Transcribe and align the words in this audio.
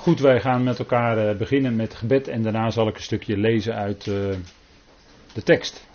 Goed, 0.00 0.20
wij 0.20 0.40
gaan 0.40 0.62
met 0.62 0.78
elkaar 0.78 1.28
eh, 1.28 1.36
beginnen 1.36 1.76
met 1.76 1.94
gebed 1.94 2.28
en 2.28 2.42
daarna 2.42 2.70
zal 2.70 2.88
ik 2.88 2.96
een 2.96 3.02
stukje 3.02 3.36
lezen 3.36 3.74
uit 3.74 4.06
uh, 4.06 4.14
de 5.32 5.42
tekst. 5.42 5.86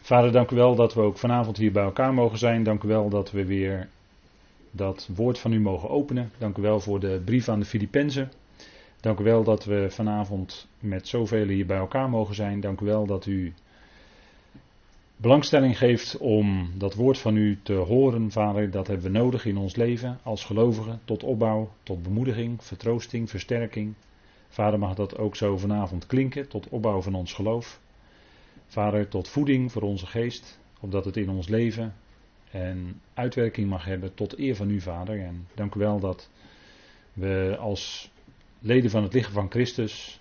Vader, 0.00 0.32
dank 0.32 0.50
u 0.50 0.56
wel 0.56 0.74
dat 0.74 0.94
we 0.94 1.00
ook 1.00 1.18
vanavond 1.18 1.56
hier 1.56 1.72
bij 1.72 1.82
elkaar 1.82 2.14
mogen 2.14 2.38
zijn. 2.38 2.62
Dank 2.62 2.82
u 2.82 2.88
wel 2.88 3.08
dat 3.08 3.30
we 3.30 3.44
weer 3.44 3.88
dat 4.70 5.08
woord 5.14 5.38
van 5.38 5.52
u 5.52 5.60
mogen 5.60 5.88
openen. 5.88 6.30
Dank 6.38 6.56
u 6.56 6.62
wel 6.62 6.80
voor 6.80 7.00
de 7.00 7.22
brief 7.24 7.48
aan 7.48 7.60
de 7.60 7.66
Filippenzen. 7.66 8.32
Dank 9.00 9.18
u 9.18 9.24
wel 9.24 9.44
dat 9.44 9.64
we 9.64 9.86
vanavond 9.90 10.66
met 10.78 11.08
zoveel 11.08 11.46
hier 11.46 11.66
bij 11.66 11.78
elkaar 11.78 12.08
mogen 12.08 12.34
zijn. 12.34 12.60
Dank 12.60 12.80
u 12.80 12.84
wel 12.84 13.06
dat 13.06 13.26
u 13.26 13.54
belangstelling 15.20 15.78
geeft 15.78 16.18
om 16.18 16.70
dat 16.78 16.94
woord 16.94 17.18
van 17.18 17.36
u 17.36 17.58
te 17.62 17.72
horen, 17.72 18.30
Vader. 18.30 18.70
Dat 18.70 18.86
hebben 18.86 19.12
we 19.12 19.18
nodig 19.18 19.44
in 19.44 19.56
ons 19.56 19.76
leven 19.76 20.18
als 20.22 20.44
gelovigen, 20.44 21.00
tot 21.04 21.22
opbouw, 21.22 21.72
tot 21.82 22.02
bemoediging, 22.02 22.64
vertroosting, 22.64 23.30
versterking. 23.30 23.94
Vader, 24.48 24.78
mag 24.78 24.94
dat 24.94 25.18
ook 25.18 25.36
zo 25.36 25.56
vanavond 25.56 26.06
klinken, 26.06 26.48
tot 26.48 26.68
opbouw 26.68 27.02
van 27.02 27.14
ons 27.14 27.32
geloof. 27.32 27.80
Vader, 28.66 29.08
tot 29.08 29.28
voeding 29.28 29.72
voor 29.72 29.82
onze 29.82 30.06
geest, 30.06 30.60
opdat 30.80 31.04
het 31.04 31.16
in 31.16 31.30
ons 31.30 31.48
leven 31.48 31.94
en 32.50 33.00
uitwerking 33.14 33.68
mag 33.68 33.84
hebben 33.84 34.14
tot 34.14 34.38
eer 34.38 34.56
van 34.56 34.70
u, 34.70 34.80
Vader. 34.80 35.20
En 35.20 35.46
dank 35.54 35.74
u 35.74 35.78
wel 35.78 36.00
dat 36.00 36.30
we 37.12 37.56
als 37.58 38.10
leden 38.58 38.90
van 38.90 39.02
het 39.02 39.12
lichaam 39.12 39.32
van 39.32 39.50
Christus 39.50 40.20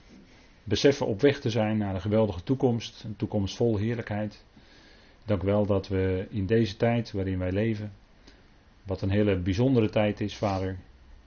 beseffen 0.64 1.08
op 1.08 1.22
weg 1.22 1.40
te 1.40 1.50
zijn 1.50 1.78
naar 1.78 1.96
een 1.96 2.02
geweldige 2.02 2.44
toekomst, 2.44 3.04
een 3.04 3.16
toekomst 3.16 3.56
vol 3.56 3.78
heerlijkheid. 3.78 4.44
Dank 5.30 5.44
u 5.44 5.46
wel 5.46 5.66
dat 5.66 5.88
we 5.88 6.28
in 6.30 6.46
deze 6.46 6.78
tijd 6.78 7.12
waarin 7.12 7.40
wij 7.40 7.52
leven, 7.52 7.92
wat 8.84 9.02
een 9.02 9.10
hele 9.10 9.38
bijzondere 9.38 9.90
tijd 9.90 10.22
is, 10.22 10.36
Vader, 10.36 10.78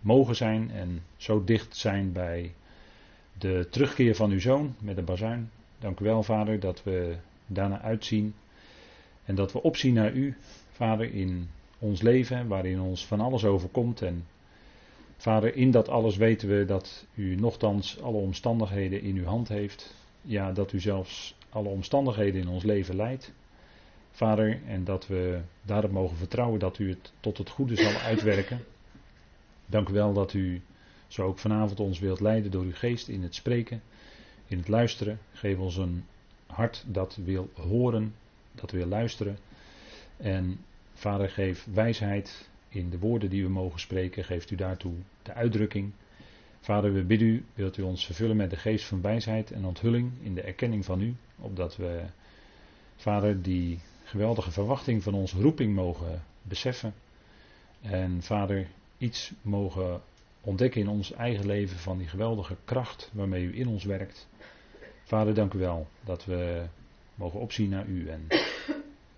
mogen 0.01 0.37
zijn 0.37 0.71
en 0.71 1.03
zo 1.17 1.45
dicht 1.45 1.77
zijn 1.77 2.13
bij 2.13 2.55
de 3.39 3.67
terugkeer 3.71 4.15
van 4.15 4.31
uw 4.31 4.41
zoon 4.41 4.75
met 4.81 4.97
de 4.97 5.03
bazuin. 5.03 5.51
Dank 5.79 6.01
u 6.01 6.05
wel, 6.05 6.23
Vader, 6.23 6.61
dat 6.61 6.83
we 6.83 7.17
daarna 7.47 7.81
uitzien 7.81 8.35
en 9.25 9.35
dat 9.35 9.53
we 9.53 9.63
opzien 9.63 9.95
naar 9.95 10.13
u, 10.13 10.37
Vader, 10.71 11.15
in 11.15 11.49
ons 11.79 12.03
leven, 12.03 12.49
waarin 12.49 12.81
ons 12.81 13.07
van 13.07 13.21
alles 13.21 13.45
overkomt. 13.45 14.03
En 14.03 14.27
Vader, 15.17 15.57
in 15.57 15.71
dat 15.71 15.89
alles 15.89 16.17
weten 16.17 16.49
we 16.49 16.65
dat 16.65 17.07
u 17.15 17.35
nogthans 17.35 18.01
alle 18.01 18.19
omstandigheden 18.19 19.03
in 19.03 19.17
uw 19.17 19.27
hand 19.27 19.49
heeft. 19.49 19.95
Ja, 20.23 20.53
dat 20.53 20.73
u 20.73 20.81
zelfs 20.81 21.37
alle 21.51 21.69
omstandigheden 21.69 22.41
in 22.41 22.49
ons 22.49 22.63
leven 22.63 22.97
leidt. 22.97 23.33
Vader, 24.13 24.61
en 24.67 24.85
dat 24.85 25.07
we 25.07 25.41
daarop 25.63 25.91
mogen 25.91 26.17
vertrouwen 26.17 26.59
dat 26.59 26.79
u 26.79 26.89
het 26.89 27.13
tot 27.21 27.39
het 27.39 27.51
goede 27.51 27.77
zal 27.77 27.95
uitwerken. 28.11 28.65
Dank 29.67 29.89
u 29.89 29.93
wel 29.93 30.13
dat 30.13 30.33
u 30.33 30.63
zo 31.07 31.23
ook 31.27 31.39
vanavond 31.39 31.81
ons 31.81 31.99
wilt 31.99 32.21
leiden 32.21 32.51
door 32.51 32.65
uw 32.65 32.75
geest 32.75 33.09
in 33.09 33.23
het 33.23 33.35
spreken, 33.35 33.83
in 34.47 34.59
het 34.59 34.69
luisteren. 34.69 35.19
Geef 35.33 35.59
ons 35.59 35.77
een 35.77 36.05
hart 36.47 36.85
dat 36.87 37.17
wil 37.25 37.51
horen, 37.55 38.15
dat 38.53 38.71
wil 38.71 38.87
luisteren. 38.87 39.39
En 40.17 40.61
Vader, 40.95 41.29
geef 41.29 41.67
wijsheid 41.73 42.51
in 42.69 42.91
de 42.91 42.99
woorden 42.99 43.31
die 43.31 43.43
we 43.43 43.51
mogen 43.51 43.81
spreken. 43.81 44.25
Geeft 44.25 44.51
u 44.51 44.57
daartoe 44.57 44.95
de 45.23 45.33
uitdrukking. 45.33 45.93
Vader, 46.61 46.93
we 46.93 47.05
bidden 47.05 47.29
u, 47.29 47.45
wilt 47.55 47.77
u 47.77 47.83
ons 47.83 48.07
vervullen 48.07 48.37
met 48.37 48.51
de 48.51 48.57
geest 48.57 48.85
van 48.85 49.01
wijsheid 49.01 49.51
en 49.51 49.65
onthulling 49.65 50.13
in 50.23 50.35
de 50.35 50.43
erkenning 50.43 50.85
van 50.85 51.01
u. 51.01 51.15
Opdat 51.39 51.77
we, 51.77 52.03
Vader, 52.97 53.43
die 53.43 53.79
geweldige 54.13 54.51
verwachting 54.51 55.03
van 55.03 55.15
onze 55.15 55.41
roeping 55.41 55.75
mogen 55.75 56.23
beseffen. 56.43 56.95
En 57.81 58.23
Vader, 58.23 58.69
iets 58.99 59.33
mogen 59.43 60.01
ontdekken 60.41 60.81
in 60.81 60.89
ons 60.89 61.13
eigen 61.13 61.47
leven 61.47 61.79
van 61.79 61.99
die 61.99 62.09
geweldige 62.09 62.57
kracht 62.65 63.11
waarmee 63.13 63.45
u 63.45 63.59
in 63.59 63.69
ons 63.69 63.85
werkt. 63.85 64.29
Vader, 65.05 65.35
dank 65.35 65.53
u 65.53 65.59
wel 65.59 65.87
dat 66.05 66.25
we 66.25 66.67
mogen 67.15 67.41
opzien 67.41 67.69
naar 67.69 67.87
u 67.87 68.09
en 68.09 68.27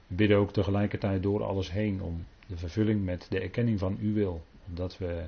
bidden 0.07 0.39
ook 0.39 0.53
tegelijkertijd 0.53 1.23
door 1.23 1.43
alles 1.43 1.71
heen 1.71 2.03
om 2.03 2.25
de 2.47 2.57
vervulling 2.57 3.05
met 3.05 3.27
de 3.31 3.41
erkenning 3.41 3.79
van 3.79 3.99
uw 4.01 4.13
wil. 4.13 4.45
Omdat 4.69 4.99
we, 4.99 5.27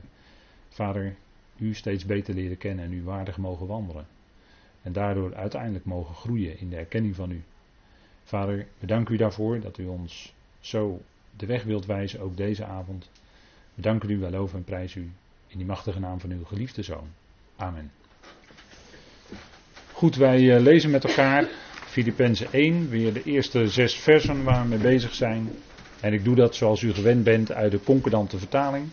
Vader, 0.69 1.17
u 1.57 1.75
steeds 1.75 2.05
beter 2.05 2.35
leren 2.35 2.59
kennen 2.59 2.85
en 2.85 2.93
u 2.93 3.03
waardig 3.03 3.37
mogen 3.37 3.67
wandelen. 3.67 4.07
En 4.83 4.93
daardoor 4.93 5.35
uiteindelijk 5.35 5.85
mogen 5.85 6.15
groeien 6.15 6.59
in 6.59 6.69
de 6.69 6.77
erkenning 6.77 7.15
van 7.15 7.31
u. 7.31 7.43
Vader, 8.27 8.67
we 8.79 9.05
u 9.09 9.17
daarvoor 9.17 9.61
dat 9.61 9.79
u 9.79 9.87
ons 9.87 10.33
zo 10.61 11.01
de 11.37 11.47
weg 11.47 11.63
wilt 11.63 11.87
wijzen, 11.87 12.21
ook 12.21 12.37
deze 12.37 12.65
avond. 12.65 13.11
We 13.75 13.83
danken 13.83 14.11
u, 14.11 14.19
wij 14.19 14.31
loven 14.31 14.59
en 14.59 14.65
prijzen 14.65 15.03
u 15.03 15.11
in 15.47 15.59
die 15.59 15.67
machtige 15.67 16.01
naam 16.01 16.21
van 16.21 16.31
uw 16.31 16.45
geliefde 16.45 16.83
zoon. 16.83 17.09
Amen. 17.57 17.91
Goed, 19.93 20.17
wij 20.17 20.55
eh, 20.55 20.63
lezen 20.63 20.91
met 20.91 21.05
elkaar 21.05 21.49
Filippenzen 21.87 22.53
1, 22.53 22.89
weer 22.89 23.13
de 23.13 23.23
eerste 23.23 23.69
zes 23.69 23.95
versen 23.95 24.45
waar 24.45 24.63
we 24.63 24.69
mee 24.69 24.79
bezig 24.79 25.15
zijn. 25.15 25.51
En 26.01 26.13
ik 26.13 26.25
doe 26.25 26.35
dat 26.35 26.55
zoals 26.55 26.83
u 26.83 26.93
gewend 26.93 27.25
bent 27.25 27.53
uit 27.53 27.71
de 27.71 27.83
concordante 27.83 28.39
vertaling. 28.39 28.89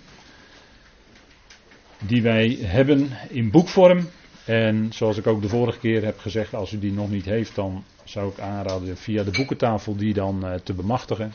Die 2.00 2.21
wij 2.21 2.57
hebben 2.61 3.09
in 3.29 3.51
boekvorm. 3.51 4.07
En 4.45 4.93
zoals 4.93 5.17
ik 5.17 5.27
ook 5.27 5.41
de 5.41 5.49
vorige 5.49 5.79
keer 5.79 6.03
heb 6.03 6.19
gezegd, 6.19 6.53
als 6.53 6.71
u 6.71 6.79
die 6.79 6.91
nog 6.91 7.09
niet 7.09 7.25
heeft, 7.25 7.55
dan 7.55 7.83
zou 8.03 8.31
ik 8.31 8.39
aanraden 8.39 8.97
via 8.97 9.23
de 9.23 9.31
boekentafel 9.31 9.95
die 9.95 10.13
dan 10.13 10.45
uh, 10.45 10.53
te 10.53 10.73
bemachtigen. 10.73 11.33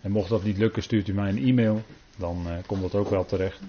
En 0.00 0.10
mocht 0.10 0.28
dat 0.28 0.44
niet 0.44 0.58
lukken, 0.58 0.82
stuurt 0.82 1.08
u 1.08 1.12
mij 1.12 1.28
een 1.28 1.46
e-mail. 1.46 1.82
Dan 2.16 2.44
uh, 2.46 2.52
komt 2.66 2.80
dat 2.82 2.94
ook 2.94 3.10
wel 3.10 3.24
terecht. 3.24 3.60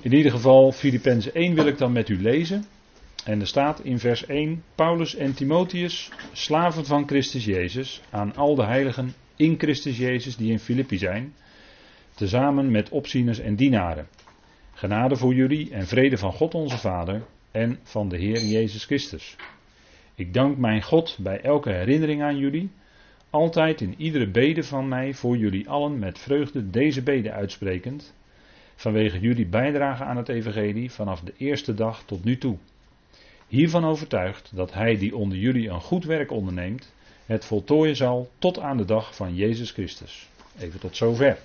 In 0.00 0.12
ieder 0.12 0.32
geval, 0.32 0.72
Filippenzen 0.72 1.34
1 1.34 1.54
wil 1.54 1.66
ik 1.66 1.78
dan 1.78 1.92
met 1.92 2.08
u 2.08 2.22
lezen. 2.22 2.64
En 3.24 3.40
er 3.40 3.46
staat 3.46 3.80
in 3.80 3.98
vers 3.98 4.26
1: 4.26 4.62
Paulus 4.74 5.14
en 5.14 5.34
Timotheus, 5.34 6.10
slaven 6.32 6.84
van 6.84 7.06
Christus 7.06 7.44
Jezus, 7.44 8.02
aan 8.10 8.36
al 8.36 8.54
de 8.54 8.64
heiligen 8.64 9.14
in 9.36 9.54
Christus 9.58 9.98
Jezus 9.98 10.36
die 10.36 10.50
in 10.50 10.58
Filippi 10.58 10.98
zijn, 10.98 11.34
tezamen 12.14 12.70
met 12.70 12.88
opzieners 12.88 13.38
en 13.38 13.54
dienaren. 13.54 14.06
Genade 14.78 15.16
voor 15.16 15.34
jullie 15.34 15.70
en 15.72 15.86
vrede 15.86 16.18
van 16.18 16.32
God 16.32 16.54
onze 16.54 16.78
Vader 16.78 17.22
en 17.50 17.78
van 17.82 18.08
de 18.08 18.16
Heer 18.16 18.40
Jezus 18.44 18.84
Christus. 18.84 19.36
Ik 20.14 20.34
dank 20.34 20.56
mijn 20.56 20.82
God 20.82 21.16
bij 21.20 21.40
elke 21.40 21.70
herinnering 21.70 22.22
aan 22.22 22.36
jullie, 22.36 22.70
altijd 23.30 23.80
in 23.80 23.94
iedere 23.96 24.30
bede 24.30 24.62
van 24.62 24.88
mij 24.88 25.14
voor 25.14 25.36
jullie 25.36 25.68
allen 25.68 25.98
met 25.98 26.18
vreugde 26.18 26.70
deze 26.70 27.02
bede 27.02 27.32
uitsprekend, 27.32 28.14
vanwege 28.76 29.20
jullie 29.20 29.46
bijdrage 29.46 30.04
aan 30.04 30.16
het 30.16 30.28
Evangelie 30.28 30.90
vanaf 30.90 31.20
de 31.20 31.32
eerste 31.36 31.74
dag 31.74 32.02
tot 32.04 32.24
nu 32.24 32.38
toe 32.38 32.56
hiervan 33.46 33.84
overtuigd 33.84 34.50
dat 34.54 34.72
hij 34.72 34.96
die 34.96 35.16
onder 35.16 35.38
jullie 35.38 35.68
een 35.68 35.80
goed 35.80 36.04
werk 36.04 36.30
onderneemt, 36.30 36.92
het 37.26 37.44
voltooien 37.44 37.96
zal 37.96 38.30
tot 38.38 38.58
aan 38.58 38.76
de 38.76 38.84
dag 38.84 39.16
van 39.16 39.34
Jezus 39.34 39.70
Christus. 39.70 40.28
Even 40.58 40.80
tot 40.80 40.96
zover. 40.96 41.38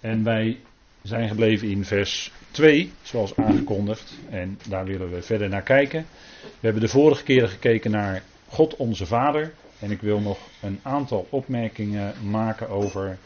En 0.00 0.24
wij 0.24 0.58
zijn 1.02 1.28
gebleven 1.28 1.68
in 1.68 1.84
vers 1.84 2.32
2, 2.50 2.92
zoals 3.02 3.36
aangekondigd. 3.36 4.18
En 4.30 4.58
daar 4.68 4.84
willen 4.84 5.10
we 5.10 5.22
verder 5.22 5.48
naar 5.48 5.62
kijken. 5.62 6.06
We 6.42 6.48
hebben 6.60 6.82
de 6.82 6.88
vorige 6.88 7.22
keren 7.22 7.48
gekeken 7.48 7.90
naar 7.90 8.22
God 8.48 8.76
onze 8.76 9.06
Vader. 9.06 9.52
En 9.78 9.90
ik 9.90 10.00
wil 10.00 10.20
nog 10.20 10.38
een 10.62 10.80
aantal 10.82 11.26
opmerkingen 11.30 12.14
maken 12.30 12.68
over 12.68 13.18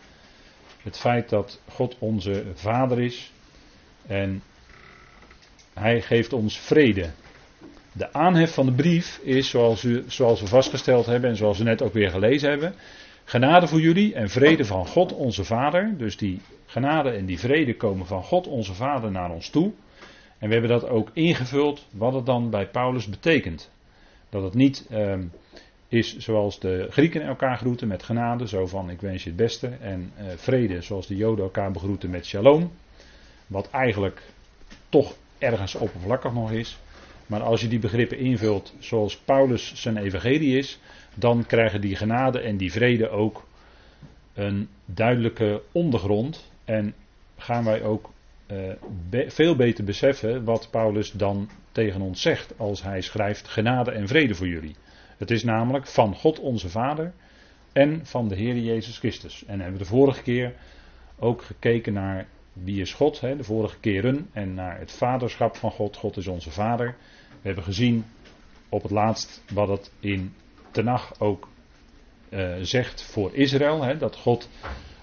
het 0.82 0.98
feit 0.98 1.28
dat 1.28 1.60
God 1.68 1.96
onze 1.98 2.44
Vader 2.54 3.00
is. 3.00 3.32
En 4.06 4.42
Hij 5.74 6.02
geeft 6.02 6.32
ons 6.32 6.58
vrede. 6.58 7.10
De 7.92 8.12
aanhef 8.12 8.54
van 8.54 8.66
de 8.66 8.72
brief 8.72 9.20
is, 9.22 9.50
zoals, 9.50 9.82
u, 9.82 10.04
zoals 10.06 10.40
we 10.40 10.46
vastgesteld 10.46 11.06
hebben 11.06 11.30
en 11.30 11.36
zoals 11.36 11.58
we 11.58 11.64
net 11.64 11.82
ook 11.82 11.92
weer 11.92 12.10
gelezen 12.10 12.50
hebben, 12.50 12.74
genade 13.24 13.66
voor 13.66 13.80
jullie 13.80 14.14
en 14.14 14.28
vrede 14.28 14.64
van 14.64 14.86
God 14.86 15.12
onze 15.12 15.44
Vader. 15.44 15.94
Dus 15.96 16.16
die 16.16 16.40
genade 16.66 17.10
en 17.10 17.26
die 17.26 17.38
vrede 17.38 17.76
komen 17.76 18.06
van 18.06 18.22
God 18.22 18.46
onze 18.46 18.74
Vader 18.74 19.10
naar 19.10 19.30
ons 19.30 19.50
toe. 19.50 19.72
En 20.38 20.48
we 20.48 20.52
hebben 20.52 20.80
dat 20.80 20.88
ook 20.88 21.10
ingevuld 21.12 21.86
wat 21.92 22.14
het 22.14 22.26
dan 22.26 22.50
bij 22.50 22.68
Paulus 22.68 23.06
betekent. 23.06 23.70
Dat 24.28 24.42
het 24.42 24.54
niet 24.54 24.86
um, 24.92 25.32
is 25.88 26.16
zoals 26.16 26.60
de 26.60 26.86
Grieken 26.90 27.22
elkaar 27.22 27.56
groeten 27.56 27.88
met 27.88 28.02
genade, 28.02 28.48
zo 28.48 28.66
van 28.66 28.90
ik 28.90 29.00
wens 29.00 29.22
je 29.22 29.28
het 29.28 29.38
beste. 29.38 29.66
En 29.66 30.12
uh, 30.18 30.24
vrede 30.36 30.80
zoals 30.80 31.06
de 31.06 31.16
Joden 31.16 31.44
elkaar 31.44 31.70
begroeten 31.70 32.10
met 32.10 32.26
shalom. 32.26 32.72
Wat 33.46 33.70
eigenlijk 33.70 34.22
toch 34.88 35.14
ergens 35.38 35.74
oppervlakkig 35.74 36.32
nog 36.32 36.50
is. 36.50 36.78
Maar 37.26 37.42
als 37.42 37.60
je 37.60 37.68
die 37.68 37.78
begrippen 37.78 38.18
invult 38.18 38.74
zoals 38.78 39.16
Paulus 39.16 39.72
zijn 39.74 39.96
evangelie 39.96 40.58
is, 40.58 40.78
dan 41.14 41.46
krijgen 41.46 41.80
die 41.80 41.96
genade 41.96 42.38
en 42.40 42.56
die 42.56 42.72
vrede 42.72 43.08
ook 43.08 43.46
een 44.34 44.68
duidelijke 44.84 45.62
ondergrond. 45.72 46.50
En 46.64 46.94
gaan 47.36 47.64
wij 47.64 47.82
ook 47.82 48.12
be 49.10 49.24
veel 49.28 49.56
beter 49.56 49.84
beseffen 49.84 50.44
wat 50.44 50.68
Paulus 50.70 51.10
dan 51.10 51.48
tegen 51.72 52.00
ons 52.00 52.22
zegt 52.22 52.58
als 52.58 52.82
hij 52.82 53.00
schrijft 53.00 53.48
genade 53.48 53.90
en 53.90 54.08
vrede 54.08 54.34
voor 54.34 54.48
jullie. 54.48 54.76
Het 55.18 55.30
is 55.30 55.44
namelijk 55.44 55.86
van 55.86 56.14
God 56.14 56.40
onze 56.40 56.68
Vader 56.68 57.12
en 57.72 58.06
van 58.06 58.28
de 58.28 58.34
Heer 58.34 58.56
Jezus 58.56 58.98
Christus. 58.98 59.44
En 59.44 59.60
hebben 59.60 59.78
we 59.78 59.84
de 59.84 59.90
vorige 59.90 60.22
keer 60.22 60.54
ook 61.18 61.42
gekeken 61.42 61.92
naar 61.92 62.26
wie 62.52 62.80
is 62.80 62.92
God, 62.92 63.20
hè, 63.20 63.36
de 63.36 63.44
vorige 63.44 63.80
keren, 63.80 64.28
en 64.32 64.54
naar 64.54 64.78
het 64.78 64.92
vaderschap 64.92 65.56
van 65.56 65.70
God. 65.70 65.96
God 65.96 66.16
is 66.16 66.26
onze 66.26 66.50
vader. 66.50 66.96
We 67.28 67.46
hebben 67.46 67.64
gezien 67.64 68.04
op 68.68 68.82
het 68.82 68.90
laatst 68.90 69.42
wat 69.52 69.68
het 69.68 69.92
in 70.00 70.34
Tenach 70.74 71.20
ook 71.20 71.48
uh, 72.30 72.54
zegt 72.60 73.02
voor 73.02 73.34
Israël. 73.34 73.82
Hè, 73.82 73.96
dat 73.96 74.16
God 74.16 74.48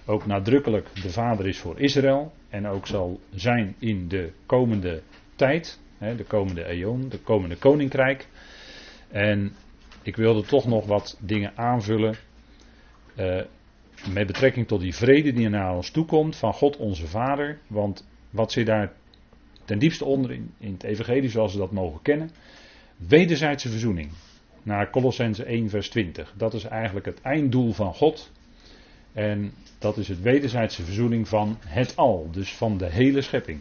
ook 0.06 0.26
nadrukkelijk 0.26 0.88
de 1.02 1.10
vader 1.10 1.48
is 1.48 1.58
voor 1.58 1.80
Israël. 1.80 2.32
En 2.48 2.66
ook 2.66 2.86
zal 2.86 3.20
zijn 3.34 3.74
in 3.78 4.08
de 4.08 4.32
komende 4.46 5.02
tijd. 5.36 5.80
Hè, 5.98 6.16
de 6.16 6.24
komende 6.24 6.64
eon, 6.64 7.08
de 7.08 7.18
komende 7.18 7.56
koninkrijk. 7.56 8.28
En 9.08 9.52
ik 10.02 10.16
wilde 10.16 10.42
toch 10.42 10.66
nog 10.66 10.86
wat 10.86 11.18
dingen 11.20 11.52
aanvullen. 11.56 12.14
Uh, 13.16 13.42
met 14.12 14.26
betrekking 14.26 14.66
tot 14.68 14.80
die 14.80 14.94
vrede 14.94 15.32
die 15.32 15.48
naar 15.48 15.74
ons 15.74 15.90
toekomt 15.90 16.36
van 16.36 16.52
God 16.52 16.76
onze 16.76 17.06
Vader. 17.06 17.58
Want 17.66 18.06
wat 18.30 18.52
zit 18.52 18.66
daar 18.66 18.92
ten 19.64 19.78
diepste 19.78 20.04
onder 20.04 20.30
in, 20.30 20.52
het 20.58 20.82
Evangelie 20.82 21.30
zoals 21.30 21.52
we 21.52 21.58
dat 21.58 21.72
mogen 21.72 22.02
kennen? 22.02 22.30
Wederzijdse 22.96 23.68
verzoening. 23.68 24.10
Naar 24.62 24.90
Colossense 24.90 25.44
1 25.44 25.68
vers 25.68 25.88
20. 25.88 26.34
Dat 26.36 26.54
is 26.54 26.64
eigenlijk 26.64 27.06
het 27.06 27.20
einddoel 27.20 27.72
van 27.72 27.94
God. 27.94 28.30
En 29.12 29.52
dat 29.78 29.96
is 29.96 30.08
het 30.08 30.20
wederzijdse 30.20 30.84
verzoening 30.84 31.28
van 31.28 31.58
het 31.66 31.96
al. 31.96 32.28
Dus 32.30 32.54
van 32.54 32.78
de 32.78 32.90
hele 32.90 33.20
schepping. 33.20 33.60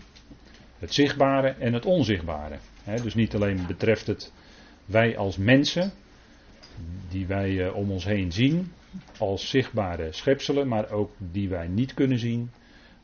Het 0.79 0.93
zichtbare 0.93 1.49
en 1.49 1.73
het 1.73 1.85
onzichtbare. 1.85 2.57
dus 3.03 3.13
niet 3.13 3.35
alleen 3.35 3.65
betreft 3.67 4.07
het 4.07 4.31
wij 4.85 5.17
als 5.17 5.37
mensen, 5.37 5.91
die 7.09 7.25
wij 7.25 7.65
eh, 7.65 7.75
om 7.75 7.91
ons 7.91 8.05
heen 8.05 8.31
zien, 8.31 8.71
als 9.17 9.49
zichtbare 9.49 10.11
schepselen, 10.11 10.67
maar 10.67 10.91
ook 10.91 11.11
die 11.17 11.49
wij 11.49 11.67
niet 11.67 11.93
kunnen 11.93 12.19
zien. 12.19 12.51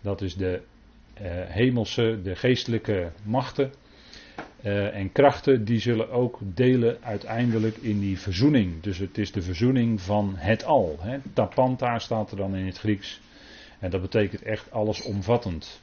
Dat 0.02 0.22
is 0.22 0.36
de 0.36 0.62
uh, 1.22 1.28
hemelse, 1.48 2.20
de 2.24 2.36
geestelijke 2.36 3.12
machten 3.24 3.72
uh, 4.68 4.96
en 4.96 5.12
krachten, 5.12 5.66
die 5.66 5.80
zullen 5.80 6.10
ook 6.10 6.40
delen 6.42 6.98
uiteindelijk 7.02 7.78
in 7.78 8.00
die 8.00 8.20
verzoening. 8.20 8.82
Dus 8.82 8.98
het 8.98 9.18
is 9.18 9.32
de 9.32 9.42
verzoening 9.42 10.02
van 10.02 10.34
het 10.36 10.66
al. 10.66 10.98
Hè. 11.00 11.18
Tapanta 11.34 12.00
staat 12.00 12.32
er 12.32 12.38
dan 12.38 12.56
in 12.56 12.66
het 12.66 12.78
Grieks. 12.78 13.22
En 13.80 13.90
dat 13.90 14.02
betekent 14.02 14.42
echt 14.42 14.72
allesomvattend. 14.72 15.82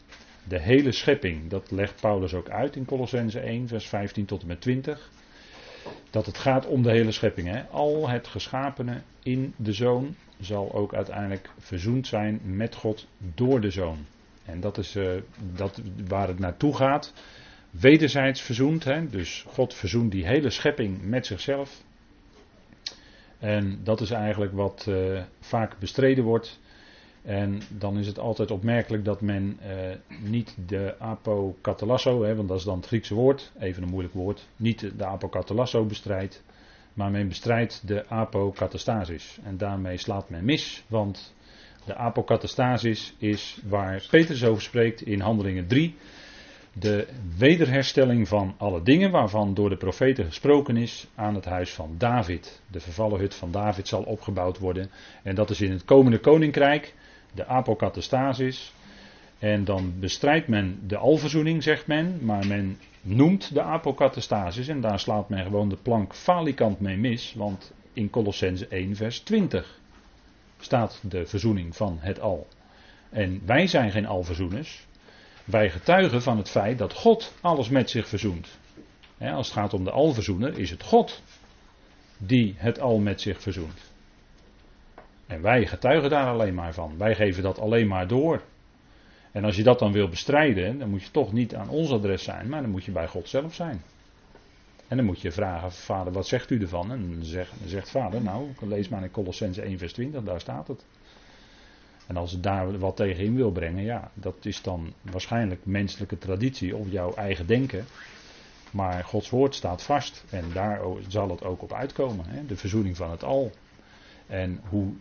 De 0.49 0.61
hele 0.61 0.93
schepping, 0.93 1.49
dat 1.49 1.71
legt 1.71 2.01
Paulus 2.01 2.35
ook 2.35 2.49
uit 2.49 2.77
in 2.77 2.85
Colossense 2.85 3.41
1, 3.41 3.69
vers 3.69 3.87
15 3.87 4.25
tot 4.25 4.41
en 4.41 4.47
met 4.47 4.61
20 4.61 5.11
dat 6.11 6.27
het 6.27 6.39
gaat 6.39 6.67
om 6.67 6.83
de 6.83 6.91
hele 6.91 7.13
schepping. 7.13 7.49
Hè? 7.49 7.63
Al 7.71 8.09
het 8.09 8.27
geschapene 8.27 9.03
in 9.23 9.55
de 9.57 9.73
zoon 9.73 10.15
zal 10.41 10.75
ook 10.75 10.95
uiteindelijk 10.95 11.51
verzoend 11.59 12.07
zijn 12.07 12.41
met 12.45 12.75
God 12.75 13.07
door 13.35 13.61
de 13.61 13.71
zoon. 13.71 14.07
En 14.45 14.61
dat 14.61 14.79
is 14.79 14.97
uh, 14.97 15.11
dat 15.55 15.81
waar 16.09 16.29
het 16.29 16.39
naartoe 16.39 16.77
gaat. 16.77 17.13
Wederzijds 17.81 18.41
verzoend. 18.41 18.85
Hè? 18.85 19.09
Dus 19.09 19.45
God 19.49 19.75
verzoent 19.75 20.13
die 20.13 20.27
hele 20.27 20.51
schepping 20.51 21.03
met 21.03 21.27
zichzelf. 21.27 21.83
En 23.39 23.81
dat 23.83 24.01
is 24.01 24.11
eigenlijk 24.11 24.53
wat 24.53 24.87
uh, 24.89 25.23
vaak 25.41 25.79
bestreden 25.79 26.25
wordt. 26.25 26.61
En 27.23 27.61
dan 27.69 27.99
is 27.99 28.07
het 28.07 28.19
altijd 28.19 28.51
opmerkelijk 28.51 29.05
dat 29.05 29.21
men 29.21 29.59
eh, 29.61 29.97
niet 30.21 30.57
de 30.67 30.95
apokatalasso, 30.99 32.23
hè, 32.23 32.35
want 32.35 32.49
dat 32.49 32.59
is 32.59 32.65
dan 32.65 32.77
het 32.77 32.87
Griekse 32.87 33.15
woord, 33.15 33.53
even 33.59 33.83
een 33.83 33.89
moeilijk 33.89 34.15
woord, 34.15 34.49
niet 34.57 34.93
de 34.97 35.05
apokatalasso 35.05 35.85
bestrijdt, 35.85 36.43
maar 36.93 37.11
men 37.11 37.29
bestrijdt 37.29 37.87
de 37.87 38.09
apokatastasis. 38.09 39.39
En 39.45 39.57
daarmee 39.57 39.97
slaat 39.97 40.31
men 40.31 40.45
mis, 40.45 40.85
want 40.87 41.35
de 41.85 41.95
apokatastasis 41.95 43.15
is 43.19 43.59
waar 43.67 44.07
Petrus 44.11 44.45
over 44.45 44.63
spreekt 44.63 45.03
in 45.03 45.21
Handelingen 45.21 45.67
3. 45.67 45.95
De 46.79 47.09
wederherstelling 47.37 48.29
van 48.29 48.55
alle 48.59 48.83
dingen 48.83 49.11
waarvan 49.11 49.55
door 49.55 49.69
de 49.69 49.77
profeten 49.77 50.25
gesproken 50.25 50.77
is 50.77 51.07
aan 51.15 51.35
het 51.35 51.45
huis 51.45 51.73
van 51.73 51.95
David. 51.99 52.63
De 52.71 52.81
vervallen 52.81 53.21
hut 53.21 53.35
van 53.35 53.51
David 53.51 53.89
zal 53.89 54.03
opgebouwd 54.03 54.59
worden. 54.59 54.91
En 55.23 55.35
dat 55.35 55.51
is 55.51 55.61
in 55.61 55.71
het 55.71 55.85
komende 55.85 56.19
koninkrijk 56.19 56.95
de 57.35 57.47
apokatastasis. 57.47 58.73
En 59.39 59.65
dan 59.65 59.93
bestrijdt 59.99 60.49
men 60.49 60.81
de 60.87 60.97
alverzoening, 60.97 61.63
zegt 61.63 61.87
men, 61.87 62.19
maar 62.21 62.47
men 62.47 62.79
noemt 63.01 63.55
de 63.55 63.63
apokatastasis 63.63 64.69
en 64.69 64.81
daar 64.81 65.01
slaat 65.01 65.29
men 65.29 65.45
gewoon 65.45 65.69
de 65.69 65.79
plank 65.83 66.15
falikant 66.15 66.81
mee 66.81 66.97
mis, 66.97 67.35
want 67.37 67.73
in 67.93 68.11
Colossense 68.11 68.67
1 68.69 68.97
vers 68.97 69.21
20 69.21 69.81
staat 70.59 71.01
de 71.03 71.27
verzoening 71.27 71.77
van 71.77 71.99
het 72.01 72.21
al. 72.21 72.47
En 73.11 73.43
wij 73.45 73.67
zijn 73.67 73.91
geen 73.91 74.07
alverzoeners, 74.07 74.87
wij 75.45 75.71
getuigen 75.71 76.23
van 76.23 76.37
het 76.37 76.51
feit 76.51 76.79
dat 76.79 76.93
God 76.93 77.35
alles 77.41 77.69
met 77.69 77.91
zich 77.91 78.09
verzoent. 78.09 78.59
als 79.19 79.47
het 79.47 79.57
gaat 79.57 79.75
om 79.75 79.85
de 79.85 79.91
alverzoener 79.91 80.59
is 80.59 80.71
het 80.71 80.83
God 80.83 81.23
die 82.19 82.55
het 82.57 82.81
al 82.81 82.99
met 82.99 83.21
zich 83.21 83.43
verzoent. 83.43 83.93
En 85.27 85.43
wij 85.43 85.67
getuigen 85.67 86.11
daar 86.11 86.27
alleen 86.27 86.55
maar 86.55 86.75
van. 86.75 86.99
Wij 86.99 87.15
geven 87.15 87.43
dat 87.43 87.59
alleen 87.59 87.89
maar 87.89 88.09
door. 88.09 88.43
En 89.33 89.45
als 89.45 89.57
je 89.57 89.63
dat 89.63 89.79
dan 89.79 89.93
wil 89.93 90.09
bestrijden, 90.09 90.79
dan 90.79 90.91
moet 90.91 91.03
je 91.03 91.11
toch 91.11 91.33
niet 91.33 91.55
aan 91.55 91.69
ons 91.69 91.91
adres 91.91 92.23
zijn, 92.23 92.49
maar 92.49 92.61
dan 92.61 92.71
moet 92.71 92.85
je 92.85 92.93
bij 92.93 93.09
God 93.09 93.29
zelf 93.29 93.55
zijn. 93.55 93.83
En 94.89 94.97
dan 94.97 95.07
moet 95.07 95.21
je 95.21 95.33
vragen, 95.33 95.73
vader, 95.73 96.13
wat 96.13 96.27
zegt 96.27 96.51
u 96.51 96.61
ervan? 96.61 96.91
En 96.91 97.11
dan 97.11 97.25
zegt, 97.25 97.53
zegt 97.67 97.91
vader, 97.91 98.23
nou, 98.23 98.49
lees 98.61 98.89
maar 98.89 99.03
in 99.03 99.11
Colossense 99.11 99.63
1 99.63 99.79
vers 99.79 99.93
20, 99.93 100.23
daar 100.23 100.41
staat 100.41 100.69
het. 100.69 100.85
En 102.07 102.17
als 102.17 102.33
het 102.33 102.43
daar 102.43 102.79
wat 102.79 102.97
tegen 102.97 103.25
in 103.25 103.37
wil 103.37 103.51
brengen, 103.51 103.83
ja, 103.83 104.11
dat 104.15 104.35
is 104.43 104.63
dan 104.63 104.93
waarschijnlijk 105.03 105.67
menselijke 105.67 106.19
traditie 106.19 106.77
of 106.77 106.91
jouw 106.91 107.15
eigen 107.15 107.47
denken. 107.47 107.85
Maar 108.71 109.05
Gods 109.05 109.31
woord 109.31 109.55
staat 109.55 109.83
vast 109.83 110.25
en 110.31 110.45
daar 110.53 110.81
zal 111.09 111.31
het 111.31 111.45
ook 111.45 111.63
op 111.63 111.73
uitkomen. 111.73 112.25
Hè? 112.29 112.47
De 112.47 112.57
verzoening 112.57 112.97
van 112.97 113.11
het 113.11 113.25
al. 113.25 113.53
En 114.27 114.61
hoe 114.69 114.93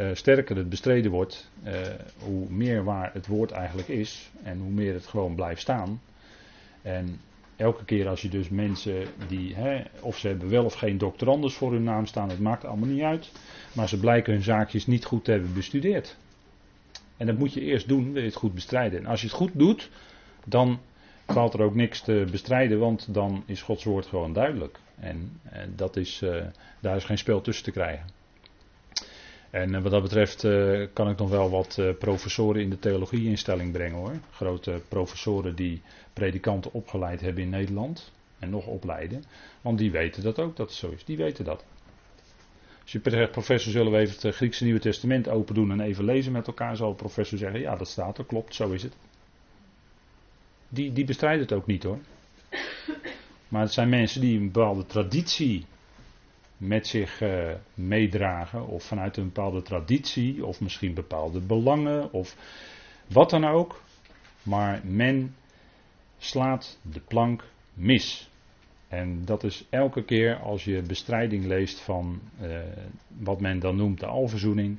uh, 0.00 0.06
sterker 0.12 0.56
het 0.56 0.68
bestreden 0.68 1.10
wordt, 1.10 1.50
uh, 1.64 1.72
hoe 2.18 2.50
meer 2.50 2.84
waar 2.84 3.10
het 3.12 3.26
woord 3.26 3.50
eigenlijk 3.50 3.88
is 3.88 4.30
en 4.42 4.58
hoe 4.58 4.70
meer 4.70 4.94
het 4.94 5.06
gewoon 5.06 5.34
blijft 5.34 5.60
staan. 5.60 6.00
En 6.82 7.20
elke 7.56 7.84
keer 7.84 8.08
als 8.08 8.22
je 8.22 8.28
dus 8.28 8.48
mensen 8.48 9.06
die, 9.28 9.54
hè, 9.54 9.82
of 10.00 10.18
ze 10.18 10.28
hebben 10.28 10.48
wel 10.48 10.64
of 10.64 10.74
geen 10.74 10.98
doctorandus 10.98 11.54
voor 11.54 11.72
hun 11.72 11.82
naam 11.82 12.06
staan, 12.06 12.28
het 12.28 12.40
maakt 12.40 12.64
allemaal 12.64 12.88
niet 12.88 13.02
uit. 13.02 13.32
Maar 13.72 13.88
ze 13.88 13.98
blijken 13.98 14.32
hun 14.32 14.42
zaakjes 14.42 14.86
niet 14.86 15.04
goed 15.04 15.24
te 15.24 15.30
hebben 15.30 15.54
bestudeerd. 15.54 16.16
En 17.22 17.28
dat 17.28 17.38
moet 17.38 17.52
je 17.52 17.60
eerst 17.60 17.88
doen, 17.88 18.12
wil 18.12 18.22
je 18.22 18.28
het 18.28 18.36
goed 18.36 18.54
bestrijden. 18.54 18.98
En 18.98 19.06
als 19.06 19.20
je 19.20 19.26
het 19.26 19.36
goed 19.36 19.50
doet, 19.54 19.90
dan 20.44 20.80
valt 21.26 21.54
er 21.54 21.62
ook 21.62 21.74
niks 21.74 22.00
te 22.00 22.26
bestrijden, 22.30 22.78
want 22.78 23.14
dan 23.14 23.42
is 23.46 23.62
Gods 23.62 23.84
woord 23.84 24.06
gewoon 24.06 24.32
duidelijk. 24.32 24.78
En, 25.00 25.40
en 25.42 25.72
dat 25.76 25.96
is, 25.96 26.20
uh, 26.22 26.44
daar 26.80 26.96
is 26.96 27.04
geen 27.04 27.18
spel 27.18 27.40
tussen 27.40 27.64
te 27.64 27.70
krijgen. 27.70 28.06
En 29.50 29.74
eh, 29.74 29.82
wat 29.82 29.90
dat 29.90 30.02
betreft 30.02 30.40
kan 30.92 31.10
ik 31.10 31.18
nog 31.18 31.30
wel 31.30 31.50
wat 31.50 31.80
professoren 31.98 32.62
in 32.62 32.70
de 32.70 32.78
theologie 32.78 33.28
in 33.28 33.38
stelling 33.38 33.72
brengen 33.72 33.98
hoor. 33.98 34.18
Grote 34.30 34.80
professoren 34.88 35.54
die 35.54 35.82
predikanten 36.12 36.72
opgeleid 36.72 37.20
hebben 37.20 37.42
in 37.42 37.50
Nederland 37.50 38.12
en 38.38 38.50
nog 38.50 38.66
opleiden. 38.66 39.24
Want 39.60 39.78
die 39.78 39.90
weten 39.90 40.22
dat 40.22 40.38
ook 40.38 40.56
dat 40.56 40.68
het 40.68 40.76
zo 40.76 40.90
is. 40.90 41.04
Die 41.04 41.16
weten 41.16 41.44
dat. 41.44 41.64
Je 42.92 43.00
zegt, 43.10 43.30
professor, 43.30 43.72
zullen 43.72 43.92
we 43.92 43.98
even 43.98 44.16
het 44.28 44.34
Griekse 44.36 44.64
Nieuwe 44.64 44.80
Testament 44.80 45.28
open 45.28 45.54
doen 45.54 45.70
en 45.70 45.80
even 45.80 46.04
lezen 46.04 46.32
met 46.32 46.46
elkaar, 46.46 46.76
zal 46.76 46.88
de 46.90 46.96
professor 46.96 47.38
zeggen, 47.38 47.60
ja 47.60 47.76
dat 47.76 47.88
staat 47.88 48.18
er, 48.18 48.24
klopt, 48.24 48.54
zo 48.54 48.70
is 48.70 48.82
het. 48.82 48.96
Die, 50.68 50.92
die 50.92 51.04
bestrijden 51.04 51.40
het 51.42 51.52
ook 51.52 51.66
niet 51.66 51.82
hoor. 51.82 51.98
Maar 53.48 53.62
het 53.62 53.72
zijn 53.72 53.88
mensen 53.88 54.20
die 54.20 54.38
een 54.38 54.50
bepaalde 54.52 54.86
traditie 54.86 55.66
met 56.56 56.86
zich 56.86 57.20
uh, 57.20 57.52
meedragen, 57.74 58.66
of 58.66 58.84
vanuit 58.84 59.16
een 59.16 59.24
bepaalde 59.24 59.62
traditie, 59.62 60.46
of 60.46 60.60
misschien 60.60 60.94
bepaalde 60.94 61.40
belangen, 61.40 62.12
of 62.12 62.36
wat 63.06 63.30
dan 63.30 63.44
ook. 63.44 63.82
Maar 64.42 64.80
men 64.84 65.34
slaat 66.18 66.78
de 66.82 67.00
plank 67.00 67.44
mis. 67.74 68.30
En 68.92 69.24
dat 69.24 69.44
is 69.44 69.66
elke 69.70 70.04
keer 70.04 70.36
als 70.36 70.64
je 70.64 70.82
bestrijding 70.82 71.44
leest 71.44 71.80
van 71.80 72.20
uh, 72.42 72.58
wat 73.18 73.40
men 73.40 73.58
dan 73.58 73.76
noemt 73.76 74.00
de 74.00 74.06
alverzoening, 74.06 74.78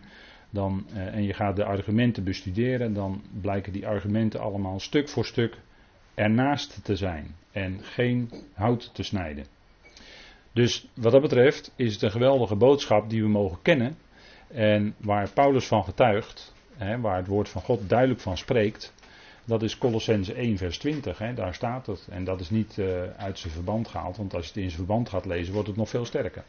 dan, 0.50 0.86
uh, 0.94 1.16
en 1.16 1.24
je 1.24 1.34
gaat 1.34 1.56
de 1.56 1.64
argumenten 1.64 2.24
bestuderen, 2.24 2.94
dan 2.94 3.22
blijken 3.42 3.74
die 3.74 3.88
argumenten 3.88 4.40
allemaal 4.40 4.80
stuk 4.80 5.10
voor 5.10 5.26
stuk 5.26 5.58
ernaast 6.14 6.84
te 6.84 6.96
zijn 6.96 7.36
en 7.52 7.80
geen 7.82 8.30
hout 8.54 8.90
te 8.94 9.04
snijden. 9.04 9.46
Dus 10.52 10.88
wat 10.94 11.12
dat 11.12 11.22
betreft 11.22 11.74
is 11.76 11.94
het 11.94 12.02
een 12.02 12.12
geweldige 12.12 12.56
boodschap 12.56 13.10
die 13.10 13.22
we 13.22 13.30
mogen 13.30 13.62
kennen. 13.62 13.98
En 14.48 14.96
waar 14.98 15.30
Paulus 15.30 15.68
van 15.68 15.84
getuigt, 15.84 16.54
hè, 16.78 17.00
waar 17.00 17.18
het 17.18 17.28
woord 17.28 17.50
van 17.50 17.62
God 17.62 17.90
duidelijk 17.90 18.20
van 18.20 18.38
spreekt, 18.38 18.94
dat 19.46 19.64
is 19.64 19.78
Colossense 19.78 20.34
1 20.34 20.58
vers 20.58 20.78
20. 20.78 21.18
Hè, 21.18 21.34
daar 21.34 21.54
staat 21.54 21.86
het. 21.86 22.08
En 22.10 22.24
dat 22.24 22.40
is 22.40 22.50
niet 22.50 22.78
uh, 22.78 22.86
uit 23.18 23.40
zijn 23.40 23.54
verband 23.54 23.88
gehaald, 23.88 24.18
want 24.18 24.34
als 24.34 24.44
je 24.44 24.52
het 24.54 24.58
in 24.58 24.70
zijn 24.70 24.86
verband 24.86 25.10
gaat 25.10 25.26
lezen, 25.26 25.54
wordt 25.54 25.68
het 25.68 25.78
nog 25.78 25.90
veel 25.90 26.06
sterker. 26.06 26.44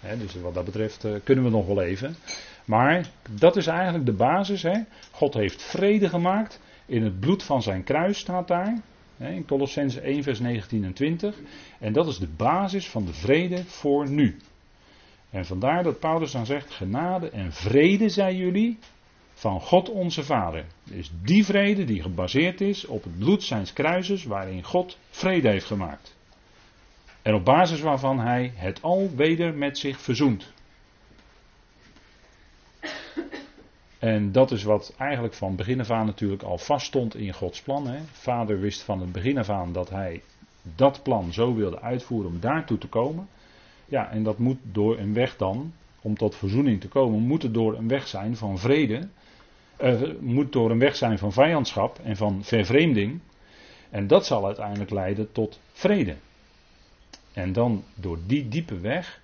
Hè, 0.00 0.18
dus 0.18 0.34
wat 0.34 0.54
dat 0.54 0.64
betreft 0.64 1.04
uh, 1.04 1.12
kunnen 1.24 1.44
we 1.44 1.50
nog 1.50 1.66
wel 1.66 1.82
even. 1.82 2.16
Maar 2.64 3.08
dat 3.30 3.56
is 3.56 3.66
eigenlijk 3.66 4.06
de 4.06 4.12
basis. 4.12 4.62
Hè. 4.62 4.80
God 5.10 5.34
heeft 5.34 5.62
vrede 5.62 6.08
gemaakt 6.08 6.60
In 6.86 7.02
het 7.02 7.20
bloed 7.20 7.42
van 7.42 7.62
zijn 7.62 7.84
kruis 7.84 8.18
staat 8.18 8.48
daar. 8.48 8.80
In 9.16 9.44
Colossense 9.44 10.00
1, 10.00 10.22
vers 10.22 10.40
19 10.40 10.84
en 10.84 10.92
20. 10.92 11.34
En 11.78 11.92
dat 11.92 12.06
is 12.06 12.18
de 12.18 12.28
basis 12.36 12.88
van 12.88 13.04
de 13.04 13.12
vrede 13.12 13.64
voor 13.64 14.10
nu. 14.10 14.36
En 15.30 15.46
vandaar 15.46 15.82
dat 15.82 15.98
Paulus 15.98 16.32
dan 16.32 16.46
zegt: 16.46 16.70
Genade 16.70 17.30
en 17.30 17.52
vrede 17.52 18.08
zij 18.08 18.34
jullie 18.34 18.78
van 19.38 19.60
God 19.60 19.90
onze 19.90 20.24
Vader. 20.24 20.64
Dus 20.84 21.10
die 21.22 21.44
vrede 21.44 21.84
die 21.84 22.02
gebaseerd 22.02 22.60
is 22.60 22.86
op 22.86 23.02
het 23.02 23.18
bloed 23.18 23.42
zijns 23.42 23.72
kruises, 23.72 24.24
waarin 24.24 24.64
God 24.64 24.98
vrede 25.10 25.48
heeft 25.48 25.66
gemaakt. 25.66 26.16
En 27.22 27.34
op 27.34 27.44
basis 27.44 27.80
waarvan 27.80 28.20
hij 28.20 28.52
het 28.54 28.82
al 28.82 29.10
weder 29.16 29.54
met 29.54 29.78
zich 29.78 30.00
verzoent. 30.00 30.52
En 33.98 34.32
dat 34.32 34.50
is 34.50 34.62
wat 34.62 34.94
eigenlijk 34.98 35.34
van 35.34 35.56
begin 35.56 35.80
af 35.80 35.90
aan 35.90 36.06
natuurlijk 36.06 36.42
al 36.42 36.58
vaststond 36.58 37.14
in 37.14 37.32
Gods 37.32 37.62
plan. 37.62 37.86
Hè. 37.86 37.98
Vader 38.12 38.60
wist 38.60 38.82
van 38.82 39.00
het 39.00 39.12
begin 39.12 39.38
af 39.38 39.48
aan 39.48 39.72
dat 39.72 39.90
hij 39.90 40.22
dat 40.62 41.02
plan 41.02 41.32
zo 41.32 41.54
wilde 41.54 41.80
uitvoeren 41.80 42.30
om 42.30 42.40
daartoe 42.40 42.78
te 42.78 42.88
komen. 42.88 43.28
Ja, 43.84 44.10
en 44.10 44.22
dat 44.22 44.38
moet 44.38 44.58
door 44.62 44.98
een 44.98 45.14
weg 45.14 45.36
dan, 45.36 45.72
om 46.02 46.16
tot 46.16 46.36
verzoening 46.36 46.80
te 46.80 46.88
komen, 46.88 47.20
moet 47.20 47.42
het 47.42 47.54
door 47.54 47.76
een 47.76 47.88
weg 47.88 48.06
zijn 48.06 48.36
van 48.36 48.58
vrede. 48.58 49.08
Uh, 49.82 50.00
moet 50.20 50.52
door 50.52 50.70
een 50.70 50.78
weg 50.78 50.96
zijn 50.96 51.18
van 51.18 51.32
vijandschap 51.32 51.98
en 51.98 52.16
van 52.16 52.44
vervreemding. 52.44 53.20
En 53.90 54.06
dat 54.06 54.26
zal 54.26 54.46
uiteindelijk 54.46 54.90
leiden 54.90 55.32
tot 55.32 55.60
vrede. 55.72 56.16
En 57.32 57.52
dan 57.52 57.84
door 57.94 58.18
die 58.26 58.48
diepe 58.48 58.80
weg 58.80 59.20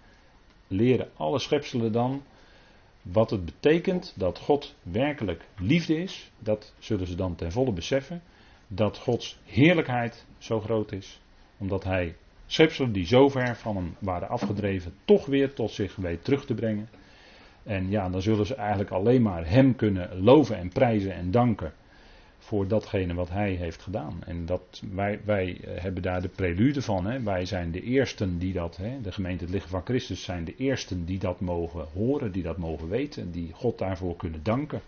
leren 0.67 1.11
alle 1.17 1.39
schepselen 1.39 1.93
dan 1.93 2.23
wat 3.03 3.31
het 3.31 3.45
betekent 3.45 4.13
dat 4.17 4.39
God 4.39 4.75
werkelijk 4.83 5.45
liefde 5.59 5.97
is. 5.97 6.31
Dat 6.39 6.73
zullen 6.79 7.07
ze 7.07 7.15
dan 7.15 7.35
ten 7.35 7.53
volle 7.53 7.73
beseffen. 7.73 8.23
Dat 8.69 8.99
Gods 8.99 9.39
heerlijkheid 9.45 10.25
zo 10.39 10.61
groot 10.61 10.93
is. 10.93 11.21
Omdat 11.59 11.85
Hij 11.85 12.17
schepselen 12.47 12.93
die 12.93 13.07
zo 13.07 13.29
ver 13.29 13.57
van 13.57 13.77
hem 13.77 13.97
waren 13.99 14.29
afgedreven, 14.29 14.95
toch 15.05 15.27
weer 15.27 15.55
tot 15.55 15.71
zich 15.71 15.97
weet 15.97 16.25
terug 16.25 16.47
te 16.47 16.55
brengen. 16.55 16.89
En 17.65 17.91
ja, 17.91 18.09
dan 18.09 18.23
zullen 18.23 18.47
ze 18.47 18.55
eigenlijk 18.55 18.91
alleen 18.91 19.23
maar 19.23 19.49
Hem 19.49 19.77
kunnen 19.77 20.23
loven 20.23 20.57
en 20.57 20.69
prijzen 20.69 21.15
en 21.15 21.31
danken 21.31 21.73
voor 22.45 22.69
datgene 22.69 23.15
wat 23.15 23.31
hij 23.31 23.53
heeft 23.53 23.83
gedaan. 23.83 24.23
En 24.27 24.47
dat, 24.47 24.83
wij, 24.91 25.21
wij 25.25 25.61
eh, 25.61 25.83
hebben 25.83 26.03
daar 26.03 26.23
de 26.23 26.29
prelude 26.29 26.83
van. 26.83 27.07
Hè. 27.07 27.23
Wij 27.23 27.45
zijn 27.45 27.71
de 27.71 27.83
eersten 27.83 28.39
die 28.39 28.53
dat, 28.53 28.77
hè, 28.77 29.01
de 29.01 29.13
gemeente 29.13 29.45
het 29.45 29.53
lichaam 29.53 29.71
van 29.71 29.85
Christus 29.85 30.23
zijn 30.23 30.45
de 30.45 30.57
eersten 30.57 31.05
die 31.05 31.19
dat 31.19 31.41
mogen 31.41 31.87
horen, 31.93 32.33
die 32.33 32.43
dat 32.43 32.57
mogen 32.57 32.89
weten, 32.89 33.31
die 33.31 33.51
God 33.53 33.79
daarvoor 33.79 34.17
kunnen 34.17 34.41
danken. 34.43 34.81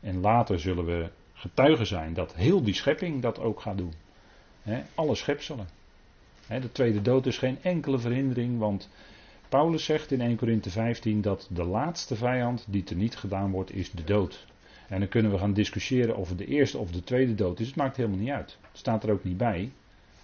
En 0.00 0.20
later 0.20 0.60
zullen 0.60 0.84
we 0.84 1.08
getuigen 1.32 1.86
zijn 1.86 2.14
dat 2.14 2.34
heel 2.34 2.62
die 2.62 2.74
schepping 2.74 3.22
dat 3.22 3.40
ook 3.40 3.60
gaat 3.60 3.78
doen. 3.78 3.92
Hè, 4.62 4.82
alle 4.94 5.14
schepselen. 5.14 5.68
De 6.46 6.72
tweede 6.72 7.02
dood 7.02 7.26
is 7.26 7.38
geen 7.38 7.58
enkele 7.62 7.98
verhindering, 7.98 8.58
want 8.58 8.88
Paulus 9.48 9.84
zegt 9.84 10.10
in 10.10 10.20
1 10.20 10.36
Corinthië 10.36 10.70
15 10.70 11.20
dat 11.20 11.48
de 11.50 11.64
laatste 11.64 12.16
vijand 12.16 12.64
die 12.68 12.82
teniet 12.82 13.16
gedaan 13.16 13.50
wordt, 13.50 13.74
is 13.74 13.90
de 13.90 14.04
dood. 14.04 14.46
En 14.88 14.98
dan 14.98 15.08
kunnen 15.08 15.30
we 15.30 15.38
gaan 15.38 15.52
discussiëren 15.52 16.16
of 16.16 16.28
het 16.28 16.38
de 16.38 16.46
eerste 16.46 16.78
of 16.78 16.90
de 16.90 17.04
tweede 17.04 17.34
dood 17.34 17.60
is. 17.60 17.66
Het 17.66 17.76
maakt 17.76 17.96
helemaal 17.96 18.18
niet 18.18 18.30
uit. 18.30 18.58
Het 18.60 18.78
staat 18.78 19.04
er 19.04 19.10
ook 19.12 19.24
niet 19.24 19.36
bij. 19.36 19.72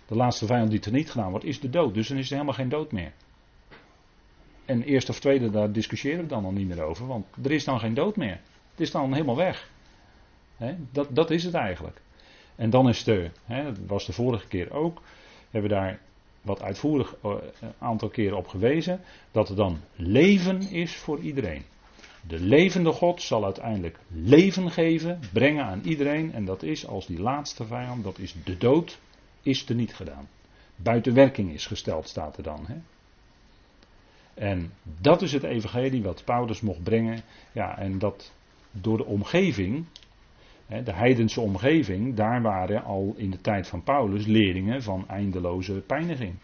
De 0.07 0.15
laatste 0.15 0.47
vijand 0.47 0.71
die 0.71 0.81
er 0.81 0.93
niet 0.93 1.11
gedaan 1.11 1.31
wordt, 1.31 1.45
is 1.45 1.61
de 1.61 1.71
dood. 1.71 1.95
Dus 1.95 2.09
dan 2.09 2.17
is 2.17 2.27
er 2.27 2.33
helemaal 2.33 2.55
geen 2.55 2.69
dood 2.69 2.93
meer. 2.93 3.13
En 4.65 4.83
eerste 4.83 5.11
of 5.11 5.21
tweede, 5.21 5.51
daar 5.51 5.73
discussiëren 5.73 6.21
we 6.21 6.27
dan 6.27 6.45
al 6.45 6.53
niet 6.53 6.69
meer 6.69 6.83
over. 6.83 7.07
Want 7.07 7.27
er 7.43 7.51
is 7.51 7.65
dan 7.65 7.81
geen 7.81 7.95
dood 7.95 8.17
meer. 8.17 8.41
Het 8.71 8.81
is 8.81 8.91
dan 8.91 9.13
helemaal 9.13 9.37
weg. 9.37 9.71
dat, 10.91 11.09
dat 11.11 11.31
is 11.31 11.45
het 11.45 11.55
eigenlijk. 11.55 12.01
En 12.57 12.71
dan 12.71 12.89
is 12.89 13.07
er, 13.07 13.33
dat 13.47 13.79
was 13.87 14.07
de 14.07 14.13
vorige 14.13 14.49
keer 14.49 14.73
ook, 14.73 15.03
hebben 15.51 15.71
we 15.71 15.77
daar 15.77 16.01
wat 16.45 16.63
uitvoerig 16.63 17.17
een 17.23 17.41
eh, 17.61 17.69
aantal 17.79 18.09
keren 18.09 18.37
op 18.37 18.47
gewezen, 18.47 19.01
dat 19.31 19.49
er 19.49 19.57
dan 19.57 19.81
leven 19.97 20.61
is 20.71 20.97
voor 20.97 21.19
iedereen. 21.19 21.63
De 22.27 22.41
levende 22.41 22.93
God 22.93 23.23
zal 23.23 23.45
uiteindelijk 23.45 23.99
leven 24.09 24.71
geven, 24.71 25.21
brengen 25.33 25.65
aan 25.65 25.81
iedereen. 25.85 26.33
En 26.33 26.45
dat 26.45 26.63
is 26.63 26.87
als 26.87 27.07
die 27.07 27.21
laatste 27.21 27.67
vijand, 27.67 28.05
dat 28.05 28.19
is 28.19 28.35
de 28.45 28.57
dood, 28.57 28.99
is 29.43 29.69
er 29.69 29.75
niet 29.75 29.95
gedaan. 29.95 30.29
Buiten 30.77 31.15
werking 31.15 31.53
is 31.53 31.67
gesteld, 31.67 32.09
staat 32.09 32.37
er 32.37 32.43
dan. 32.43 32.67
Hè? 32.67 32.75
En 34.35 34.73
dat 35.01 35.23
is 35.23 35.33
het 35.33 35.43
evangelie 35.43 36.03
wat 36.03 36.25
Paulus 36.25 36.61
mocht 36.61 36.83
brengen. 36.83 37.23
Ja, 37.53 37.79
en 37.79 37.99
dat 37.99 38.33
door 38.71 38.97
de 38.97 39.05
omgeving, 39.05 39.85
de 40.67 40.93
heidense 40.93 41.41
omgeving, 41.41 42.15
daar 42.15 42.43
waren 42.43 42.85
al 42.85 43.15
in 43.17 43.31
de 43.31 43.41
tijd 43.41 43.67
van 43.67 43.83
Paulus 43.83 44.27
leerlingen 44.27 44.83
van 44.83 45.09
eindeloze 45.09 45.73
pijniging. 45.73 46.35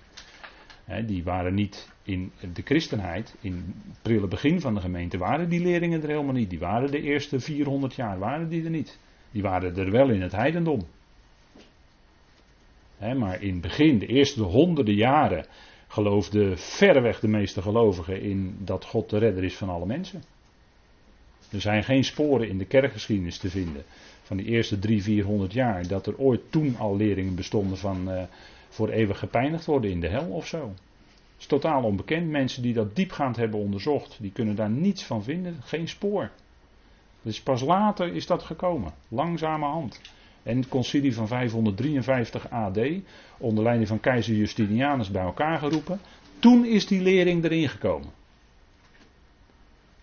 Die 1.07 1.25
waren 1.25 1.55
niet 1.55 1.89
in 2.03 2.33
de 2.55 2.63
christenheid, 2.63 3.37
in 3.41 3.55
het 3.87 4.03
prille 4.03 4.29
begin 4.29 4.61
van 4.61 4.75
de 4.75 4.81
gemeente, 4.81 5.19
waren 5.19 5.49
die 5.49 5.61
leerlingen 5.61 6.03
er 6.03 6.09
helemaal 6.09 6.35
niet. 6.35 6.51
Die 6.51 6.59
waren 6.59 6.91
de 6.91 7.03
eerste 7.03 7.41
400 7.41 7.95
jaar, 7.95 8.19
waren 8.19 8.49
die 8.49 8.65
er 8.65 8.71
niet. 8.71 8.99
Die 9.31 9.43
waren 9.43 9.77
er 9.77 9.91
wel 9.91 10.11
in 10.11 10.23
het 10.23 10.33
heidendom. 10.33 10.87
maar 12.99 13.43
in 13.43 13.53
het 13.53 13.61
begin, 13.61 13.99
de 13.99 14.07
eerste 14.07 14.43
honderden 14.43 14.95
jaren, 14.95 15.47
geloofden 15.89 16.59
verreweg 16.59 17.21
de 17.21 17.29
meeste 17.29 17.63
gelovigen 17.63 18.23
in 18.23 18.57
dat 18.59 18.85
God 18.85 19.11
de 19.11 19.19
redder 19.19 19.45
is 19.45 19.57
van 19.57 19.69
alle 19.69 19.87
mensen. 19.87 20.23
Er 21.51 21.61
zijn 21.61 21.85
geen 21.85 22.05
sporen 22.05 22.49
in 22.49 22.59
de 22.59 22.65
kerkgeschiedenis 22.65 23.39
te 23.39 23.51
vinden 23.51 23.85
van 24.23 24.37
die 24.37 24.47
eerste 24.47 24.79
drie, 24.79 25.03
vierhonderd 25.03 25.53
jaar 25.53 25.87
dat 25.87 26.07
er 26.07 26.19
ooit 26.19 26.41
toen 26.51 26.77
al 26.77 26.97
leerlingen 26.97 27.35
bestonden 27.35 27.79
van 27.79 28.13
uh, 28.13 28.23
voor 28.69 28.89
eeuwig 28.89 29.19
gepijnigd 29.19 29.65
worden 29.65 29.91
in 29.91 30.01
de 30.01 30.09
hel 30.09 30.27
of 30.27 30.47
zo 30.47 30.73
is 31.41 31.47
totaal 31.47 31.83
onbekend. 31.83 32.29
Mensen 32.29 32.63
die 32.63 32.73
dat 32.73 32.97
diepgaand 32.97 33.37
hebben 33.37 33.61
onderzocht, 33.61 34.17
die 34.21 34.33
kunnen 34.33 34.57
daar 34.57 34.71
niets 34.71 35.05
van 35.05 35.23
vinden. 35.23 35.57
Geen 35.63 35.89
spoor. 35.89 36.31
Dus 37.23 37.43
pas 37.43 37.61
later 37.63 38.15
is 38.15 38.27
dat 38.27 38.43
gekomen. 38.43 38.93
Langzamerhand. 39.09 40.01
En 40.43 40.57
het 40.57 40.69
concilie 40.69 41.15
van 41.15 41.29
553 41.29 42.51
AD, 42.51 42.79
onder 43.39 43.65
leiding 43.65 43.89
van 43.89 44.01
keizer 44.01 44.35
Justinianus 44.35 45.11
bij 45.11 45.23
elkaar 45.23 45.59
geroepen. 45.59 46.01
Toen 46.39 46.65
is 46.65 46.87
die 46.87 47.01
lering 47.03 47.45
erin 47.45 47.69
gekomen. 47.69 48.11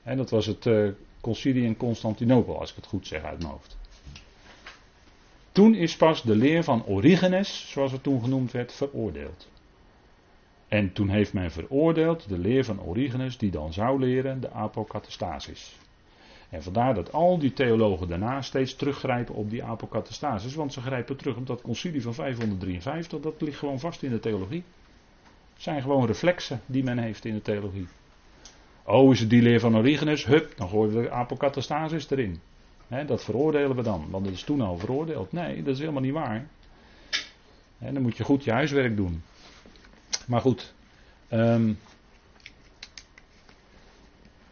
En 0.04 0.18
dat 0.18 0.30
was 0.30 0.46
het 0.46 0.66
uh, 0.66 0.90
concilie 1.28 1.64
in 1.64 1.78
Constantinopel, 1.78 2.60
als 2.60 2.70
ik 2.70 2.76
het 2.76 2.86
goed 2.86 3.08
zeg 3.08 3.24
uit 3.24 3.38
mijn 3.38 3.52
hoofd. 3.52 3.78
Toen 5.52 5.76
is 5.76 5.96
pas 5.96 6.24
de 6.24 6.36
leer 6.36 6.64
van 6.64 6.86
Origenes, 6.86 7.70
zoals 7.70 7.92
het 7.92 8.04
toen 8.04 8.22
genoemd 8.22 8.52
werd, 8.52 8.74
veroordeeld. 8.74 9.50
En 10.68 10.94
toen 10.94 11.10
heeft 11.10 11.34
men 11.34 11.52
veroordeeld 11.52 12.30
de 12.30 12.38
leer 12.38 12.66
van 12.66 12.82
Origenes, 12.82 13.38
die 13.38 13.52
dan 13.52 13.74
zou 13.74 14.00
leren 14.00 14.42
de 14.42 14.52
apokatastasis. 14.52 15.78
En 16.50 16.64
vandaar 16.64 16.94
dat 16.94 17.14
al 17.14 17.38
die 17.38 17.54
theologen 17.54 18.08
daarna 18.08 18.42
steeds 18.42 18.76
teruggrijpen 18.76 19.36
op 19.36 19.50
die 19.50 19.64
apokatastasis, 19.64 20.56
want 20.56 20.74
ze 20.74 20.82
grijpen 20.82 21.18
terug 21.18 21.36
op 21.36 21.48
dat 21.48 21.62
concilie 21.62 22.02
van 22.02 22.14
553, 22.14 23.20
dat 23.20 23.42
ligt 23.42 23.58
gewoon 23.58 23.80
vast 23.80 24.04
in 24.04 24.12
de 24.12 24.20
theologie. 24.20 24.64
Het 25.54 25.64
zijn 25.64 25.82
gewoon 25.82 26.06
reflexen 26.06 26.62
die 26.66 26.84
men 26.84 26.98
heeft 26.98 27.26
in 27.26 27.34
de 27.34 27.42
theologie. 27.42 27.88
Oh, 28.90 29.12
is 29.12 29.20
het 29.20 29.30
die 29.30 29.42
leer 29.42 29.60
van 29.60 29.78
Origenes? 29.78 30.26
Hup, 30.26 30.54
dan 30.58 30.70
gooien 30.70 30.96
we 30.96 31.02
de 31.02 31.12
apokatastasis 31.12 32.10
erin. 32.10 32.40
dat 33.06 33.24
veroordelen 33.24 33.76
we 33.76 33.82
dan, 33.82 34.08
want 34.10 34.26
dat 34.26 34.34
is 34.34 34.44
toen 34.44 34.62
al 34.62 34.78
veroordeeld. 34.78 35.32
Nee, 35.32 35.64
dat 35.64 35.74
is 35.74 35.80
helemaal 35.80 36.02
niet 36.02 36.14
waar. 36.14 36.48
dan 37.80 38.02
moet 38.02 38.18
je 38.18 38.24
goed 38.24 38.44
je 38.44 38.52
huiswerk 38.52 38.96
doen. 38.96 39.24
Maar 40.28 40.42
goed. 40.42 40.74
Um, 41.32 41.80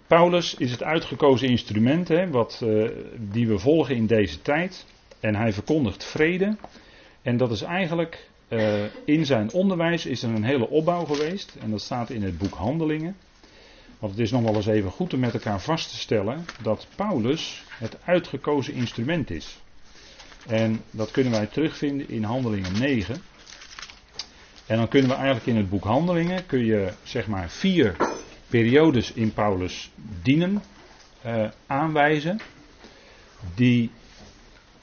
Paulus 0.08 0.56
is 0.56 0.72
het 0.72 0.84
uitgekozen 0.84 1.50
instrument 1.50 2.08
hè, 2.08 2.30
wat, 2.30 2.62
uh, 2.63 2.89
die 3.18 3.48
we 3.48 3.60
volgen 3.60 3.96
in 3.96 4.06
deze 4.06 4.42
tijd. 4.42 4.86
En 5.20 5.36
hij 5.36 5.54
verkondigt 5.54 6.04
vrede. 6.04 6.58
En 7.22 7.38
dat 7.38 7.51
is 7.51 7.62
eigenlijk 7.62 8.30
uh, 8.50 8.84
in 9.06 9.25
zijn 9.25 9.51
onderwijs 9.51 10.06
is 10.06 10.24
er 10.24 10.30
een 10.30 10.44
hele 10.44 10.70
opbouw 10.70 11.06
geweest. 11.06 11.56
En 11.60 11.72
dat 11.72 11.82
staat 11.82 12.10
in 12.10 12.24
het 12.24 12.38
boek 12.38 12.54
Handelingen. 12.54 13.15
Want 14.00 14.12
het 14.12 14.22
is 14.22 14.32
nog 14.32 14.42
wel 14.42 14.56
eens 14.56 14.66
even 14.66 14.92
goed 14.92 15.14
om 15.14 15.20
met 15.20 15.34
elkaar 15.34 15.62
vast 15.62 15.90
te 15.90 15.98
stellen 15.98 16.46
dat 16.62 16.88
Paulus 16.96 17.64
het 17.70 17.98
uitgekozen 18.04 18.74
instrument 18.74 19.30
is. 19.30 19.58
En 20.48 20.82
dat 20.92 21.12
kunnen 21.12 21.32
wij 21.32 21.46
terugvinden 21.46 22.10
in 22.10 22.24
Handelingen 22.24 22.80
9. 22.80 23.22
En 24.66 24.78
dan 24.78 24.88
kunnen 24.88 25.10
we 25.10 25.16
eigenlijk 25.16 25.46
in 25.46 25.56
het 25.56 25.70
boek 25.70 25.84
Handelingen, 25.84 26.46
kun 26.46 26.66
je 26.66 26.94
zeg 27.04 27.28
maar 27.28 27.50
vier 27.50 27.96
periodes 28.48 29.12
in 29.12 29.34
Paulus 29.34 29.92
dienen 30.22 30.64
uh, 31.25 31.50
aanwijzen. 31.68 32.40
Die 33.56 33.92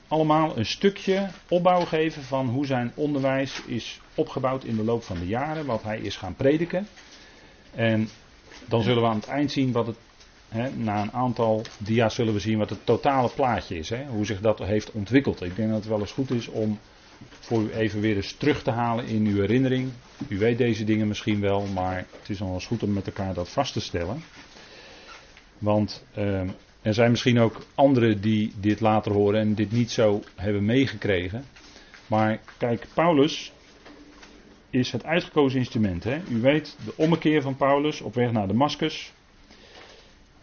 allemaal 0.09 0.59
een 0.59 0.67
stukje 0.67 1.29
opbouw 1.49 1.85
geven 1.85 2.23
van 2.23 2.49
hoe 2.49 2.67
zijn 2.67 2.93
onderwijs 2.95 3.63
is 3.67 4.01
opgebouwd 4.15 4.65
in 4.65 4.77
de 4.77 4.85
loop 4.85 5.03
van 5.03 5.19
de 5.19 5.27
jaren, 5.27 5.67
wat 5.67 5.83
hij 5.83 5.99
is 5.99 6.17
gaan 6.17 6.35
prediken. 6.35 6.87
En 7.75 8.09
dan 8.69 8.83
zullen 8.83 9.03
we 9.03 9.09
aan 9.09 9.17
het 9.17 9.27
eind 9.27 9.53
zien 9.53 9.73
wat 9.73 9.87
het 9.87 9.97
na 10.77 11.03
een 11.03 11.13
aantal 11.13 11.63
dia's 11.79 12.15
zullen 12.15 12.33
we 12.33 12.41
zien 12.41 12.59
wat 12.59 12.71
het 12.71 12.87
totale 12.87 13.29
plaatje 13.29 13.79
is. 13.79 13.93
hoe 14.09 14.27
zich 14.27 14.41
dat 14.41 14.59
heeft 14.59 14.93
ontwikkeld. 14.93 15.43
Ik 15.43 15.57
denk 15.57 15.69
dat 15.69 15.79
het 15.79 15.89
wel 15.89 16.01
eens 16.01 16.13
goed 16.13 16.31
is 16.31 16.49
om 16.49 16.79
voor 17.41 17.63
u 17.63 17.73
even 17.73 18.01
weer 18.01 18.17
eens 18.17 18.33
terug 18.33 18.63
te 18.63 18.71
halen 18.71 19.07
in 19.07 19.27
uw 19.27 19.41
herinnering. 19.41 19.91
U 20.29 20.39
weet 20.39 20.59
deze 20.59 20.85
dingen 20.85 21.09
misschien 21.09 21.41
wel, 21.41 21.67
maar 21.67 21.97
het 21.97 22.29
is 22.29 22.39
nog 22.39 22.55
eens 22.55 22.67
goed 22.67 22.83
om 22.83 22.93
met 22.93 23.07
elkaar 23.07 23.35
dat 23.35 23.49
vast 23.49 23.73
te 23.73 23.81
stellen. 23.81 24.23
Want 25.59 26.05
ehm, 26.15 26.49
er 26.83 26.95
zijn 26.95 27.11
misschien 27.11 27.41
ook 27.41 27.65
anderen 27.75 28.21
die 28.21 28.53
dit 28.61 28.81
later 28.81 29.13
horen 29.13 29.41
en 29.41 29.55
dit 29.55 29.73
niet 29.73 29.91
zo 29.91 30.23
hebben 30.37 30.65
meegekregen. 30.65 31.45
Maar 32.07 32.41
kijk, 32.59 32.87
Paulus 32.95 33.53
is 34.73 34.93
het 34.93 35.05
uitgekozen 35.05 35.59
instrument. 35.59 36.05
Hè? 36.05 36.21
U 36.31 36.41
weet 36.41 36.77
de 36.85 36.93
ommekeer 36.97 37.43
van 37.43 37.57
Paulus 37.57 38.01
op 38.01 38.15
weg 38.15 38.33
naar 38.33 38.47
Damascus. 38.47 39.13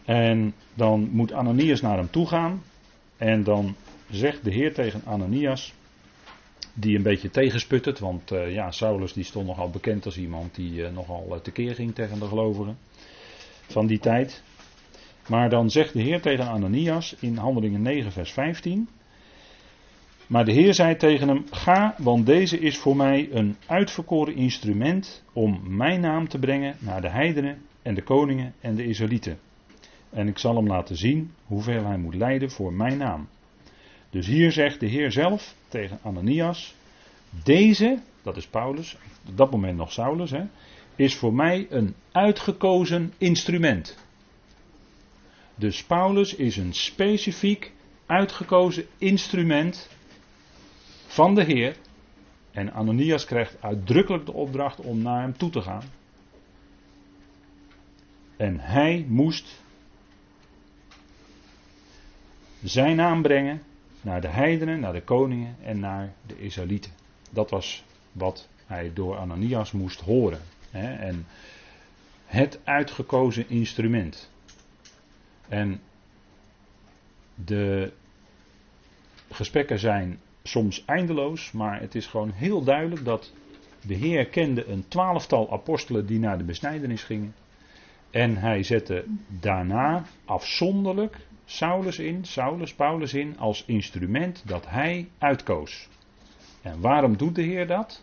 En 0.04 0.54
dan 0.74 1.08
moet 1.12 1.32
Ananias 1.32 1.80
naar 1.80 1.96
hem 1.96 2.10
toe 2.10 2.26
gaan. 2.26 2.62
En 3.16 3.42
dan 3.42 3.76
zegt 4.10 4.44
de 4.44 4.50
Heer 4.50 4.74
tegen 4.74 5.02
Ananias, 5.04 5.74
die 6.74 6.96
een 6.96 7.02
beetje 7.02 7.30
tegensputtert, 7.30 7.98
want 7.98 8.32
uh, 8.32 8.52
ja, 8.52 8.70
Saulus 8.70 9.12
die 9.12 9.24
stond 9.24 9.46
nogal 9.46 9.70
bekend 9.70 10.04
als 10.04 10.18
iemand 10.18 10.54
die 10.54 10.72
uh, 10.72 10.90
nogal 10.90 11.26
uh, 11.30 11.36
tekeer 11.36 11.74
ging 11.74 11.94
tegen 11.94 12.18
de 12.18 12.26
gelovigen 12.26 12.78
van 13.66 13.86
die 13.86 13.98
tijd. 13.98 14.42
Maar 15.28 15.50
dan 15.50 15.70
zegt 15.70 15.92
de 15.92 16.02
Heer 16.02 16.20
tegen 16.20 16.48
Ananias 16.48 17.14
in 17.20 17.36
Handelingen 17.36 17.82
9, 17.82 18.12
vers 18.12 18.32
15. 18.32 18.88
Maar 20.30 20.44
de 20.44 20.52
Heer 20.52 20.74
zei 20.74 20.96
tegen 20.96 21.28
hem: 21.28 21.44
Ga, 21.50 21.94
want 21.98 22.26
deze 22.26 22.58
is 22.58 22.78
voor 22.78 22.96
mij 22.96 23.28
een 23.32 23.56
uitverkoren 23.66 24.34
instrument 24.34 25.24
om 25.32 25.76
mijn 25.76 26.00
naam 26.00 26.28
te 26.28 26.38
brengen 26.38 26.76
naar 26.78 27.00
de 27.00 27.10
heidenen 27.10 27.62
en 27.82 27.94
de 27.94 28.02
koningen 28.02 28.54
en 28.60 28.74
de 28.74 28.84
Israëlieten. 28.84 29.38
En 30.10 30.28
ik 30.28 30.38
zal 30.38 30.56
hem 30.56 30.66
laten 30.66 30.96
zien 30.96 31.30
hoeveel 31.44 31.84
hij 31.84 31.96
moet 31.96 32.14
lijden 32.14 32.50
voor 32.50 32.72
mijn 32.72 32.98
naam. 32.98 33.28
Dus 34.10 34.26
hier 34.26 34.52
zegt 34.52 34.80
de 34.80 34.86
Heer 34.86 35.12
zelf 35.12 35.54
tegen 35.68 35.98
Ananias: 36.02 36.74
Deze, 37.44 37.98
dat 38.22 38.36
is 38.36 38.46
Paulus, 38.46 38.96
op 39.28 39.36
dat 39.36 39.50
moment 39.50 39.76
nog 39.76 39.92
Saulus, 39.92 40.30
hè, 40.30 40.42
is 40.96 41.16
voor 41.16 41.34
mij 41.34 41.66
een 41.70 41.94
uitgekozen 42.12 43.12
instrument. 43.18 43.98
Dus 45.54 45.84
Paulus 45.84 46.34
is 46.34 46.56
een 46.56 46.72
specifiek 46.72 47.72
uitgekozen 48.06 48.86
instrument 48.98 49.98
van 51.10 51.34
de 51.34 51.44
Heer. 51.44 51.76
En 52.50 52.72
Ananias 52.72 53.24
krijgt 53.24 53.62
uitdrukkelijk 53.62 54.26
de 54.26 54.32
opdracht 54.32 54.80
om 54.80 55.02
naar 55.02 55.20
hem 55.20 55.36
toe 55.36 55.50
te 55.50 55.60
gaan. 55.60 55.82
En 58.36 58.60
hij 58.60 59.04
moest 59.08 59.62
zijn 62.62 62.96
naam 62.96 63.22
brengen 63.22 63.62
naar 64.00 64.20
de 64.20 64.28
heidenen, 64.28 64.80
naar 64.80 64.92
de 64.92 65.02
koningen 65.02 65.56
en 65.62 65.80
naar 65.80 66.12
de 66.26 66.38
Israëlieten. 66.38 66.92
Dat 67.30 67.50
was 67.50 67.84
wat 68.12 68.48
hij 68.66 68.92
door 68.92 69.16
Ananias 69.16 69.72
moest 69.72 70.00
horen. 70.00 70.40
En 70.70 71.26
het 72.26 72.60
uitgekozen 72.64 73.48
instrument. 73.48 74.30
En 75.48 75.80
de 77.34 77.92
gesprekken 79.30 79.78
zijn 79.78 80.20
soms 80.42 80.84
eindeloos, 80.84 81.52
maar 81.52 81.80
het 81.80 81.94
is 81.94 82.06
gewoon 82.06 82.30
heel 82.30 82.64
duidelijk 82.64 83.04
dat 83.04 83.32
de 83.86 83.94
Heer 83.94 84.26
kende 84.26 84.66
een 84.66 84.88
twaalftal 84.88 85.52
apostelen 85.52 86.06
die 86.06 86.18
naar 86.18 86.38
de 86.38 86.44
besnijdenis 86.44 87.02
gingen. 87.02 87.34
En 88.10 88.36
hij 88.36 88.62
zette 88.62 89.04
daarna 89.40 90.04
afzonderlijk 90.24 91.16
Saulus 91.44 91.98
in, 91.98 92.24
Saulus, 92.24 92.74
Paulus 92.74 93.14
in, 93.14 93.38
als 93.38 93.64
instrument 93.66 94.42
dat 94.46 94.68
hij 94.68 95.08
uitkoos. 95.18 95.88
En 96.62 96.80
waarom 96.80 97.16
doet 97.16 97.34
de 97.34 97.42
Heer 97.42 97.66
dat? 97.66 98.02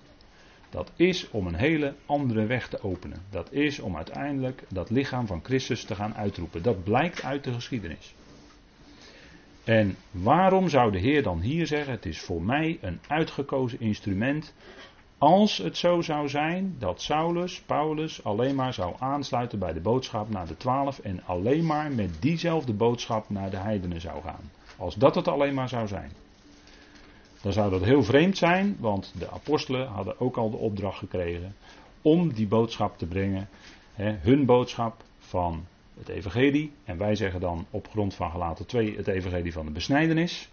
Dat 0.69 0.91
is 0.95 1.29
om 1.29 1.47
een 1.47 1.55
hele 1.55 1.93
andere 2.05 2.45
weg 2.45 2.67
te 2.67 2.83
openen. 2.83 3.21
Dat 3.29 3.51
is 3.51 3.79
om 3.79 3.95
uiteindelijk 3.95 4.63
dat 4.69 4.89
lichaam 4.89 5.27
van 5.27 5.43
Christus 5.43 5.83
te 5.83 5.95
gaan 5.95 6.15
uitroepen. 6.15 6.63
Dat 6.63 6.83
blijkt 6.83 7.23
uit 7.23 7.43
de 7.43 7.53
geschiedenis. 7.53 8.15
En 9.67 9.95
waarom 10.11 10.69
zou 10.69 10.91
de 10.91 10.99
Heer 10.99 11.23
dan 11.23 11.39
hier 11.39 11.67
zeggen: 11.67 11.91
Het 11.91 12.05
is 12.05 12.19
voor 12.19 12.41
mij 12.41 12.77
een 12.81 12.99
uitgekozen 13.07 13.79
instrument. 13.79 14.53
Als 15.17 15.57
het 15.57 15.77
zo 15.77 16.01
zou 16.01 16.29
zijn 16.29 16.75
dat 16.79 17.01
Saulus, 17.01 17.61
Paulus 17.61 18.23
alleen 18.23 18.55
maar 18.55 18.73
zou 18.73 18.95
aansluiten 18.99 19.59
bij 19.59 19.73
de 19.73 19.79
boodschap 19.79 20.29
naar 20.29 20.47
de 20.47 20.57
twaalf 20.57 20.99
en 20.99 21.25
alleen 21.25 21.65
maar 21.65 21.91
met 21.91 22.21
diezelfde 22.21 22.73
boodschap 22.73 23.29
naar 23.29 23.49
de 23.49 23.57
heidenen 23.57 24.01
zou 24.01 24.21
gaan. 24.21 24.51
Als 24.77 24.95
dat 24.95 25.15
het 25.15 25.27
alleen 25.27 25.53
maar 25.53 25.69
zou 25.69 25.87
zijn. 25.87 26.11
Dan 27.41 27.53
zou 27.53 27.69
dat 27.69 27.83
heel 27.83 28.03
vreemd 28.03 28.37
zijn, 28.37 28.77
want 28.79 29.13
de 29.19 29.31
apostelen 29.31 29.87
hadden 29.87 30.19
ook 30.19 30.37
al 30.37 30.49
de 30.49 30.57
opdracht 30.57 30.97
gekregen 30.97 31.55
om 32.01 32.33
die 32.33 32.47
boodschap 32.47 32.97
te 32.97 33.05
brengen. 33.05 33.49
Hè, 33.93 34.15
hun 34.21 34.45
boodschap 34.45 35.03
van 35.19 35.65
het 35.97 36.09
evangelie. 36.09 36.71
En 36.83 36.97
wij 36.97 37.15
zeggen 37.15 37.39
dan 37.39 37.65
op 37.69 37.87
grond 37.87 38.13
van 38.13 38.31
gelaten 38.31 38.65
2 38.65 38.95
het 38.95 39.07
evangelie 39.07 39.51
van 39.51 39.65
de 39.65 39.71
besnijdenis. 39.71 40.49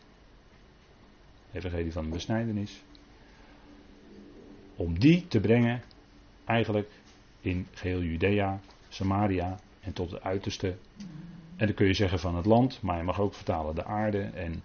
Evangelie 1.53 1.93
van 1.93 2.05
de 2.05 2.11
besnijdenis. 2.11 2.83
Om 4.77 4.99
die 4.99 5.27
te 5.27 5.41
brengen 5.41 5.83
eigenlijk 6.45 6.91
in 7.41 7.67
geheel 7.73 8.03
Judea, 8.03 8.61
Samaria 8.89 9.59
en 9.81 9.93
tot 9.93 10.11
de 10.11 10.23
uiterste. 10.23 10.77
En 11.57 11.67
dan 11.67 11.75
kun 11.75 11.87
je 11.87 11.95
zeggen 11.95 12.19
van 12.19 12.37
het 12.37 12.47
land, 12.47 12.83
maar 12.83 12.97
je 12.97 13.03
mag 13.03 13.21
ook 13.21 13.35
vertalen 13.35 13.75
de 13.75 13.85
aarde. 13.85 14.21
En 14.21 14.63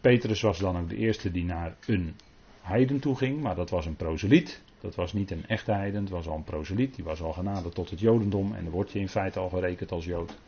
Petrus 0.00 0.40
was 0.40 0.58
dan 0.58 0.78
ook 0.78 0.88
de 0.88 0.96
eerste 0.96 1.30
die 1.30 1.44
naar 1.44 1.76
een 1.86 2.14
heiden 2.60 3.00
toe 3.00 3.16
ging, 3.16 3.40
maar 3.40 3.54
dat 3.54 3.70
was 3.70 3.86
een 3.86 3.96
proseliet. 3.96 4.62
Dat 4.80 4.94
was 4.94 5.12
niet 5.12 5.30
een 5.30 5.46
echte 5.46 5.72
heiden, 5.72 6.00
het 6.00 6.10
was 6.10 6.26
al 6.26 6.36
een 6.36 6.44
proseliet. 6.44 6.94
Die 6.94 7.04
was 7.04 7.20
al 7.22 7.32
genaderd 7.32 7.74
tot 7.74 7.90
het 7.90 8.00
jodendom 8.00 8.54
en 8.54 8.62
dan 8.62 8.72
word 8.72 8.92
je 8.92 8.98
in 8.98 9.08
feite 9.08 9.38
al 9.38 9.48
gerekend 9.48 9.92
als 9.92 10.04
jood. 10.04 10.38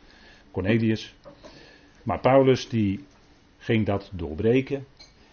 Cornelius. 0.51 1.15
Maar 2.03 2.21
Paulus 2.21 2.69
die 2.69 3.05
ging 3.59 3.87
dat 3.87 4.11
doorbreken 4.13 4.87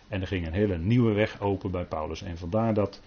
en 0.08 0.22
er 0.22 0.28
ging 0.28 0.46
een 0.46 0.54
hele 0.54 0.78
nieuwe 0.78 1.14
weg 1.14 1.42
open 1.42 1.72
bij 1.72 1.86
Paulus. 1.86 2.22
En 2.22 2.38
vandaar 2.38 2.74
dat 2.74 3.02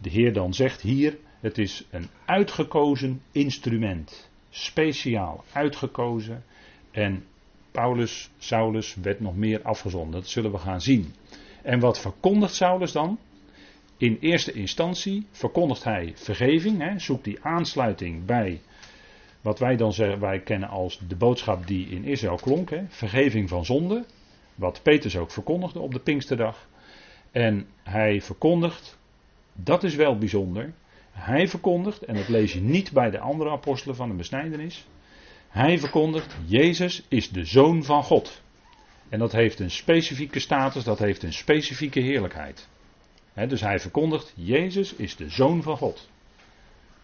de 0.00 0.10
Heer 0.10 0.32
dan 0.32 0.54
zegt 0.54 0.80
hier, 0.80 1.18
het 1.40 1.58
is 1.58 1.86
een 1.90 2.08
uitgekozen 2.24 3.22
instrument. 3.32 4.30
Speciaal 4.50 5.44
uitgekozen. 5.52 6.44
En 6.90 7.24
Paulus, 7.70 8.30
Saulus 8.38 8.94
werd 8.94 9.20
nog 9.20 9.36
meer 9.36 9.62
afgezonden. 9.62 10.20
Dat 10.20 10.28
zullen 10.28 10.52
we 10.52 10.58
gaan 10.58 10.80
zien. 10.80 11.14
En 11.62 11.80
wat 11.80 12.00
verkondigt 12.00 12.54
Saulus 12.54 12.92
dan? 12.92 13.18
In 14.00 14.16
eerste 14.20 14.52
instantie 14.52 15.26
verkondigt 15.30 15.84
hij 15.84 16.12
vergeving, 16.14 16.78
hè, 16.78 16.98
zoekt 16.98 17.24
die 17.24 17.38
aansluiting 17.42 18.24
bij 18.24 18.60
wat 19.40 19.58
wij 19.58 19.76
dan 19.76 19.92
wij 20.20 20.40
kennen 20.40 20.68
als 20.68 21.00
de 21.08 21.16
boodschap 21.16 21.66
die 21.66 21.88
in 21.88 22.04
Israël 22.04 22.36
klonk, 22.36 22.70
hè, 22.70 22.84
vergeving 22.88 23.48
van 23.48 23.64
zonde, 23.64 24.04
wat 24.54 24.80
Petrus 24.82 25.16
ook 25.16 25.30
verkondigde 25.30 25.80
op 25.80 25.92
de 25.92 26.00
Pinksterdag. 26.00 26.68
En 27.30 27.66
hij 27.82 28.20
verkondigt, 28.20 28.98
dat 29.52 29.84
is 29.84 29.94
wel 29.94 30.18
bijzonder, 30.18 30.72
hij 31.10 31.48
verkondigt, 31.48 32.04
en 32.04 32.14
dat 32.14 32.28
lees 32.28 32.52
je 32.52 32.60
niet 32.60 32.92
bij 32.92 33.10
de 33.10 33.18
andere 33.18 33.50
apostelen 33.50 33.96
van 33.96 34.08
de 34.08 34.14
besnijdenis, 34.14 34.86
hij 35.48 35.78
verkondigt, 35.78 36.36
Jezus 36.46 37.06
is 37.08 37.28
de 37.28 37.44
Zoon 37.44 37.84
van 37.84 38.02
God. 38.02 38.42
En 39.08 39.18
dat 39.18 39.32
heeft 39.32 39.60
een 39.60 39.70
specifieke 39.70 40.38
status, 40.38 40.84
dat 40.84 40.98
heeft 40.98 41.22
een 41.22 41.32
specifieke 41.32 42.00
heerlijkheid 42.00 42.68
dus 43.48 43.60
hij 43.60 43.80
verkondigt, 43.80 44.32
Jezus 44.36 44.94
is 44.94 45.16
de 45.16 45.30
Zoon 45.30 45.62
van 45.62 45.76
God. 45.76 46.08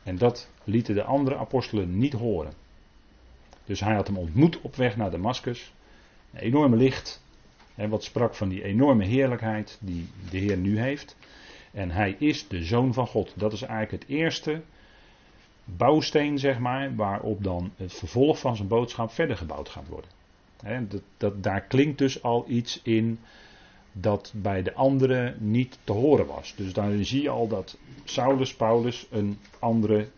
En 0.02 0.18
dat 0.18 0.50
lieten 0.64 0.94
de 0.94 1.04
andere 1.04 1.36
apostelen 1.36 1.98
niet 1.98 2.12
horen. 2.12 2.52
Dus 3.64 3.80
hij 3.80 3.94
had 3.94 4.06
hem 4.06 4.16
ontmoet 4.16 4.60
op 4.60 4.76
weg 4.76 4.96
naar 4.96 5.10
Damascus. 5.10 5.72
Een 6.32 6.40
enorme 6.40 6.76
licht, 6.76 7.22
wat 7.74 8.04
sprak 8.04 8.34
van 8.34 8.48
die 8.48 8.62
enorme 8.62 9.04
heerlijkheid 9.04 9.78
die 9.80 10.08
de 10.30 10.38
Heer 10.38 10.56
nu 10.56 10.78
heeft. 10.78 11.16
En 11.72 11.90
hij 11.90 12.16
is 12.18 12.48
de 12.48 12.64
Zoon 12.64 12.94
van 12.94 13.06
God. 13.06 13.32
Dat 13.36 13.52
is 13.52 13.62
eigenlijk 13.62 14.02
het 14.02 14.10
eerste 14.10 14.62
bouwsteen, 15.64 16.38
zeg 16.38 16.58
maar, 16.58 16.94
waarop 16.94 17.42
dan 17.44 17.72
het 17.76 17.94
vervolg 17.94 18.38
van 18.38 18.56
zijn 18.56 18.68
boodschap 18.68 19.10
verder 19.10 19.36
gebouwd 19.36 19.68
gaat 19.68 19.88
worden. 19.88 20.10
dat, 20.88 21.02
dat, 21.16 21.42
daar 21.42 21.60
klinkt 21.60 21.98
dus 21.98 22.22
al 22.22 22.44
iets 22.48 22.80
in 22.82 23.18
dat 24.00 24.32
bij 24.36 24.62
de 24.62 24.74
anderen 24.74 25.36
niet 25.38 25.78
te 25.84 25.92
horen 25.92 26.26
was. 26.26 26.54
Dus 26.56 26.72
dan 26.72 27.04
zie 27.04 27.22
je 27.22 27.28
al 27.28 27.48
dat 27.48 27.78
Saulus 28.04 28.54
Paulus 28.54 29.06
een 29.10 29.38
andere 29.58 30.08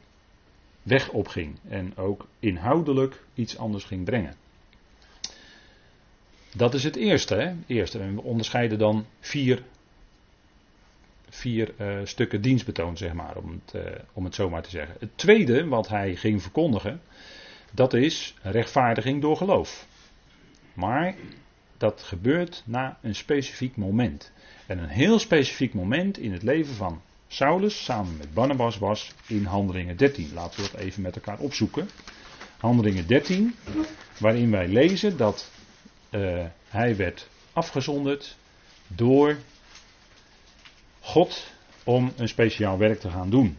weg 0.83 1.11
opging 1.11 1.59
en 1.69 1.97
ook 1.97 2.27
inhoudelijk 2.39 3.25
iets 3.35 3.59
anders 3.59 3.85
ging 3.85 4.05
brengen. 4.05 4.37
Dat 6.55 6.75
is 6.75 6.85
het 6.85 6.97
eerste. 6.97 7.35
Hè? 7.35 7.55
eerste. 7.67 7.99
En 7.99 8.15
we 8.15 8.23
onderscheiden 8.23 8.79
dan 8.79 9.07
vier, 9.21 9.63
vier 11.29 11.75
uh, 11.81 12.01
stukken 12.05 12.43
dienstbetoon, 12.43 12.97
zeg 12.97 13.13
maar, 13.13 13.37
om 13.37 13.61
het, 13.65 13.75
uh, 13.75 13.99
om 14.13 14.25
het 14.25 14.35
zo 14.35 14.51
maar 14.51 14.63
te 14.63 14.71
zeggen. 14.71 14.97
Het 15.01 15.11
tweede 15.15 15.67
wat 15.67 15.89
hij 15.89 16.17
ging 16.17 16.43
verkondigen, 16.43 17.01
Dat 17.73 17.95
is 17.95 18.35
rechtvaardiging 18.43 19.23
door 19.23 19.37
geloof. 19.37 19.87
Maar 20.75 21.15
dat 21.79 22.03
gebeurt 22.03 22.63
na 22.67 22.99
een 23.03 23.15
specifiek 23.15 23.77
moment. 23.77 24.33
En 24.67 24.79
een 24.79 24.89
heel 24.89 25.19
specifiek 25.19 25.75
moment 25.75 26.19
in 26.19 26.33
het 26.33 26.43
leven 26.43 26.75
van 26.75 27.03
Saulus 27.29 27.85
samen 27.85 28.17
met 28.17 28.35
Barnabas 28.35 28.79
was 28.79 29.15
in 29.27 29.45
Handelingen 29.45 29.97
13. 29.97 30.33
Laten 30.35 30.63
we 30.63 30.71
dat 30.71 30.81
even 30.81 31.03
met 31.03 31.15
elkaar 31.15 31.39
opzoeken. 31.39 31.89
Handelingen 32.59 33.07
13, 33.07 33.55
waarin 34.19 34.51
wij 34.51 34.69
lezen 34.69 35.17
dat 35.17 35.51
uh, 36.11 36.45
hij 36.69 36.97
werd 36.97 37.29
afgezonderd 37.53 38.37
door 38.87 39.37
God 41.01 41.53
om 41.85 42.13
een 42.17 42.29
speciaal 42.29 42.79
werk 42.79 43.01
te 43.01 43.11
gaan 43.11 43.31
doen. 43.31 43.57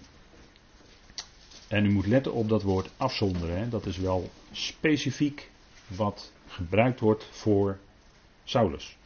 En 1.68 1.86
u 1.86 1.92
moet 1.92 2.08
letten 2.08 2.34
op 2.34 2.50
dat 2.50 2.62
woord 2.62 2.90
afzonderen. 2.98 3.70
Dat 3.70 3.86
is 3.86 3.98
wel 3.98 4.30
specifiek 4.52 5.50
wat 5.88 6.32
gebruikt 6.48 7.00
wordt 7.00 7.28
voor 7.32 7.80
Saulus. 8.50 8.98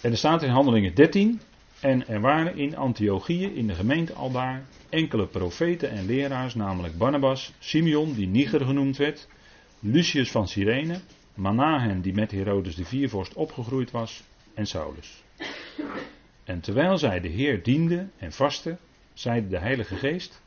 En 0.00 0.10
er 0.10 0.16
staat 0.16 0.42
in 0.42 0.50
Handelingen 0.50 0.94
13. 0.94 1.40
En 1.80 2.08
er 2.08 2.20
waren 2.20 2.56
in 2.56 2.76
Antiochië, 2.76 3.46
in 3.46 3.66
de 3.66 3.74
gemeente 3.74 4.12
aldaar, 4.12 4.64
enkele 4.88 5.26
profeten 5.26 5.90
en 5.90 6.06
leraars, 6.06 6.54
namelijk 6.54 6.98
Barnabas, 6.98 7.52
Simeon, 7.58 8.14
die 8.14 8.26
Niger 8.26 8.64
genoemd 8.64 8.96
werd, 8.96 9.28
Lucius 9.80 10.30
van 10.30 10.48
Cyrene, 10.48 11.00
Manahen, 11.34 12.00
die 12.00 12.14
met 12.14 12.30
Herodes 12.30 12.74
de 12.74 12.84
Viervorst 12.84 13.34
opgegroeid 13.34 13.90
was, 13.90 14.22
en 14.54 14.66
Saulus. 14.66 15.22
En 16.44 16.60
terwijl 16.60 16.98
zij 16.98 17.20
de 17.20 17.28
Heer 17.28 17.62
dienden 17.62 18.12
en 18.18 18.32
vasten, 18.32 18.78
zeide 19.12 19.48
de 19.48 19.58
Heilige 19.58 19.96
Geest: 19.96 20.42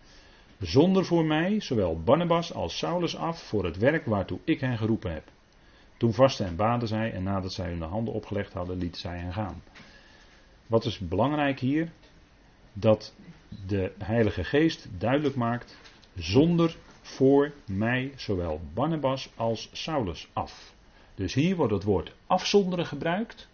Zonder 0.60 1.05
voor 1.05 1.25
mij 1.25 1.60
zowel 1.60 2.01
Barnabas 2.03 2.53
als 2.53 2.77
Saulus 2.77 3.15
af 3.15 3.41
voor 3.41 3.65
het 3.65 3.77
werk 3.77 4.05
waartoe 4.05 4.39
ik 4.43 4.60
hen 4.60 4.77
geroepen 4.77 5.13
heb. 5.13 5.23
Toen 5.99 6.13
vasten 6.13 6.45
en 6.45 6.55
baden 6.55 6.88
zij 6.88 7.13
en 7.13 7.23
nadat 7.23 7.53
zij 7.53 7.69
hun 7.69 7.81
handen 7.81 8.13
opgelegd 8.13 8.53
hadden, 8.53 8.77
lieten 8.77 9.01
zij 9.01 9.17
hen 9.17 9.33
gaan. 9.33 9.63
Wat 10.67 10.85
is 10.85 10.99
belangrijk 10.99 11.59
hier? 11.59 11.91
Dat 12.73 13.13
de 13.67 13.91
Heilige 13.97 14.43
Geest 14.43 14.88
duidelijk 14.97 15.35
maakt, 15.35 15.77
zonder 16.15 16.75
voor 17.01 17.51
mij 17.65 18.12
zowel 18.15 18.62
Barnabas 18.73 19.29
als 19.35 19.69
Saulus 19.71 20.29
af. 20.33 20.73
Dus 21.15 21.33
hier 21.33 21.55
wordt 21.55 21.73
het 21.73 21.83
woord 21.83 22.15
afzonderen 22.27 22.85
gebruikt, 22.85 23.47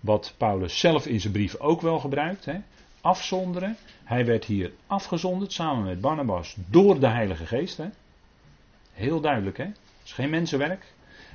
wat 0.00 0.34
Paulus 0.36 0.78
zelf 0.78 1.06
in 1.06 1.20
zijn 1.20 1.32
brief 1.32 1.56
ook 1.56 1.80
wel 1.80 1.98
gebruikt. 1.98 2.44
Hè? 2.44 2.58
Afzonderen. 3.00 3.76
Hij 4.04 4.26
werd 4.26 4.44
hier 4.44 4.72
afgezonderd 4.86 5.52
samen 5.52 5.84
met 5.84 6.00
Barnabas 6.00 6.56
door 6.66 7.00
de 7.00 7.08
Heilige 7.08 7.46
Geest. 7.46 7.76
Hè? 7.76 7.88
Heel 8.92 9.20
duidelijk, 9.20 9.56
hè? 9.56 9.64
Het 9.64 9.76
is 10.04 10.12
geen 10.12 10.30
mensenwerk. 10.30 10.92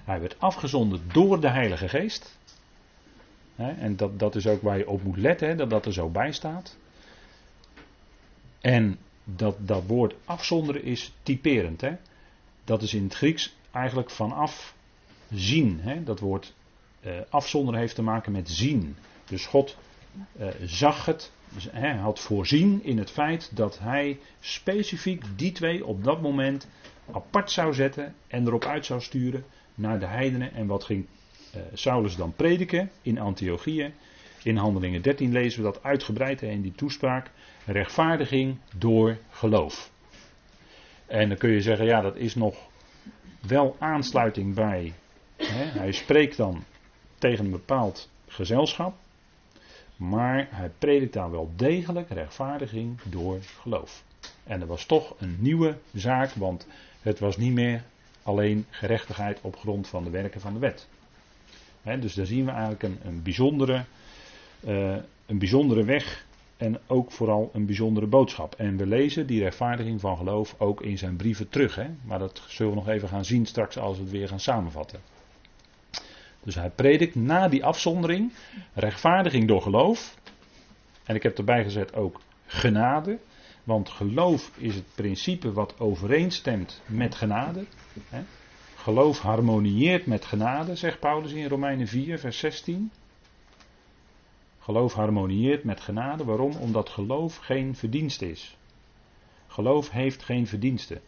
Hij 0.07 0.19
werd 0.19 0.39
afgezonderd 0.39 1.13
door 1.13 1.41
de 1.41 1.49
Heilige 1.49 1.89
Geest. 1.89 2.37
En 3.55 3.95
dat, 3.95 4.19
dat 4.19 4.35
is 4.35 4.47
ook 4.47 4.61
waar 4.61 4.77
je 4.77 4.87
op 4.87 5.03
moet 5.03 5.17
letten, 5.17 5.57
dat 5.57 5.69
dat 5.69 5.85
er 5.85 5.93
zo 5.93 6.09
bij 6.09 6.31
staat. 6.31 6.77
En 8.61 8.97
dat, 9.23 9.55
dat 9.59 9.83
woord 9.85 10.15
afzonderen 10.25 10.83
is 10.83 11.13
typerend. 11.23 11.83
Dat 12.63 12.81
is 12.81 12.93
in 12.93 13.03
het 13.03 13.13
Grieks 13.13 13.55
eigenlijk 13.71 14.09
vanaf 14.09 14.75
zien. 15.31 15.81
Dat 16.03 16.19
woord 16.19 16.53
uh, 17.01 17.13
afzonderen 17.29 17.79
heeft 17.79 17.95
te 17.95 18.01
maken 18.01 18.31
met 18.31 18.49
zien. 18.49 18.95
Dus 19.25 19.45
God 19.45 19.77
uh, 20.39 20.47
zag 20.63 21.05
het, 21.05 21.31
had 22.01 22.19
voorzien 22.19 22.83
in 22.83 22.97
het 22.97 23.11
feit 23.11 23.51
dat 23.55 23.79
hij 23.79 24.19
specifiek 24.39 25.23
die 25.35 25.51
twee 25.51 25.85
op 25.85 26.03
dat 26.03 26.21
moment 26.21 26.67
apart 27.11 27.51
zou 27.51 27.73
zetten 27.73 28.15
en 28.27 28.47
erop 28.47 28.65
uit 28.65 28.85
zou 28.85 29.01
sturen 29.01 29.45
naar 29.77 29.99
de 29.99 30.05
heidenen. 30.05 30.53
En 30.53 30.67
wat 30.67 30.83
ging 30.83 31.05
uh, 31.55 31.61
Saulus 31.73 32.15
dan 32.15 32.33
prediken 32.35 32.91
in 33.01 33.19
Antiochië? 33.19 33.93
In 34.43 34.57
Handelingen 34.57 35.01
13 35.01 35.31
lezen 35.31 35.63
we 35.63 35.71
dat 35.71 35.83
uitgebreid 35.83 36.41
in 36.41 36.61
die 36.61 36.75
toespraak. 36.75 37.31
Rechtvaardiging 37.65 38.57
door 38.77 39.17
geloof. 39.29 39.91
En 41.05 41.27
dan 41.27 41.37
kun 41.37 41.49
je 41.49 41.61
zeggen, 41.61 41.85
ja, 41.85 42.01
dat 42.01 42.15
is 42.15 42.35
nog 42.35 42.55
wel 43.47 43.75
aansluiting 43.79 44.55
bij. 44.55 44.93
Hè, 45.35 45.63
hij 45.79 45.91
spreekt 45.91 46.37
dan 46.37 46.63
tegen 47.17 47.45
een 47.45 47.51
bepaald 47.51 48.09
gezelschap. 48.27 48.95
Maar 49.95 50.47
hij 50.51 50.71
predikt 50.77 51.13
daar 51.13 51.31
wel 51.31 51.51
degelijk 51.55 52.09
rechtvaardiging 52.09 53.01
door 53.01 53.39
geloof. 53.41 54.03
En 54.43 54.61
er 54.61 54.67
was 54.67 54.85
toch 54.85 55.15
een 55.19 55.35
nieuwe 55.39 55.77
zaak, 55.93 56.29
want 56.29 56.67
het 57.01 57.19
was 57.19 57.37
niet 57.37 57.53
meer 57.53 57.83
alleen 58.27 58.65
gerechtigheid 58.69 59.39
op 59.41 59.57
grond 59.57 59.87
van 59.87 60.03
de 60.03 60.09
werken 60.09 60.41
van 60.41 60.53
de 60.53 60.59
wet. 60.59 60.87
dus 61.99 62.13
daar 62.13 62.25
zien 62.25 62.45
we 62.45 62.51
eigenlijk 62.51 62.83
een, 62.83 62.99
een 63.03 63.23
bijzondere, 63.23 63.83
uh, 64.63 64.95
een 65.25 65.39
bijzondere 65.39 65.83
weg 65.83 66.25
en 66.57 66.79
ook 66.87 67.11
vooral 67.11 67.49
een 67.53 67.65
bijzondere 67.65 68.05
boodschap. 68.05 68.55
En 68.55 68.77
we 68.77 68.85
lezen 68.85 69.27
die 69.27 69.41
rechtvaardiging 69.41 70.01
van 70.01 70.17
geloof 70.17 70.55
ook 70.57 70.81
in 70.81 70.97
zijn 70.97 71.15
brieven 71.15 71.49
terug. 71.49 71.79
Maar 72.03 72.19
dat 72.19 72.41
zullen 72.47 72.71
we 72.71 72.77
nog 72.77 72.87
even 72.87 73.07
gaan 73.07 73.25
zien 73.25 73.45
straks 73.45 73.77
als 73.77 73.97
we 73.97 74.03
het 74.03 74.11
weer 74.11 74.27
gaan 74.27 74.39
samenvatten. 74.39 74.99
Dus 76.43 76.55
hij 76.55 76.69
predikt 76.69 77.15
na 77.15 77.47
die 77.47 77.65
afzondering 77.65 78.33
rechtvaardiging 78.73 79.47
door 79.47 79.61
geloof. 79.61 80.15
En 81.03 81.15
ik 81.15 81.23
heb 81.23 81.37
erbij 81.37 81.63
gezet 81.63 81.95
ook 81.95 82.21
genade. 82.45 83.17
Want 83.67 83.89
geloof 83.89 84.51
is 84.57 84.75
het 84.75 84.85
principe 84.95 85.53
wat 85.53 85.79
overeenstemt 85.79 86.81
met 86.85 87.15
genade. 87.15 87.65
Geloof 88.75 89.19
harmonieert 89.19 90.05
met 90.05 90.25
genade, 90.25 90.75
zegt 90.75 90.99
Paulus 90.99 91.31
in 91.31 91.47
Romeinen 91.47 91.87
4, 91.87 92.19
vers 92.19 92.39
16. 92.39 92.91
Geloof 94.59 94.93
harmonieert 94.93 95.63
met 95.63 95.79
genade. 95.79 96.23
Waarom? 96.23 96.55
Omdat 96.55 96.89
geloof 96.89 97.37
geen 97.37 97.75
verdienste 97.75 98.29
is. 98.29 98.57
Geloof 99.47 99.89
heeft 99.89 100.23
geen 100.23 100.47
verdienste. 100.47 101.01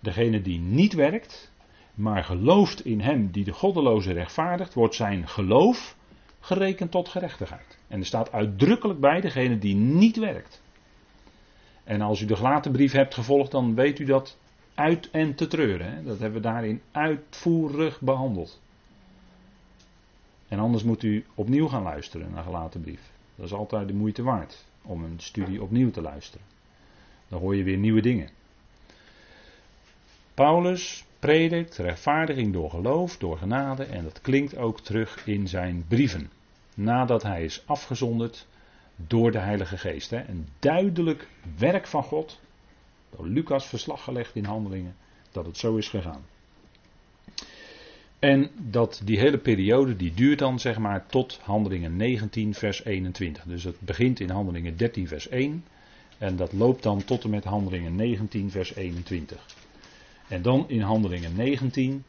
Degene 0.00 0.42
die 0.42 0.58
niet 0.58 0.92
werkt, 0.92 1.52
maar 1.94 2.24
gelooft 2.24 2.84
in 2.84 3.00
hem 3.00 3.30
die 3.30 3.44
de 3.44 3.52
goddeloze 3.52 4.12
rechtvaardigt, 4.12 4.74
wordt 4.74 4.94
zijn 4.94 5.28
geloof 5.28 5.96
gerekend 6.40 6.90
tot 6.90 7.08
gerechtigheid. 7.08 7.78
En 7.88 8.00
er 8.00 8.06
staat 8.06 8.32
uitdrukkelijk 8.32 9.00
bij 9.00 9.20
degene 9.20 9.58
die 9.58 9.74
niet 9.74 10.16
werkt. 10.16 10.62
En 11.84 12.00
als 12.00 12.20
u 12.20 12.26
de 12.26 12.36
gelaten 12.36 12.72
brief 12.72 12.92
hebt 12.92 13.14
gevolgd, 13.14 13.50
dan 13.50 13.74
weet 13.74 13.98
u 13.98 14.04
dat 14.04 14.36
uit 14.74 15.10
en 15.10 15.34
te 15.34 15.46
treuren. 15.46 15.92
Hè? 15.92 16.02
Dat 16.02 16.18
hebben 16.18 16.42
we 16.42 16.48
daarin 16.48 16.82
uitvoerig 16.90 18.00
behandeld. 18.00 18.60
En 20.48 20.58
anders 20.58 20.82
moet 20.82 21.02
u 21.02 21.24
opnieuw 21.34 21.68
gaan 21.68 21.82
luisteren 21.82 22.30
naar 22.30 22.42
gelaten 22.42 22.80
brief. 22.80 23.10
Dat 23.34 23.46
is 23.46 23.52
altijd 23.52 23.88
de 23.88 23.94
moeite 23.94 24.22
waard 24.22 24.64
om 24.82 25.04
een 25.04 25.20
studie 25.20 25.62
opnieuw 25.62 25.90
te 25.90 26.00
luisteren. 26.00 26.46
Dan 27.28 27.40
hoor 27.40 27.56
je 27.56 27.62
weer 27.62 27.76
nieuwe 27.76 28.00
dingen. 28.00 28.30
Paulus 30.34 31.04
predikt 31.18 31.76
rechtvaardiging 31.76 32.52
door 32.52 32.70
geloof, 32.70 33.16
door 33.16 33.38
genade 33.38 33.84
en 33.84 34.04
dat 34.04 34.20
klinkt 34.20 34.56
ook 34.56 34.80
terug 34.80 35.26
in 35.26 35.48
zijn 35.48 35.84
brieven. 35.88 36.30
Nadat 36.74 37.22
hij 37.22 37.44
is 37.44 37.62
afgezonderd 37.66 38.46
door 38.96 39.32
de 39.32 39.38
Heilige 39.38 39.78
Geest. 39.78 40.10
Hè. 40.10 40.28
Een 40.28 40.48
duidelijk 40.58 41.28
werk 41.58 41.86
van 41.86 42.02
God, 42.02 42.40
door 43.16 43.26
Lucas 43.26 43.66
verslag 43.66 44.04
gelegd 44.04 44.34
in 44.34 44.44
handelingen, 44.44 44.96
dat 45.32 45.46
het 45.46 45.56
zo 45.56 45.76
is 45.76 45.88
gegaan. 45.88 46.24
En 48.18 48.50
dat 48.56 49.00
die 49.04 49.18
hele 49.18 49.38
periode 49.38 49.96
die 49.96 50.14
duurt 50.14 50.38
dan 50.38 50.60
zeg 50.60 50.78
maar 50.78 51.06
tot 51.06 51.38
handelingen 51.42 51.96
19 51.96 52.54
vers 52.54 52.84
21. 52.84 53.44
Dus 53.44 53.64
het 53.64 53.80
begint 53.80 54.20
in 54.20 54.30
handelingen 54.30 54.76
13 54.76 55.08
vers 55.08 55.28
1 55.28 55.64
en 56.18 56.36
dat 56.36 56.52
loopt 56.52 56.82
dan 56.82 57.04
tot 57.04 57.24
en 57.24 57.30
met 57.30 57.44
handelingen 57.44 57.94
19 57.94 58.50
vers 58.50 58.74
21. 58.74 59.46
En 60.28 60.42
dan 60.42 60.64
in 60.68 60.80
handelingen 60.80 61.36
19 61.36 62.04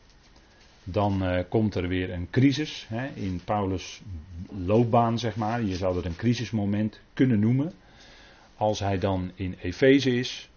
dan 0.88 1.24
uh, 1.24 1.40
komt 1.50 1.76
er 1.76 1.88
weer 1.88 2.12
een 2.12 2.30
crisis 2.30 2.86
hè, 2.90 3.08
in 3.08 3.42
Paulus' 3.46 4.02
loopbaan, 4.66 5.20
zeg 5.20 5.36
maar. 5.36 5.64
Je 5.64 5.76
zou 5.76 5.94
dat 5.94 6.06
een 6.06 6.16
crisismoment 6.16 7.00
kunnen 7.14 7.40
noemen. 7.40 7.74
Als 8.56 8.80
hij 8.80 8.98
dan 9.00 9.32
in 9.36 9.56
Efeze 9.62 10.12
is, 10.16 10.50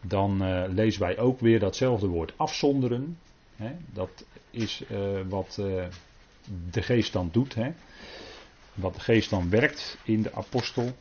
dan 0.00 0.42
uh, 0.42 0.64
lezen 0.68 1.00
wij 1.00 1.18
ook 1.18 1.40
weer 1.40 1.58
datzelfde 1.58 2.06
woord 2.06 2.32
afzonderen. 2.36 3.18
Hè. 3.56 3.72
Dat 3.92 4.24
is 4.50 4.82
uh, 4.90 5.20
wat 5.28 5.54
de 6.70 6.82
geest 6.82 7.12
dan 7.12 7.28
doet. 7.32 7.54
Hè. 7.54 7.72
Wat 8.74 8.94
de 8.94 9.00
geest 9.00 9.30
dan 9.30 9.50
werkt 9.50 9.98
in 10.04 10.22
de 10.22 10.32
apostel. 10.34 10.92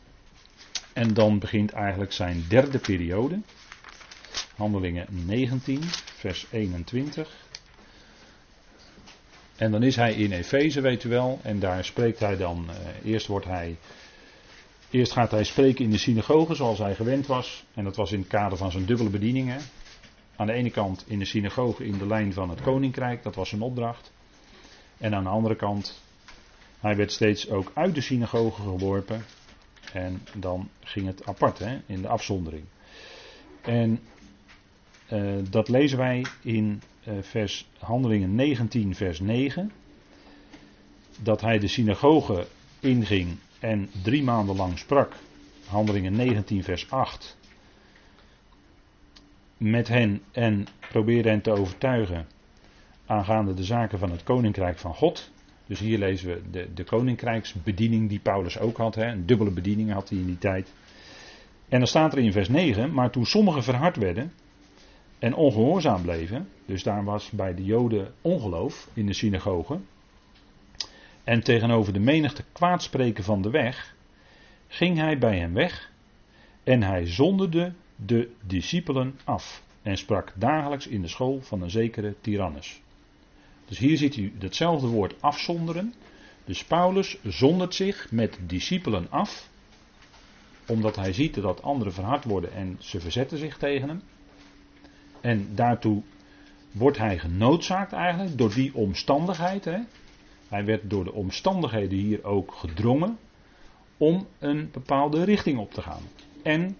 En 0.93 1.13
dan 1.13 1.39
begint 1.39 1.71
eigenlijk 1.71 2.11
zijn 2.11 2.43
derde 2.49 2.79
periode. 2.79 3.39
Handelingen 4.55 5.07
19, 5.09 5.79
vers 6.17 6.47
21. 6.51 7.42
En 9.63 9.71
dan 9.71 9.83
is 9.83 9.95
hij 9.95 10.13
in 10.13 10.31
Efeze, 10.31 10.81
weet 10.81 11.03
u 11.03 11.09
wel, 11.09 11.39
en 11.43 11.59
daar 11.59 11.85
spreekt 11.85 12.19
hij 12.19 12.37
dan, 12.37 12.65
uh, 12.69 13.11
eerst 13.11 13.27
wordt 13.27 13.45
hij, 13.45 13.77
eerst 14.89 15.11
gaat 15.11 15.31
hij 15.31 15.43
spreken 15.43 15.85
in 15.85 15.91
de 15.91 15.97
synagoge 15.97 16.55
zoals 16.55 16.79
hij 16.79 16.95
gewend 16.95 17.27
was. 17.27 17.65
En 17.73 17.83
dat 17.83 17.95
was 17.95 18.11
in 18.11 18.19
het 18.19 18.27
kader 18.27 18.57
van 18.57 18.71
zijn 18.71 18.85
dubbele 18.85 19.09
bedieningen. 19.09 19.61
aan 20.35 20.47
de 20.47 20.53
ene 20.53 20.69
kant 20.69 21.03
in 21.07 21.19
de 21.19 21.25
synagoge 21.25 21.85
in 21.85 21.97
de 21.97 22.07
lijn 22.07 22.33
van 22.33 22.49
het 22.49 22.61
koninkrijk, 22.61 23.23
dat 23.23 23.35
was 23.35 23.49
zijn 23.49 23.61
opdracht. 23.61 24.11
En 24.97 25.15
aan 25.15 25.23
de 25.23 25.29
andere 25.29 25.55
kant, 25.55 26.01
hij 26.79 26.95
werd 26.95 27.11
steeds 27.11 27.49
ook 27.49 27.71
uit 27.73 27.95
de 27.95 28.01
synagoge 28.01 28.61
geworpen. 28.61 29.25
En 29.93 30.21
dan 30.33 30.69
ging 30.83 31.07
het 31.07 31.25
apart, 31.25 31.59
hè, 31.59 31.77
in 31.85 32.01
de 32.01 32.07
afzondering. 32.07 32.63
En 33.61 33.99
uh, 35.11 35.37
dat 35.49 35.69
lezen 35.69 35.97
wij 35.97 36.25
in 36.41 36.81
vers 37.21 37.69
Handelingen 37.79 38.35
19, 38.35 38.95
vers 38.95 39.19
9. 39.19 39.71
Dat 41.19 41.41
hij 41.41 41.59
de 41.59 41.67
synagoge 41.67 42.47
inging 42.79 43.37
en 43.59 43.89
drie 44.03 44.23
maanden 44.23 44.55
lang 44.55 44.79
sprak. 44.79 45.13
Handelingen 45.67 46.15
19, 46.15 46.63
vers 46.63 46.91
8. 46.91 47.37
Met 49.57 49.87
hen 49.87 50.21
en 50.31 50.67
probeerde 50.89 51.29
hen 51.29 51.41
te 51.41 51.51
overtuigen 51.51 52.27
aangaande 53.05 53.53
de 53.53 53.63
zaken 53.63 53.99
van 53.99 54.11
het 54.11 54.23
koninkrijk 54.23 54.77
van 54.77 54.93
God. 54.93 55.31
Dus 55.65 55.79
hier 55.79 55.97
lezen 55.97 56.27
we 56.27 56.41
de, 56.51 56.73
de 56.73 56.83
koninkrijksbediening 56.83 58.09
die 58.09 58.19
Paulus 58.19 58.59
ook 58.59 58.77
had. 58.77 58.95
Hè, 58.95 59.05
een 59.05 59.25
dubbele 59.25 59.51
bediening 59.51 59.91
had 59.91 60.09
hij 60.09 60.17
in 60.17 60.25
die 60.25 60.37
tijd. 60.37 60.73
En 61.69 61.79
dan 61.79 61.87
staat 61.87 62.13
er 62.13 62.19
in 62.19 62.31
vers 62.31 62.49
9, 62.49 62.93
maar 62.93 63.09
toen 63.09 63.25
sommigen 63.25 63.63
verhard 63.63 63.95
werden 63.95 64.31
en 65.23 65.35
ongehoorzaam 65.35 66.01
bleven, 66.01 66.49
dus 66.65 66.83
daar 66.83 67.03
was 67.03 67.29
bij 67.29 67.55
de 67.55 67.63
Joden 67.63 68.13
ongeloof 68.21 68.89
in 68.93 69.05
de 69.05 69.13
synagoge, 69.13 69.79
en 71.23 71.43
tegenover 71.43 71.93
de 71.93 71.99
menigte 71.99 72.43
kwaadspreken 72.51 73.23
van 73.23 73.41
de 73.41 73.49
weg, 73.49 73.95
ging 74.67 74.97
hij 74.97 75.17
bij 75.17 75.39
hen 75.39 75.53
weg 75.53 75.91
en 76.63 76.83
hij 76.83 77.05
zonderde 77.05 77.73
de 77.95 78.31
discipelen 78.47 79.19
af 79.23 79.63
en 79.81 79.97
sprak 79.97 80.33
dagelijks 80.35 80.87
in 80.87 81.01
de 81.01 81.07
school 81.07 81.41
van 81.41 81.61
een 81.61 81.71
zekere 81.71 82.15
Tyrannus. 82.21 82.81
Dus 83.65 83.77
hier 83.77 83.97
ziet 83.97 84.15
u 84.15 84.33
hetzelfde 84.39 84.87
woord 84.87 85.21
afzonderen. 85.21 85.93
Dus 86.45 86.63
Paulus 86.63 87.17
zondert 87.23 87.75
zich 87.75 88.11
met 88.11 88.39
discipelen 88.47 89.11
af, 89.11 89.49
omdat 90.67 90.95
hij 90.95 91.13
ziet 91.13 91.41
dat 91.41 91.61
anderen 91.61 91.93
verhard 91.93 92.23
worden 92.23 92.53
en 92.53 92.77
ze 92.79 92.99
verzetten 92.99 93.37
zich 93.37 93.57
tegen 93.57 93.87
hem. 93.87 94.01
En 95.23 95.55
daartoe 95.55 96.01
wordt 96.71 96.97
hij 96.97 97.19
genoodzaakt 97.19 97.93
eigenlijk 97.93 98.37
door 98.37 98.53
die 98.53 98.75
omstandigheid. 98.75 99.65
Hè? 99.65 99.79
Hij 100.47 100.65
werd 100.65 100.89
door 100.89 101.03
de 101.03 101.13
omstandigheden 101.13 101.97
hier 101.97 102.23
ook 102.23 102.53
gedrongen 102.53 103.17
om 103.97 104.27
een 104.39 104.69
bepaalde 104.71 105.23
richting 105.23 105.59
op 105.59 105.71
te 105.71 105.81
gaan. 105.81 106.01
En 106.43 106.77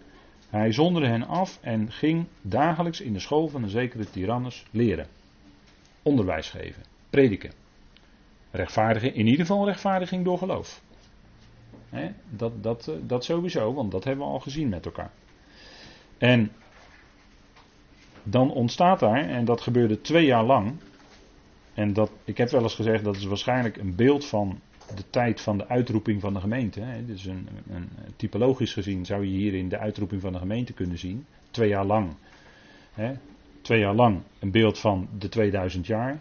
hij 0.50 0.72
zonderde 0.72 1.08
hen 1.08 1.28
af 1.28 1.60
en 1.62 1.92
ging 1.92 2.26
dagelijks 2.42 3.02
in 3.02 3.14
de 3.14 3.20
school 3.20 3.48
van 3.48 3.64
een 3.64 3.70
zekere 3.70 4.10
Tyrannus 4.10 4.66
leren 4.72 5.08
onderwijs 6.02 6.50
geven, 6.50 6.84
prediken. 7.10 7.52
Rechtvaardigen, 8.52 9.14
in 9.14 9.26
ieder 9.26 9.46
geval 9.46 9.66
rechtvaardiging 9.66 10.26
door 10.26 10.38
geloof. 10.38 10.82
dat, 12.30 12.64
dat, 12.64 12.88
eh, 12.88 12.96
dat 13.02 13.24
sowieso, 13.24 13.74
want 13.74 13.92
dat 13.92 14.04
hebben 14.04 14.26
we 14.26 14.32
al 14.32 14.40
gezien 14.40 14.70
met 14.70 14.86
elkaar. 14.86 15.12
En 16.18 16.52
dan 18.24 18.52
ontstaat 18.52 19.00
daar, 19.00 19.30
en 19.30 19.46
dat 19.46 19.62
gebeurde 19.62 20.02
twee 20.02 20.26
jaar 20.26 20.44
lang. 20.44 20.74
En 21.74 21.94
dat, 21.94 22.12
ik 22.24 22.38
heb 22.38 22.50
wel 22.50 22.62
eens 22.62 22.76
gezegd, 22.76 23.04
dat 23.04 23.16
is 23.16 23.26
waarschijnlijk 23.26 23.78
een 23.78 23.96
beeld 23.96 24.26
van 24.26 24.60
de 24.96 25.04
tijd 25.10 25.42
van 25.42 25.58
de 25.58 25.68
uitroeping 25.68 26.22
van 26.22 26.34
de 26.34 26.40
gemeente. 26.40 26.80
Hè. 26.80 27.06
Dus 27.06 27.26
een, 27.26 27.48
een, 27.70 27.90
typologisch 28.16 28.74
gezien 28.74 29.06
zou 29.06 29.26
je 29.26 29.32
hier 29.32 29.54
in 29.54 29.70
de 29.70 29.78
uitroeping 29.78 30.22
van 30.22 30.34
de 30.34 30.40
gemeente 30.40 30.74
kunnen 30.74 30.98
zien. 30.98 31.26
Twee 31.52 31.70
jaar 31.70 31.86
lang. 31.86 32.14
Hè 32.94 33.14
twee 33.64 33.80
jaar 33.80 33.96
lang 33.96 34.22
een 34.40 34.52
beeld 34.52 34.80
van 34.80 35.08
de 35.18 35.30
2000 35.30 35.88
jaar. 35.88 36.20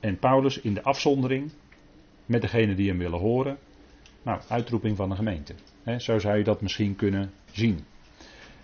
En 0.00 0.18
Paulus 0.18 0.60
in 0.60 0.74
de 0.74 0.82
afzondering 0.82 1.50
met 2.26 2.40
degene 2.40 2.74
die 2.74 2.88
hem 2.88 2.98
willen 2.98 3.18
horen. 3.18 3.58
Nou, 4.22 4.40
uitroeping 4.48 4.96
van 4.96 5.08
de 5.08 5.14
gemeente. 5.14 5.54
zo 5.98 6.18
zou 6.18 6.36
je 6.36 6.44
dat 6.44 6.60
misschien 6.60 6.96
kunnen 6.96 7.30
zien. 7.52 7.80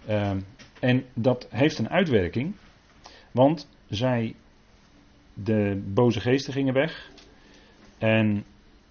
Ehm, 0.07 0.40
en 0.81 1.05
dat 1.14 1.46
heeft 1.51 1.79
een 1.79 1.88
uitwerking, 1.88 2.55
want 3.37 3.68
zij, 3.88 4.35
de 5.35 5.83
boze 5.87 6.20
geesten 6.20 6.53
gingen 6.53 6.75
weg. 6.75 7.11
En 7.99 8.44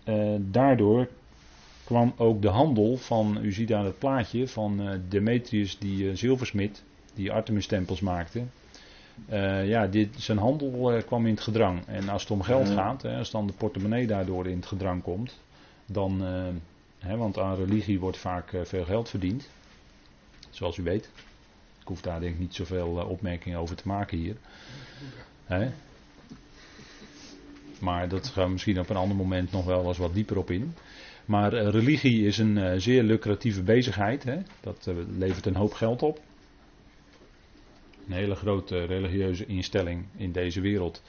uh, 0.06 0.36
daardoor 0.40 1.08
kwam 1.84 2.14
ook 2.18 2.42
de 2.42 2.48
handel 2.48 2.98
van, 2.98 3.40
u 3.42 3.52
ziet 3.52 3.74
aan 3.74 3.86
het 3.86 4.00
plaatje, 4.00 4.48
van 4.48 4.82
uh, 4.82 4.90
Demetrius 5.10 5.78
die 5.78 6.04
uh, 6.04 6.16
zilversmid, 6.16 6.84
die 7.14 7.32
Artemis 7.32 7.68
tempels 7.68 8.02
maakte. 8.02 8.44
Ja, 9.66 9.88
dit, 9.88 10.10
zijn 10.18 10.38
handel 10.38 11.02
kwam 11.06 11.26
in 11.26 11.34
het 11.34 11.44
gedrang. 11.44 11.86
En 11.86 12.10
als 12.10 12.22
het 12.22 12.32
om 12.32 12.42
geld 12.42 12.70
gaat, 12.70 13.02
hè, 13.02 13.18
als 13.18 13.32
dan 13.32 13.48
de 13.48 13.54
portemonnee 13.54 14.08
daardoor 14.08 14.48
in 14.48 14.56
het 14.56 14.66
gedrang 14.66 15.04
komt, 15.04 15.40
dan, 15.86 16.22
hè, 17.00 17.18
want 17.18 17.38
aan 17.40 17.56
religie 17.56 18.00
wordt 18.00 18.18
vaak 18.18 18.54
veel 18.64 18.86
geld 18.86 19.10
verdiend, 19.10 19.50
zoals 20.50 20.78
u 20.78 20.84
weet. 20.84 21.10
Ik 21.86 21.92
hoef 21.92 22.02
daar 22.02 22.20
denk 22.20 22.34
ik 22.34 22.40
niet 22.40 22.56
zoveel 22.56 22.88
opmerkingen 22.88 23.60
over 23.60 23.76
te 23.76 23.88
maken 23.88 24.18
hier. 24.18 24.36
Hè? 25.46 25.70
Maar 27.80 28.10
dat 28.10 28.28
gaan 28.28 28.46
we 28.46 28.52
misschien 28.52 28.80
op 28.80 28.90
een 28.90 28.96
ander 28.96 29.18
moment 29.18 29.52
nog 29.52 29.66
wel 29.66 29.88
eens 29.88 29.98
wat 29.98 30.14
dieper 30.14 30.38
op 30.38 30.52
in. 30.52 30.74
Maar 31.26 31.54
religie 31.54 32.26
is 32.26 32.38
een 32.38 32.82
zeer 32.82 33.04
lucratieve 33.04 33.64
bezigheid. 33.64 34.24
Hè? 34.24 34.38
Dat 34.60 34.90
levert 35.18 35.46
een 35.46 35.56
hoop 35.56 35.74
geld 35.74 36.02
op. 36.02 36.20
Een 38.08 38.14
hele 38.14 38.36
grote 38.36 38.84
religieuze 38.84 39.46
instelling 39.46 40.06
in 40.16 40.32
deze 40.32 40.62
wereld. 40.62 41.02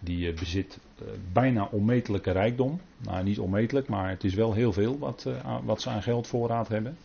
Die 0.00 0.28
eh, 0.30 0.38
bezit 0.38 0.78
eh, 0.98 1.06
bijna 1.32 1.68
onmetelijke 1.70 2.30
rijkdom. 2.30 2.80
Nou, 2.98 3.24
niet 3.24 3.38
onmetelijk, 3.38 3.88
maar 3.88 4.08
het 4.10 4.24
is 4.24 4.34
wel 4.34 4.52
heel 4.52 4.72
veel 4.72 4.98
wat, 4.98 5.24
eh, 5.26 5.58
wat 5.64 5.82
ze 5.82 5.90
aan 5.90 6.02
geldvoorraad 6.02 6.68
hebben. 6.68 6.96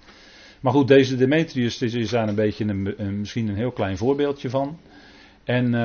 Maar 0.64 0.74
goed, 0.74 0.88
deze 0.88 1.16
Demetrius 1.16 1.82
is 1.82 2.10
daar 2.10 2.28
een 2.28 2.36
beetje 2.36 2.66
een, 2.66 3.20
misschien 3.20 3.48
een 3.48 3.56
heel 3.56 3.72
klein 3.72 3.98
voorbeeldje 3.98 4.50
van. 4.50 4.78
En 5.44 5.76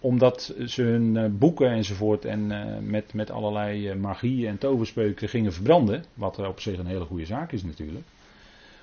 omdat 0.00 0.54
ze 0.66 0.82
hun 0.82 1.38
boeken 1.38 1.70
enzovoort 1.70 2.24
en 2.24 2.46
met, 2.90 3.12
met 3.12 3.30
allerlei 3.30 3.94
magie 3.94 4.46
en 4.46 4.58
toverspeuken 4.58 5.28
gingen 5.28 5.52
verbranden, 5.52 6.04
wat 6.14 6.38
op 6.38 6.60
zich 6.60 6.78
een 6.78 6.86
hele 6.86 7.04
goede 7.04 7.26
zaak 7.26 7.52
is 7.52 7.64
natuurlijk. 7.64 8.04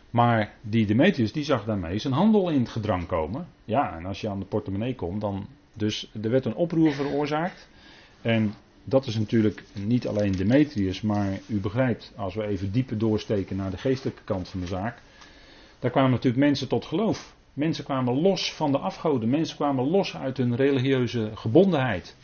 Maar 0.10 0.54
die 0.62 0.86
Demetrius 0.86 1.32
die 1.32 1.44
zag 1.44 1.66
daarmee 1.66 2.00
zijn 2.00 2.14
handel 2.14 2.50
in 2.50 2.60
het 2.60 2.70
gedrang 2.70 3.06
komen. 3.08 3.48
Ja, 3.66 3.98
en 3.98 4.06
als 4.06 4.22
je 4.22 4.30
aan 4.30 4.40
de 4.40 4.46
portemonnee 4.46 4.96
komt, 4.96 5.22
dan. 5.22 5.48
Dus 5.74 6.12
er 6.22 6.30
werd 6.30 6.46
een 6.46 6.56
oproer 6.56 6.94
veroorzaakt. 6.94 7.68
En 8.22 8.54
dat 8.84 9.06
is 9.06 9.16
natuurlijk 9.16 9.64
niet 9.86 10.08
alleen 10.08 10.32
Demetrius, 10.32 11.02
maar 11.02 11.40
u 11.48 11.60
begrijpt, 11.60 12.14
als 12.16 12.36
we 12.36 12.48
even 12.48 12.72
dieper 12.72 12.98
doorsteken 12.98 13.56
naar 13.56 13.72
de 13.72 13.78
geestelijke 13.78 14.24
kant 14.24 14.50
van 14.50 14.60
de 14.60 14.68
zaak. 14.68 15.02
Daar 15.82 15.92
kwamen 15.92 16.12
natuurlijk 16.12 16.44
mensen 16.44 16.68
tot 16.68 16.86
geloof. 16.86 17.36
Mensen 17.54 17.84
kwamen 17.84 18.22
los 18.22 18.54
van 18.54 18.72
de 18.72 18.78
afgoden. 18.78 19.30
Mensen 19.30 19.56
kwamen 19.56 19.90
los 19.90 20.16
uit 20.16 20.38
hun 20.38 20.56
religieuze 20.56 21.32
gebondenheid. 21.36 22.16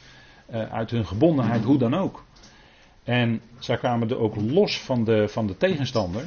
Uh, 0.52 0.74
uit 0.74 0.90
hun 0.90 1.06
gebondenheid, 1.06 1.64
hoe 1.64 1.78
dan 1.78 1.94
ook. 1.94 2.26
En 3.04 3.42
zij 3.60 3.78
kwamen 3.78 4.10
er 4.10 4.18
ook 4.18 4.36
los 4.36 4.82
van 4.82 5.04
de, 5.04 5.28
van 5.28 5.48
de 5.48 5.58
tegenstander. 5.58 6.24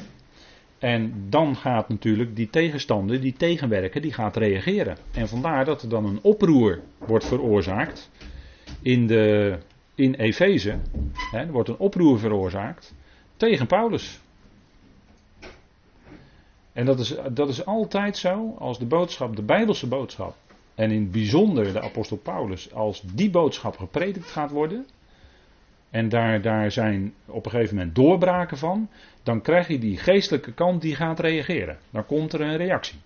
En 0.78 1.26
dan 1.28 1.56
gaat 1.56 1.88
natuurlijk 1.88 2.36
die 2.36 2.50
tegenstander, 2.50 3.20
die 3.20 3.32
tegenwerker, 3.32 4.00
die 4.00 4.12
gaat 4.12 4.36
reageren. 4.36 4.96
En 5.12 5.28
vandaar 5.28 5.64
dat 5.64 5.82
er 5.82 5.88
dan 5.88 6.04
een 6.04 6.18
oproer 6.22 6.80
wordt 6.98 7.24
veroorzaakt 7.26 8.10
in, 8.82 9.10
in 9.94 10.14
Efeze. 10.14 10.78
er 11.32 11.50
wordt 11.50 11.68
een 11.68 11.78
oproer 11.78 12.18
veroorzaakt 12.18 12.94
tegen 13.36 13.66
Paulus. 13.66 14.20
En 16.80 16.86
dat 16.86 16.98
is, 16.98 17.14
dat 17.32 17.48
is 17.48 17.64
altijd 17.64 18.16
zo 18.16 18.54
als 18.58 18.78
de 18.78 18.86
boodschap, 18.86 19.36
de 19.36 19.42
Bijbelse 19.42 19.86
boodschap, 19.86 20.36
en 20.74 20.90
in 20.90 21.00
het 21.00 21.10
bijzonder 21.10 21.72
de 21.72 21.80
apostel 21.80 22.16
Paulus, 22.16 22.72
als 22.72 23.02
die 23.14 23.30
boodschap 23.30 23.76
gepredikt 23.76 24.30
gaat 24.30 24.50
worden, 24.50 24.86
en 25.90 26.08
daar, 26.08 26.42
daar 26.42 26.70
zijn 26.70 27.14
op 27.26 27.44
een 27.44 27.50
gegeven 27.50 27.76
moment 27.76 27.94
doorbraken 27.94 28.58
van, 28.58 28.88
dan 29.22 29.42
krijg 29.42 29.68
je 29.68 29.78
die 29.78 29.96
geestelijke 29.96 30.52
kant 30.52 30.82
die 30.82 30.94
gaat 30.94 31.20
reageren. 31.20 31.78
Dan 31.90 32.06
komt 32.06 32.32
er 32.32 32.40
een 32.40 32.56
reactie. 32.56 32.98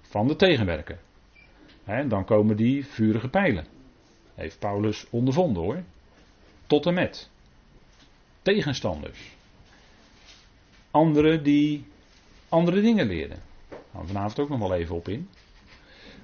Van 0.00 0.28
de 0.28 0.36
tegenwerker. 0.36 0.98
He, 1.84 2.06
dan 2.06 2.24
komen 2.24 2.56
die 2.56 2.86
vurige 2.86 3.28
pijlen. 3.28 3.66
Heeft 4.34 4.58
Paulus 4.58 5.06
ondervonden 5.10 5.62
hoor. 5.62 5.82
Tot 6.66 6.86
en 6.86 6.94
met. 6.94 7.30
Tegenstanders. 8.42 9.32
Anderen 10.90 11.42
die 11.42 11.84
andere 12.54 12.80
dingen 12.80 13.06
leren. 13.06 13.38
Daar 13.68 13.78
gaan 13.92 14.00
we 14.00 14.06
vanavond 14.06 14.38
ook 14.38 14.48
nog 14.48 14.58
wel 14.58 14.74
even 14.74 14.94
op 14.94 15.08
in. 15.08 15.28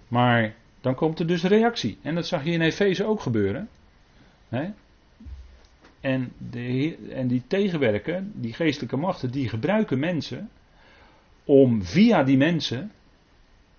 Maar 0.08 0.54
dan 0.80 0.94
komt 0.94 1.18
er 1.18 1.26
dus 1.26 1.42
reactie. 1.42 1.98
En 2.02 2.14
dat 2.14 2.26
zag 2.26 2.44
je 2.44 2.50
in 2.50 2.60
Efeze 2.60 3.04
ook 3.04 3.20
gebeuren. 3.20 3.68
En, 6.00 6.32
de, 6.38 6.96
en 7.10 7.28
die 7.28 7.42
tegenwerken, 7.46 8.32
die 8.34 8.52
geestelijke 8.52 8.96
machten, 8.96 9.30
die 9.30 9.48
gebruiken 9.48 9.98
mensen 9.98 10.50
om 11.44 11.82
via 11.82 12.22
die 12.22 12.36
mensen 12.36 12.92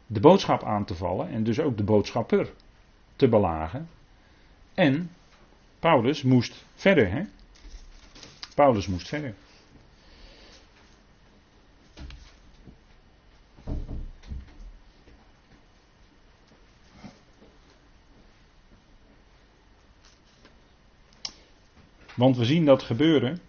de 0.07 0.19
boodschap 0.19 0.63
aan 0.63 0.85
te 0.85 0.95
vallen 0.95 1.29
en 1.29 1.43
dus 1.43 1.59
ook 1.59 1.77
de 1.77 1.83
boodschapper 1.83 2.49
te 3.15 3.27
belagen. 3.27 3.89
En 4.73 5.11
Paulus 5.79 6.23
moest 6.23 6.65
verder. 6.75 7.11
Hè? 7.11 7.21
Paulus 8.55 8.87
moest 8.87 9.07
verder. 9.07 9.33
Want 22.21 22.37
we 22.37 22.45
zien 22.45 22.65
dat 22.65 22.83
gebeuren. 22.83 23.39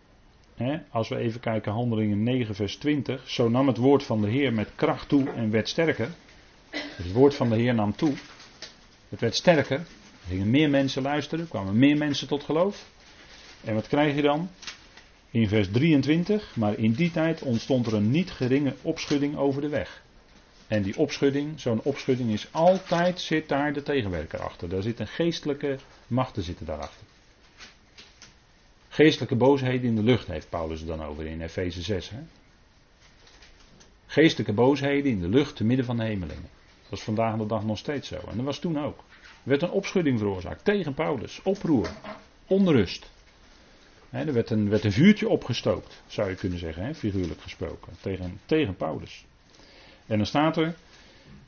Hè, 0.55 0.79
als 0.91 1.09
we 1.09 1.17
even 1.17 1.41
kijken, 1.41 1.73
Handelingen 1.73 2.23
9, 2.23 2.55
vers 2.55 2.77
20. 2.77 3.31
Zo 3.31 3.49
nam 3.49 3.67
het 3.67 3.77
woord 3.77 4.03
van 4.03 4.21
de 4.21 4.29
Heer 4.29 4.53
met 4.53 4.69
kracht 4.75 5.09
toe 5.09 5.31
en 5.31 5.51
werd 5.51 5.69
sterker. 5.69 6.09
Het 6.71 7.13
woord 7.13 7.35
van 7.35 7.49
de 7.49 7.57
Heer 7.57 7.75
nam 7.75 7.97
toe. 7.97 8.15
Het 9.09 9.21
werd 9.21 9.35
sterker. 9.35 9.77
Er 9.79 10.29
gingen 10.29 10.51
meer 10.51 10.71
mensen 10.71 11.03
luisteren, 11.03 11.45
er 11.45 11.51
kwamen 11.51 11.79
meer 11.79 11.97
mensen 11.97 12.29
tot 12.29 12.45
geloof. 12.45 12.87
En 13.65 13.75
wat 13.75 13.89
krijg 13.89 14.15
je 14.15 14.23
dan? 14.23 14.49
In 15.31 15.49
vers 15.49 15.71
23. 15.71 16.57
Maar 16.57 16.79
in 16.79 16.93
die 16.93 17.11
tijd 17.11 17.43
ontstond 17.43 17.87
er 17.87 17.95
een 17.95 18.11
niet 18.11 18.31
geringe 18.31 18.75
opschudding 18.83 19.37
over 19.37 19.61
de 19.61 19.69
weg. 19.69 20.03
En 20.67 20.83
die 20.83 20.99
opschudding, 20.99 21.61
zo'n 21.61 21.83
opschudding 21.83 22.31
is 22.31 22.49
altijd, 22.51 23.21
zit 23.21 23.49
daar 23.49 23.73
de 23.73 23.83
tegenwerker 23.83 24.41
achter. 24.41 24.69
Daar 24.69 24.83
zit 24.83 25.01
een 25.01 25.07
geestelijke 25.07 25.79
machten 26.07 26.43
zitten 26.43 26.67
daarachter. 26.67 27.11
Geestelijke 28.93 29.37
boosheden 29.37 29.89
in 29.89 29.95
de 29.95 30.03
lucht 30.03 30.27
heeft 30.27 30.49
Paulus 30.49 30.79
het 30.79 30.89
dan 30.89 31.03
over 31.03 31.27
in 31.27 31.41
Efeze 31.41 31.83
6. 31.83 32.11
Hè? 32.11 32.19
Geestelijke 34.07 34.53
boosheden 34.53 35.11
in 35.11 35.21
de 35.21 35.29
lucht 35.29 35.57
te 35.57 35.65
midden 35.65 35.87
van 35.87 35.97
de 35.97 36.03
hemelingen. 36.03 36.49
Dat 36.89 36.99
is 36.99 37.05
vandaag 37.05 37.37
de 37.37 37.47
dag 37.47 37.65
nog 37.65 37.79
steeds 37.79 38.09
zo. 38.09 38.17
En 38.17 38.37
dat 38.37 38.45
was 38.45 38.59
toen 38.59 38.85
ook. 38.85 38.99
Er 39.23 39.29
werd 39.43 39.63
een 39.63 39.71
opschudding 39.71 40.19
veroorzaakt 40.19 40.65
tegen 40.65 40.95
Paulus. 40.95 41.41
Oproer. 41.43 41.89
Onrust. 42.47 43.11
er 44.11 44.33
werd 44.33 44.51
een, 44.51 44.69
werd 44.69 44.85
een 44.85 44.93
vuurtje 44.93 45.29
opgestookt, 45.29 46.03
zou 46.07 46.29
je 46.29 46.37
kunnen 46.37 46.59
zeggen, 46.59 46.95
figuurlijk 46.95 47.41
gesproken. 47.41 47.93
Tegen, 48.01 48.41
tegen 48.47 48.77
Paulus. 48.77 49.25
En 50.07 50.17
dan 50.17 50.27
staat 50.27 50.57
er 50.57 50.75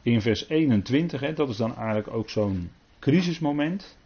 in 0.03 0.21
vers 0.21 0.49
21, 0.49 1.21
hè, 1.21 1.33
dat 1.33 1.49
is 1.49 1.57
dan 1.57 1.77
eigenlijk 1.77 2.09
ook 2.09 2.31
zo'n 2.31 2.71
crisismoment 2.99 3.97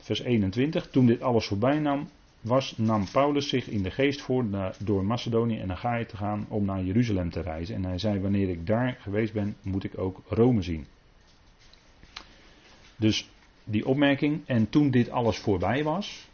vers 0.00 0.20
21. 0.20 0.90
Toen 0.90 1.06
dit 1.06 1.22
alles 1.22 1.46
voorbij 1.46 1.78
nam, 1.78 2.08
was, 2.40 2.74
nam 2.76 3.10
Paulus 3.12 3.48
zich 3.48 3.68
in 3.68 3.82
de 3.82 3.90
geest 3.90 4.20
voor 4.20 4.44
door 4.78 5.04
Macedonië 5.04 5.58
en 5.58 5.70
Achaïe 5.70 6.06
te 6.06 6.16
gaan 6.16 6.46
om 6.48 6.64
naar 6.64 6.82
Jeruzalem 6.82 7.30
te 7.30 7.40
reizen. 7.40 7.74
En 7.74 7.84
hij 7.84 7.98
zei, 7.98 8.20
wanneer 8.20 8.48
ik 8.48 8.66
daar 8.66 8.96
geweest 9.00 9.32
ben, 9.32 9.56
moet 9.62 9.84
ik 9.84 9.98
ook 9.98 10.20
Rome 10.28 10.62
zien. 10.62 10.86
Dus 12.96 13.28
die 13.64 13.86
opmerking, 13.86 14.42
en 14.46 14.68
toen 14.68 14.90
dit 14.90 15.10
alles 15.10 15.38
voorbij 15.38 15.84
was, 15.84 16.28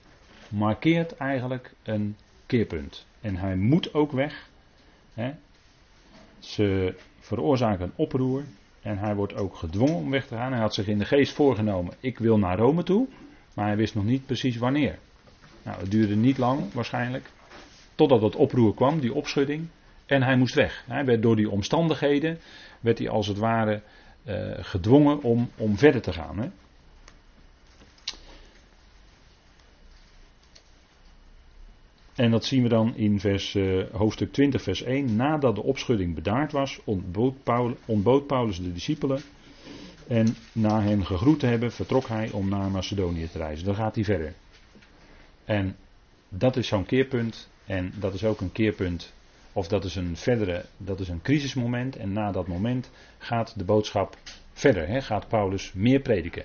markeert 0.48 1.16
eigenlijk 1.16 1.74
een 1.82 2.16
keerpunt. 2.46 3.06
En 3.20 3.36
hij 3.36 3.56
moet 3.56 3.94
ook 3.94 4.12
weg. 4.12 4.50
Hè. 5.14 5.32
Ze 6.38 6.94
veroorzaken 7.18 7.84
een 7.84 7.92
oproer 7.96 8.44
en 8.82 8.98
hij 8.98 9.14
wordt 9.14 9.34
ook 9.34 9.56
gedwongen 9.56 9.94
om 9.94 10.10
weg 10.10 10.26
te 10.26 10.34
gaan. 10.34 10.52
Hij 10.52 10.60
had 10.60 10.74
zich 10.74 10.86
in 10.86 10.98
de 10.98 11.04
geest 11.04 11.32
voorgenomen, 11.32 11.94
ik 12.00 12.18
wil 12.18 12.38
naar 12.38 12.58
Rome 12.58 12.82
toe. 12.82 13.08
Maar 13.56 13.66
hij 13.66 13.76
wist 13.76 13.94
nog 13.94 14.04
niet 14.04 14.26
precies 14.26 14.56
wanneer. 14.56 14.98
Nou, 15.62 15.80
het 15.80 15.90
duurde 15.90 16.16
niet 16.16 16.38
lang 16.38 16.72
waarschijnlijk. 16.72 17.30
Totdat 17.94 18.22
het 18.22 18.36
oproer 18.36 18.74
kwam, 18.74 19.00
die 19.00 19.14
opschudding. 19.14 19.66
En 20.06 20.22
hij 20.22 20.36
moest 20.36 20.54
weg. 20.54 20.84
Hij 20.86 21.04
werd 21.04 21.22
door 21.22 21.36
die 21.36 21.50
omstandigheden, 21.50 22.38
werd 22.80 22.98
hij 22.98 23.08
als 23.08 23.26
het 23.26 23.38
ware 23.38 23.82
uh, 24.26 24.34
gedwongen 24.58 25.22
om, 25.22 25.50
om 25.56 25.78
verder 25.78 26.00
te 26.00 26.12
gaan. 26.12 26.38
Hè. 26.38 26.48
En 32.14 32.30
dat 32.30 32.44
zien 32.44 32.62
we 32.62 32.68
dan 32.68 32.96
in 32.96 33.20
vers, 33.20 33.54
uh, 33.54 33.84
hoofdstuk 33.92 34.32
20, 34.32 34.62
vers 34.62 34.82
1. 34.82 35.16
Nadat 35.16 35.54
de 35.54 35.62
opschudding 35.62 36.14
bedaard 36.14 36.52
was, 36.52 36.80
Paulus, 37.42 37.76
ontbood 37.86 38.26
Paulus 38.26 38.62
de 38.62 38.72
discipelen 38.72 39.22
en 40.06 40.36
na 40.52 40.82
hen 40.82 41.06
gegroet 41.06 41.40
te 41.40 41.46
hebben, 41.46 41.72
vertrok 41.72 42.08
hij 42.08 42.30
om 42.30 42.48
naar 42.48 42.70
Macedonië 42.70 43.28
te 43.28 43.38
reizen. 43.38 43.66
Dan 43.66 43.74
gaat 43.74 43.94
hij 43.94 44.04
verder. 44.04 44.34
En 45.44 45.76
dat 46.28 46.56
is 46.56 46.68
zo'n 46.68 46.86
keerpunt. 46.86 47.48
En 47.66 47.92
dat 47.98 48.14
is 48.14 48.24
ook 48.24 48.40
een 48.40 48.52
keerpunt. 48.52 49.12
Of 49.52 49.68
dat 49.68 49.84
is 49.84 49.94
een 49.94 50.16
verdere, 50.16 50.64
dat 50.76 51.00
is 51.00 51.08
een 51.08 51.22
crisismoment. 51.22 51.96
En 51.96 52.12
na 52.12 52.32
dat 52.32 52.46
moment 52.46 52.90
gaat 53.18 53.58
de 53.58 53.64
boodschap 53.64 54.16
verder. 54.52 54.88
Hè, 54.88 55.02
gaat 55.02 55.28
Paulus 55.28 55.72
meer 55.72 56.00
prediken. 56.00 56.44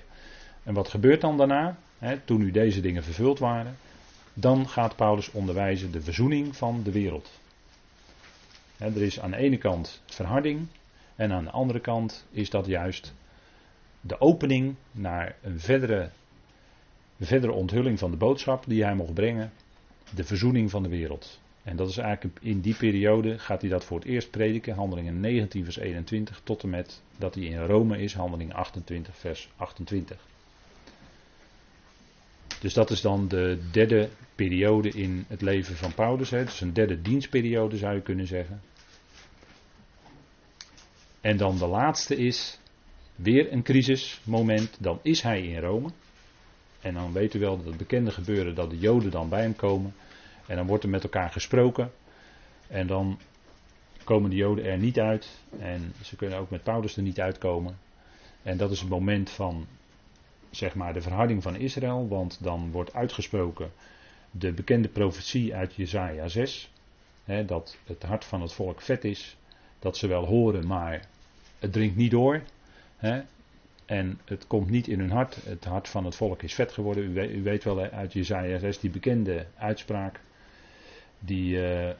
En 0.62 0.74
wat 0.74 0.88
gebeurt 0.88 1.20
dan 1.20 1.36
daarna? 1.36 1.76
Hè, 1.98 2.18
toen 2.18 2.38
nu 2.38 2.50
deze 2.50 2.80
dingen 2.80 3.04
vervuld 3.04 3.38
waren. 3.38 3.76
Dan 4.34 4.68
gaat 4.68 4.96
Paulus 4.96 5.30
onderwijzen 5.30 5.92
de 5.92 6.02
verzoening 6.02 6.56
van 6.56 6.82
de 6.82 6.92
wereld. 6.92 7.30
Hè, 8.76 8.86
er 8.86 9.02
is 9.02 9.20
aan 9.20 9.30
de 9.30 9.36
ene 9.36 9.58
kant 9.58 10.02
verharding. 10.06 10.66
En 11.16 11.32
aan 11.32 11.44
de 11.44 11.50
andere 11.50 11.80
kant 11.80 12.26
is 12.30 12.50
dat 12.50 12.66
juist 12.66 13.12
de 14.04 14.20
opening 14.20 14.74
naar 14.92 15.36
een 15.42 15.60
verdere, 15.60 16.10
verdere 17.20 17.52
onthulling 17.52 17.98
van 17.98 18.10
de 18.10 18.16
boodschap 18.16 18.64
die 18.66 18.84
hij 18.84 18.94
mocht 18.94 19.14
brengen. 19.14 19.52
De 20.14 20.24
verzoening 20.24 20.70
van 20.70 20.82
de 20.82 20.88
wereld. 20.88 21.40
En 21.62 21.76
dat 21.76 21.88
is 21.88 21.96
eigenlijk 21.96 22.38
in 22.40 22.60
die 22.60 22.74
periode 22.74 23.38
gaat 23.38 23.60
hij 23.60 23.70
dat 23.70 23.84
voor 23.84 23.98
het 23.98 24.08
eerst 24.08 24.30
prediken. 24.30 24.74
Handelingen 24.74 25.20
19 25.20 25.64
vers 25.64 25.76
21 25.76 26.40
tot 26.44 26.62
en 26.62 26.70
met 26.70 27.02
dat 27.16 27.34
hij 27.34 27.44
in 27.44 27.64
Rome 27.64 27.98
is. 27.98 28.14
Handelingen 28.14 28.54
28 28.54 29.16
vers 29.16 29.48
28. 29.56 30.26
Dus 32.60 32.74
dat 32.74 32.90
is 32.90 33.00
dan 33.00 33.28
de 33.28 33.58
derde 33.70 34.08
periode 34.34 34.88
in 34.88 35.24
het 35.28 35.42
leven 35.42 35.76
van 35.76 35.94
Paulus. 35.94 36.30
Het 36.30 36.48
is 36.48 36.60
een 36.60 36.72
derde 36.72 37.02
dienstperiode 37.02 37.76
zou 37.76 37.94
je 37.94 38.02
kunnen 38.02 38.26
zeggen. 38.26 38.62
En 41.20 41.36
dan 41.36 41.58
de 41.58 41.66
laatste 41.66 42.16
is 42.16 42.58
weer 43.16 43.52
een 43.52 43.62
crisismoment, 43.62 44.76
dan 44.80 44.98
is 45.02 45.22
hij 45.22 45.42
in 45.42 45.60
Rome. 45.60 45.88
En 46.80 46.94
dan 46.94 47.12
weet 47.12 47.34
u 47.34 47.38
wel 47.38 47.56
dat 47.56 47.66
het 47.66 47.76
bekende 47.76 48.10
gebeuren 48.10 48.54
dat 48.54 48.70
de 48.70 48.78
Joden 48.78 49.10
dan 49.10 49.28
bij 49.28 49.40
hem 49.40 49.56
komen. 49.56 49.94
En 50.46 50.56
dan 50.56 50.66
wordt 50.66 50.84
er 50.84 50.90
met 50.90 51.02
elkaar 51.02 51.30
gesproken. 51.30 51.92
En 52.68 52.86
dan 52.86 53.18
komen 54.04 54.30
de 54.30 54.36
Joden 54.36 54.64
er 54.64 54.78
niet 54.78 54.98
uit. 54.98 55.42
En 55.58 55.92
ze 56.02 56.16
kunnen 56.16 56.38
ook 56.38 56.50
met 56.50 56.62
Paulus 56.62 56.96
er 56.96 57.02
niet 57.02 57.20
uitkomen. 57.20 57.78
En 58.42 58.56
dat 58.56 58.70
is 58.70 58.80
het 58.80 58.88
moment 58.88 59.30
van, 59.30 59.66
zeg 60.50 60.74
maar, 60.74 60.92
de 60.92 61.00
verharding 61.00 61.42
van 61.42 61.56
Israël. 61.56 62.08
Want 62.08 62.38
dan 62.42 62.70
wordt 62.70 62.94
uitgesproken 62.94 63.72
de 64.30 64.52
bekende 64.52 64.88
profetie 64.88 65.54
uit 65.54 65.74
Jesaja 65.74 66.28
6. 66.28 66.70
Hè, 67.24 67.44
dat 67.44 67.78
het 67.86 68.02
hart 68.02 68.24
van 68.24 68.40
het 68.40 68.52
volk 68.52 68.80
vet 68.80 69.04
is. 69.04 69.36
Dat 69.78 69.96
ze 69.96 70.06
wel 70.06 70.24
horen, 70.26 70.66
maar 70.66 71.06
het 71.58 71.72
dringt 71.72 71.96
niet 71.96 72.10
door. 72.10 72.42
Hè? 73.02 73.22
En 73.86 74.20
het 74.24 74.46
komt 74.46 74.70
niet 74.70 74.88
in 74.88 74.98
hun 74.98 75.10
hart. 75.10 75.34
Het 75.44 75.64
hart 75.64 75.88
van 75.88 76.04
het 76.04 76.14
volk 76.14 76.42
is 76.42 76.54
vet 76.54 76.72
geworden. 76.72 77.04
U 77.18 77.42
weet, 77.42 77.64
wel 77.64 77.80
uit 77.80 78.12
Jezaja 78.12 78.58
6 78.58 78.78
die 78.78 78.90
bekende 78.90 79.46
uitspraak. 79.56 80.20
Die 81.18 81.56
uh, 81.56 81.90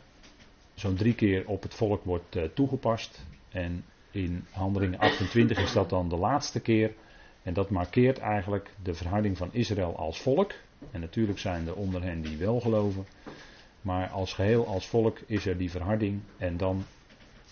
zo'n 0.74 0.94
drie 0.94 1.14
keer 1.14 1.46
op 1.46 1.62
het 1.62 1.74
volk 1.74 2.04
wordt 2.04 2.36
uh, 2.36 2.42
toegepast. 2.54 3.24
En 3.48 3.84
in 4.10 4.44
handelingen 4.50 4.98
28 4.98 5.58
is 5.58 5.72
dat 5.72 5.90
dan 5.90 6.08
de 6.08 6.16
laatste 6.16 6.60
keer. 6.60 6.92
En 7.42 7.54
dat 7.54 7.70
markeert 7.70 8.18
eigenlijk 8.18 8.70
de 8.82 8.94
verhouding 8.94 9.36
van 9.36 9.48
Israël 9.52 9.96
als 9.96 10.20
volk. 10.20 10.52
En 10.90 11.00
natuurlijk 11.00 11.38
zijn 11.38 11.66
er 11.66 11.74
onder 11.74 12.02
hen 12.02 12.22
die 12.22 12.36
wel 12.36 12.60
geloven. 12.60 13.06
Maar 13.80 14.08
als 14.08 14.32
geheel, 14.32 14.66
als 14.66 14.86
volk, 14.86 15.18
is 15.26 15.46
er 15.46 15.56
die 15.56 15.70
verharding. 15.70 16.20
En 16.36 16.56
dan 16.56 16.84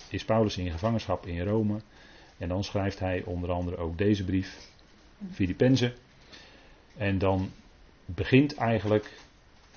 is 0.08 0.24
Paulus 0.24 0.56
in 0.56 0.70
gevangenschap 0.70 1.26
in 1.26 1.46
Rome. 1.46 1.80
En 2.40 2.48
dan 2.48 2.64
schrijft 2.64 2.98
hij 2.98 3.22
onder 3.24 3.50
andere 3.50 3.76
ook 3.76 3.98
deze 3.98 4.24
brief, 4.24 4.58
Filippenzen. 5.32 5.94
En 6.96 7.18
dan 7.18 7.50
begint 8.04 8.54
eigenlijk 8.54 9.12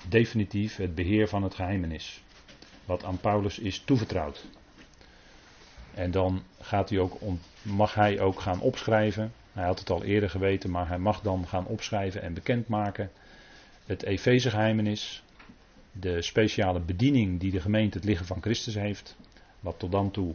definitief 0.08 0.76
het 0.76 0.94
beheer 0.94 1.28
van 1.28 1.42
het 1.42 1.54
geheimenis. 1.54 2.22
Wat 2.84 3.04
aan 3.04 3.18
Paulus 3.18 3.58
is 3.58 3.78
toevertrouwd. 3.78 4.44
En 5.94 6.10
dan 6.10 6.42
gaat 6.60 6.90
hij 6.90 6.98
ook, 6.98 7.18
mag 7.62 7.94
hij 7.94 8.20
ook 8.20 8.40
gaan 8.40 8.60
opschrijven. 8.60 9.32
Hij 9.52 9.64
had 9.64 9.78
het 9.78 9.90
al 9.90 10.02
eerder 10.02 10.30
geweten, 10.30 10.70
maar 10.70 10.88
hij 10.88 10.98
mag 10.98 11.20
dan 11.20 11.46
gaan 11.46 11.66
opschrijven 11.66 12.22
en 12.22 12.34
bekendmaken. 12.34 13.10
Het 13.86 14.02
Efeze 14.02 14.50
geheimenis. 14.50 15.22
De 15.92 16.22
speciale 16.22 16.80
bediening 16.80 17.40
die 17.40 17.50
de 17.50 17.60
gemeente 17.60 17.98
het 17.98 18.06
liggen 18.06 18.26
van 18.26 18.42
Christus 18.42 18.74
heeft. 18.74 19.16
Wat 19.60 19.78
tot 19.78 19.92
dan 19.92 20.10
toe 20.10 20.34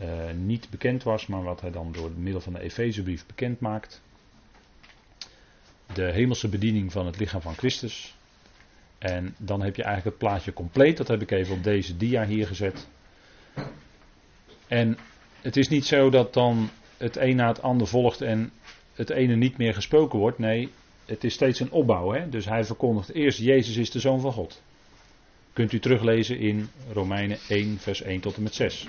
uh, 0.00 0.30
niet 0.36 0.70
bekend 0.70 1.02
was, 1.02 1.26
maar 1.26 1.42
wat 1.42 1.60
hij 1.60 1.70
dan 1.70 1.92
door 1.92 2.10
middel 2.10 2.40
van 2.40 2.52
de 2.52 2.60
Efezebrief 2.60 3.26
bekend 3.26 3.60
maakt. 3.60 4.02
De 5.94 6.12
hemelse 6.12 6.48
bediening 6.48 6.92
van 6.92 7.06
het 7.06 7.18
lichaam 7.18 7.40
van 7.40 7.54
Christus. 7.54 8.14
En 8.98 9.34
dan 9.38 9.62
heb 9.62 9.76
je 9.76 9.82
eigenlijk 9.82 10.16
het 10.16 10.28
plaatje 10.28 10.52
compleet. 10.52 10.96
Dat 10.96 11.08
heb 11.08 11.22
ik 11.22 11.30
even 11.30 11.54
op 11.54 11.62
deze 11.62 11.96
dia 11.96 12.26
hier 12.26 12.46
gezet. 12.46 12.88
En 14.68 14.98
het 15.40 15.56
is 15.56 15.68
niet 15.68 15.84
zo 15.84 16.10
dat 16.10 16.32
dan 16.32 16.70
het 16.96 17.16
een 17.16 17.36
na 17.36 17.48
het 17.48 17.62
ander 17.62 17.86
volgt 17.86 18.20
en 18.20 18.52
het 18.94 19.10
ene 19.10 19.36
niet 19.36 19.56
meer 19.56 19.74
gesproken 19.74 20.18
wordt. 20.18 20.38
Nee, 20.38 20.68
het 21.04 21.24
is 21.24 21.34
steeds 21.34 21.60
een 21.60 21.70
opbouw. 21.70 22.12
Hè? 22.12 22.28
Dus 22.28 22.44
hij 22.44 22.64
verkondigt 22.64 23.12
eerst: 23.12 23.38
Jezus 23.38 23.76
is 23.76 23.90
de 23.90 24.00
zoon 24.00 24.20
van 24.20 24.32
God. 24.32 24.62
Kunt 25.52 25.72
u 25.72 25.80
teruglezen 25.80 26.38
in 26.38 26.68
Romeinen 26.92 27.38
1, 27.48 27.78
vers 27.78 28.02
1 28.02 28.20
tot 28.20 28.36
en 28.36 28.42
met 28.42 28.54
6. 28.54 28.88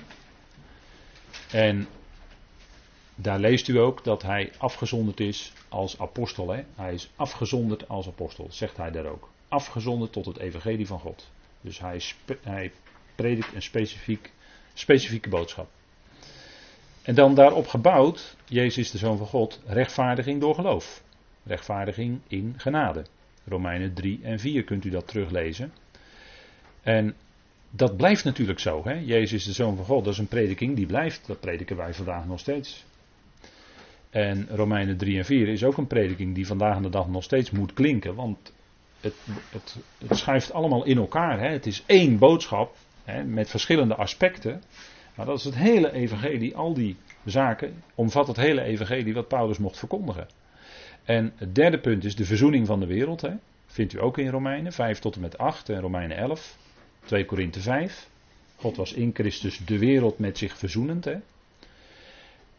En 1.50 1.88
daar 3.14 3.38
leest 3.38 3.68
u 3.68 3.78
ook 3.78 4.04
dat 4.04 4.22
hij 4.22 4.52
afgezonderd 4.58 5.20
is 5.20 5.52
als 5.68 5.98
apostel. 5.98 6.50
Hè? 6.50 6.62
Hij 6.74 6.92
is 6.92 7.10
afgezonderd 7.16 7.88
als 7.88 8.06
apostel, 8.06 8.46
zegt 8.50 8.76
hij 8.76 8.90
daar 8.90 9.06
ook. 9.06 9.28
Afgezonderd 9.48 10.12
tot 10.12 10.26
het 10.26 10.38
evangelie 10.38 10.86
van 10.86 10.98
God. 10.98 11.30
Dus 11.60 11.78
hij, 11.78 12.00
hij 12.42 12.72
predikt 13.14 13.54
een 13.54 13.62
specifiek, 13.62 14.32
specifieke 14.74 15.28
boodschap. 15.28 15.68
En 17.02 17.14
dan 17.14 17.34
daarop 17.34 17.66
gebouwd, 17.66 18.36
Jezus 18.44 18.78
is 18.78 18.90
de 18.90 18.98
Zoon 18.98 19.16
van 19.16 19.26
God, 19.26 19.60
rechtvaardiging 19.66 20.40
door 20.40 20.54
geloof. 20.54 21.02
Rechtvaardiging 21.42 22.20
in 22.28 22.54
genade. 22.56 23.04
Romeinen 23.44 23.94
3 23.94 24.20
en 24.22 24.38
4 24.38 24.64
kunt 24.64 24.84
u 24.84 24.90
dat 24.90 25.08
teruglezen. 25.08 25.72
En 26.82 27.16
dat 27.76 27.96
blijft 27.96 28.24
natuurlijk 28.24 28.58
zo. 28.58 28.84
Hè? 28.84 28.92
Jezus 28.92 29.32
is 29.32 29.44
de 29.44 29.52
Zoon 29.52 29.76
van 29.76 29.84
God, 29.84 30.04
dat 30.04 30.12
is 30.12 30.18
een 30.18 30.26
prediking 30.26 30.76
die 30.76 30.86
blijft. 30.86 31.26
Dat 31.26 31.40
prediken 31.40 31.76
wij 31.76 31.94
vandaag 31.94 32.26
nog 32.26 32.38
steeds. 32.38 32.84
En 34.10 34.48
Romeinen 34.50 34.96
3 34.96 35.18
en 35.18 35.24
4 35.24 35.48
is 35.48 35.64
ook 35.64 35.76
een 35.76 35.86
prediking 35.86 36.34
die 36.34 36.46
vandaag 36.46 36.80
de 36.80 36.88
dag 36.88 37.08
nog 37.08 37.22
steeds 37.22 37.50
moet 37.50 37.72
klinken. 37.72 38.14
Want 38.14 38.52
het, 39.00 39.14
het, 39.50 39.76
het 40.06 40.18
schuift 40.18 40.52
allemaal 40.52 40.84
in 40.84 40.96
elkaar. 40.96 41.40
Hè? 41.40 41.48
Het 41.48 41.66
is 41.66 41.82
één 41.86 42.18
boodschap 42.18 42.76
hè, 43.04 43.24
met 43.24 43.50
verschillende 43.50 43.94
aspecten. 43.94 44.62
Maar 45.14 45.26
dat 45.26 45.38
is 45.38 45.44
het 45.44 45.54
hele 45.54 45.92
evangelie, 45.92 46.56
al 46.56 46.74
die 46.74 46.96
zaken, 47.24 47.82
omvat 47.94 48.26
het 48.26 48.36
hele 48.36 48.62
evangelie 48.62 49.14
wat 49.14 49.28
Paulus 49.28 49.58
mocht 49.58 49.78
verkondigen. 49.78 50.26
En 51.04 51.32
het 51.36 51.54
derde 51.54 51.78
punt 51.78 52.04
is 52.04 52.16
de 52.16 52.24
verzoening 52.24 52.66
van 52.66 52.80
de 52.80 52.86
wereld. 52.86 53.20
Hè? 53.20 53.30
Vindt 53.66 53.92
u 53.92 54.00
ook 54.00 54.18
in 54.18 54.28
Romeinen 54.28 54.72
5 54.72 54.98
tot 54.98 55.14
en 55.14 55.20
met 55.20 55.38
8 55.38 55.68
en 55.68 55.80
Romeinen 55.80 56.16
11. 56.16 56.56
2 57.04 57.24
Korinthe 57.24 57.60
5. 57.60 58.08
God 58.56 58.76
was 58.76 58.92
in 58.92 59.10
Christus 59.14 59.58
de 59.58 59.78
wereld 59.78 60.18
met 60.18 60.38
zich 60.38 60.58
verzoenend. 60.58 61.04
Hè? 61.04 61.16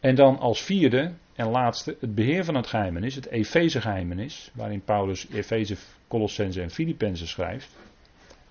En 0.00 0.14
dan 0.14 0.38
als 0.38 0.62
vierde 0.62 1.12
en 1.34 1.48
laatste 1.48 1.96
het 2.00 2.14
beheer 2.14 2.44
van 2.44 2.54
het 2.54 2.66
geheimenis, 2.66 3.14
het 3.14 3.26
Efeze 3.26 3.80
geheimenis, 3.80 4.50
waarin 4.54 4.80
Paulus 4.80 5.28
Efeze, 5.28 5.76
Colossense 6.08 6.62
en 6.62 6.70
Filippenzen 6.70 7.28
schrijft. 7.28 7.68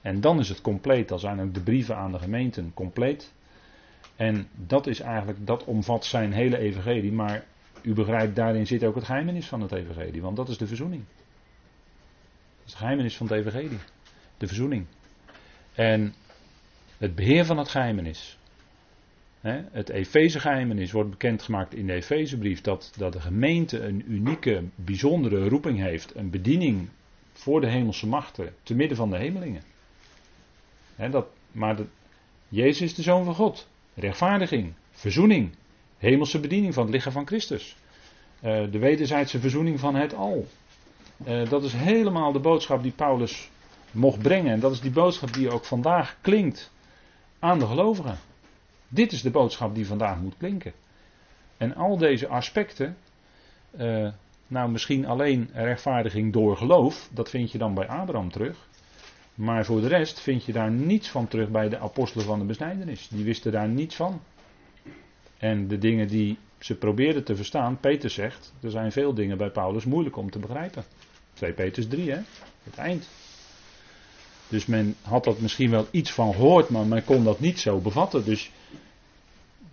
En 0.01 0.21
dan 0.21 0.39
is 0.39 0.49
het 0.49 0.61
compleet, 0.61 1.07
dan 1.07 1.19
zijn 1.19 1.41
ook 1.41 1.53
de 1.53 1.63
brieven 1.63 1.95
aan 1.95 2.11
de 2.11 2.19
gemeenten 2.19 2.71
compleet. 2.73 3.33
En 4.15 4.47
dat 4.55 4.87
is 4.87 4.99
eigenlijk, 4.99 5.47
dat 5.47 5.63
omvat 5.63 6.05
zijn 6.05 6.33
hele 6.33 6.57
evangelie, 6.57 7.11
maar 7.11 7.45
u 7.81 7.93
begrijpt, 7.93 8.35
daarin 8.35 8.67
zit 8.67 8.83
ook 8.83 8.95
het 8.95 9.03
geheimenis 9.03 9.47
van 9.47 9.61
het 9.61 9.71
evangelie, 9.71 10.21
want 10.21 10.35
dat 10.35 10.49
is 10.49 10.57
de 10.57 10.67
verzoening. 10.67 11.03
Het 12.63 12.73
geheimenis 12.73 13.17
van 13.17 13.27
het 13.27 13.35
evangelie, 13.35 13.79
de 14.37 14.47
verzoening. 14.47 14.85
En 15.75 16.13
het 16.97 17.15
beheer 17.15 17.45
van 17.45 17.57
het 17.57 17.69
geheimenis. 17.69 18.37
Het 19.71 19.89
Efeze 19.89 20.39
geheimenis 20.39 20.91
wordt 20.91 21.09
bekendgemaakt 21.09 21.73
in 21.73 21.87
de 21.87 21.93
Efezebrief 21.93 22.61
dat, 22.61 22.93
dat 22.97 23.13
de 23.13 23.21
gemeente 23.21 23.79
een 23.79 24.11
unieke, 24.11 24.63
bijzondere 24.75 25.47
roeping 25.49 25.79
heeft, 25.79 26.15
een 26.15 26.29
bediening 26.29 26.89
voor 27.33 27.61
de 27.61 27.69
hemelse 27.69 28.07
machten, 28.07 28.53
te 28.63 28.75
midden 28.75 28.97
van 28.97 29.09
de 29.09 29.17
hemelingen. 29.17 29.61
dat, 31.11 31.27
maar 31.51 31.75
de, 31.75 31.85
Jezus 32.47 32.81
is 32.81 32.95
de 32.95 33.01
Zoon 33.01 33.23
van 33.23 33.35
God. 33.35 33.67
Rechtvaardiging, 33.93 34.73
verzoening, 34.91 35.55
hemelse 35.97 36.39
bediening 36.39 36.73
van 36.73 36.83
het 36.83 36.93
lichaam 36.93 37.11
van 37.11 37.27
Christus. 37.27 37.75
Uh, 38.43 38.71
de 38.71 38.79
wederzijdse 38.79 39.39
verzoening 39.39 39.79
van 39.79 39.95
het 39.95 40.13
al. 40.13 40.47
Uh, 41.27 41.49
dat 41.49 41.63
is 41.63 41.73
helemaal 41.73 42.31
de 42.31 42.39
boodschap 42.39 42.83
die 42.83 42.91
Paulus 42.91 43.49
mocht 43.95 44.21
brengen. 44.21 44.51
En 44.51 44.59
dat 44.59 44.71
is 44.71 44.81
die 44.81 44.91
boodschap 44.91 45.33
die 45.33 45.51
ook 45.51 45.65
vandaag 45.65 46.17
klinkt 46.21 46.71
aan 47.39 47.59
de 47.59 47.65
gelovigen. 47.65 48.17
Dit 48.87 49.11
is 49.11 49.21
de 49.21 49.31
boodschap 49.31 49.75
die 49.75 49.87
vandaag 49.87 50.19
moet 50.19 50.37
klinken. 50.37 50.73
En 51.57 51.75
al 51.75 51.97
deze 51.97 52.27
aspecten, 52.27 52.97
uh, 53.79 54.09
nou 54.47 54.71
misschien 54.71 55.05
alleen 55.05 55.49
rechtvaardiging 55.53 56.33
door 56.33 56.57
geloof, 56.57 57.09
dat 57.13 57.29
vind 57.29 57.51
je 57.51 57.57
dan 57.57 57.73
bij 57.73 57.87
Abraham 57.87 58.31
terug. 58.31 58.67
Maar 59.35 59.65
voor 59.65 59.81
de 59.81 59.87
rest 59.87 60.19
vind 60.19 60.45
je 60.45 60.51
daar 60.51 60.71
niets 60.71 61.09
van 61.09 61.27
terug 61.27 61.49
bij 61.49 61.69
de 61.69 61.79
apostelen 61.79 62.25
van 62.25 62.39
de 62.39 62.45
besnijdenis. 62.45 63.07
Die 63.07 63.23
wisten 63.23 63.51
daar 63.51 63.67
niets 63.67 63.95
van. 63.95 64.21
En 65.37 65.67
de 65.67 65.77
dingen 65.77 66.07
die 66.07 66.37
ze 66.59 66.75
probeerden 66.75 67.23
te 67.23 67.35
verstaan, 67.35 67.79
Peter 67.79 68.09
zegt, 68.09 68.53
er 68.61 68.71
zijn 68.71 68.91
veel 68.91 69.13
dingen 69.13 69.37
bij 69.37 69.49
Paulus 69.49 69.85
moeilijk 69.85 70.17
om 70.17 70.29
te 70.31 70.39
begrijpen. 70.39 70.83
2 71.33 71.53
Peters 71.53 71.87
3, 71.87 72.11
hè? 72.11 72.19
Het 72.63 72.77
eind. 72.77 73.07
Dus 74.47 74.65
men 74.65 74.95
had 75.01 75.23
dat 75.23 75.39
misschien 75.39 75.69
wel 75.69 75.87
iets 75.91 76.11
van 76.11 76.33
gehoord, 76.33 76.69
maar 76.69 76.85
men 76.85 77.03
kon 77.03 77.23
dat 77.23 77.39
niet 77.39 77.59
zo 77.59 77.79
bevatten. 77.79 78.25
Dus 78.25 78.51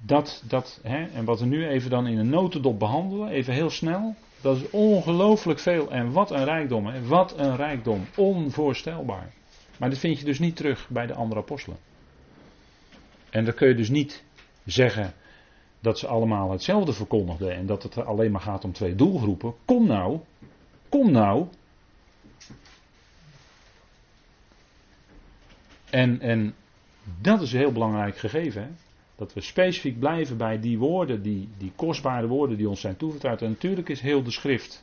dat, 0.00 0.42
dat 0.48 0.80
hè, 0.82 1.04
en 1.04 1.24
wat 1.24 1.40
we 1.40 1.46
nu 1.46 1.66
even 1.66 1.90
dan 1.90 2.06
in 2.06 2.18
een 2.18 2.30
notendop 2.30 2.78
behandelen, 2.78 3.28
even 3.28 3.54
heel 3.54 3.70
snel, 3.70 4.14
dat 4.40 4.56
is 4.56 4.70
ongelooflijk 4.70 5.58
veel. 5.58 5.90
En 5.90 6.12
wat 6.12 6.30
een 6.30 6.44
rijkdom, 6.44 6.86
hè? 6.86 7.06
wat 7.06 7.38
een 7.38 7.56
rijkdom, 7.56 8.06
onvoorstelbaar. 8.16 9.32
Maar 9.78 9.90
dit 9.90 9.98
vind 9.98 10.18
je 10.18 10.24
dus 10.24 10.38
niet 10.38 10.56
terug 10.56 10.88
bij 10.88 11.06
de 11.06 11.14
andere 11.14 11.40
apostelen. 11.40 11.78
En 13.30 13.44
dan 13.44 13.54
kun 13.54 13.68
je 13.68 13.74
dus 13.74 13.88
niet 13.88 14.24
zeggen 14.64 15.14
dat 15.80 15.98
ze 15.98 16.06
allemaal 16.06 16.50
hetzelfde 16.50 16.92
verkondigden 16.92 17.54
en 17.54 17.66
dat 17.66 17.82
het 17.82 18.04
alleen 18.04 18.30
maar 18.30 18.40
gaat 18.40 18.64
om 18.64 18.72
twee 18.72 18.94
doelgroepen. 18.94 19.54
Kom 19.64 19.86
nou, 19.86 20.18
kom 20.88 21.10
nou. 21.10 21.46
En, 25.93 26.20
en 26.20 26.55
dat 27.20 27.40
is 27.40 27.53
een 27.53 27.59
heel 27.59 27.72
belangrijk 27.72 28.16
gegeven. 28.16 28.62
Hè? 28.62 28.68
Dat 29.16 29.34
we 29.34 29.40
specifiek 29.40 29.99
blijven 29.99 30.36
bij 30.36 30.61
die 30.61 30.78
woorden, 30.78 31.22
die, 31.22 31.49
die 31.59 31.72
kostbare 31.76 32.26
woorden 32.26 32.57
die 32.57 32.68
ons 32.68 32.80
zijn 32.80 32.97
toevertrouwd. 32.97 33.43
En 33.43 33.49
natuurlijk 33.49 33.88
is 33.88 34.01
heel 34.01 34.22
de 34.22 34.30
schrift 34.30 34.82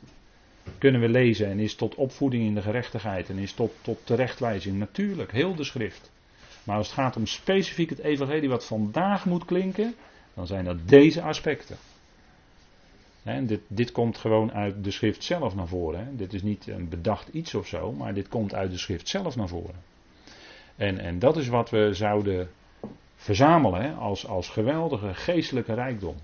kunnen 0.78 1.00
we 1.00 1.08
lezen 1.08 1.46
en 1.46 1.58
is 1.58 1.74
tot 1.74 1.94
opvoeding 1.94 2.44
in 2.44 2.54
de 2.54 2.62
gerechtigheid 2.62 3.28
en 3.28 3.38
is 3.38 3.52
tot, 3.52 3.72
tot 3.80 4.06
terechtwijzing. 4.06 4.78
Natuurlijk, 4.78 5.32
heel 5.32 5.54
de 5.54 5.64
schrift. 5.64 6.10
Maar 6.64 6.76
als 6.76 6.86
het 6.86 6.96
gaat 6.96 7.16
om 7.16 7.26
specifiek 7.26 7.90
het 7.90 7.98
evangelie 7.98 8.48
wat 8.48 8.66
vandaag 8.66 9.24
moet 9.26 9.44
klinken, 9.44 9.94
dan 10.34 10.46
zijn 10.46 10.64
dat 10.64 10.88
deze 10.88 11.22
aspecten. 11.22 11.76
En 13.22 13.46
dit, 13.46 13.60
dit 13.66 13.92
komt 13.92 14.18
gewoon 14.18 14.52
uit 14.52 14.84
de 14.84 14.90
schrift 14.90 15.24
zelf 15.24 15.54
naar 15.54 15.68
voren. 15.68 16.04
Hè. 16.04 16.16
Dit 16.16 16.32
is 16.32 16.42
niet 16.42 16.66
een 16.66 16.88
bedacht 16.88 17.28
iets 17.28 17.54
of 17.54 17.66
zo, 17.66 17.92
maar 17.92 18.14
dit 18.14 18.28
komt 18.28 18.54
uit 18.54 18.70
de 18.70 18.78
schrift 18.78 19.08
zelf 19.08 19.36
naar 19.36 19.48
voren. 19.48 19.74
En, 20.80 20.98
en 20.98 21.18
dat 21.18 21.36
is 21.36 21.48
wat 21.48 21.70
we 21.70 21.94
zouden 21.94 22.50
verzamelen 23.16 23.96
als, 23.96 24.26
als 24.26 24.48
geweldige 24.48 25.14
geestelijke 25.14 25.74
rijkdom. 25.74 26.14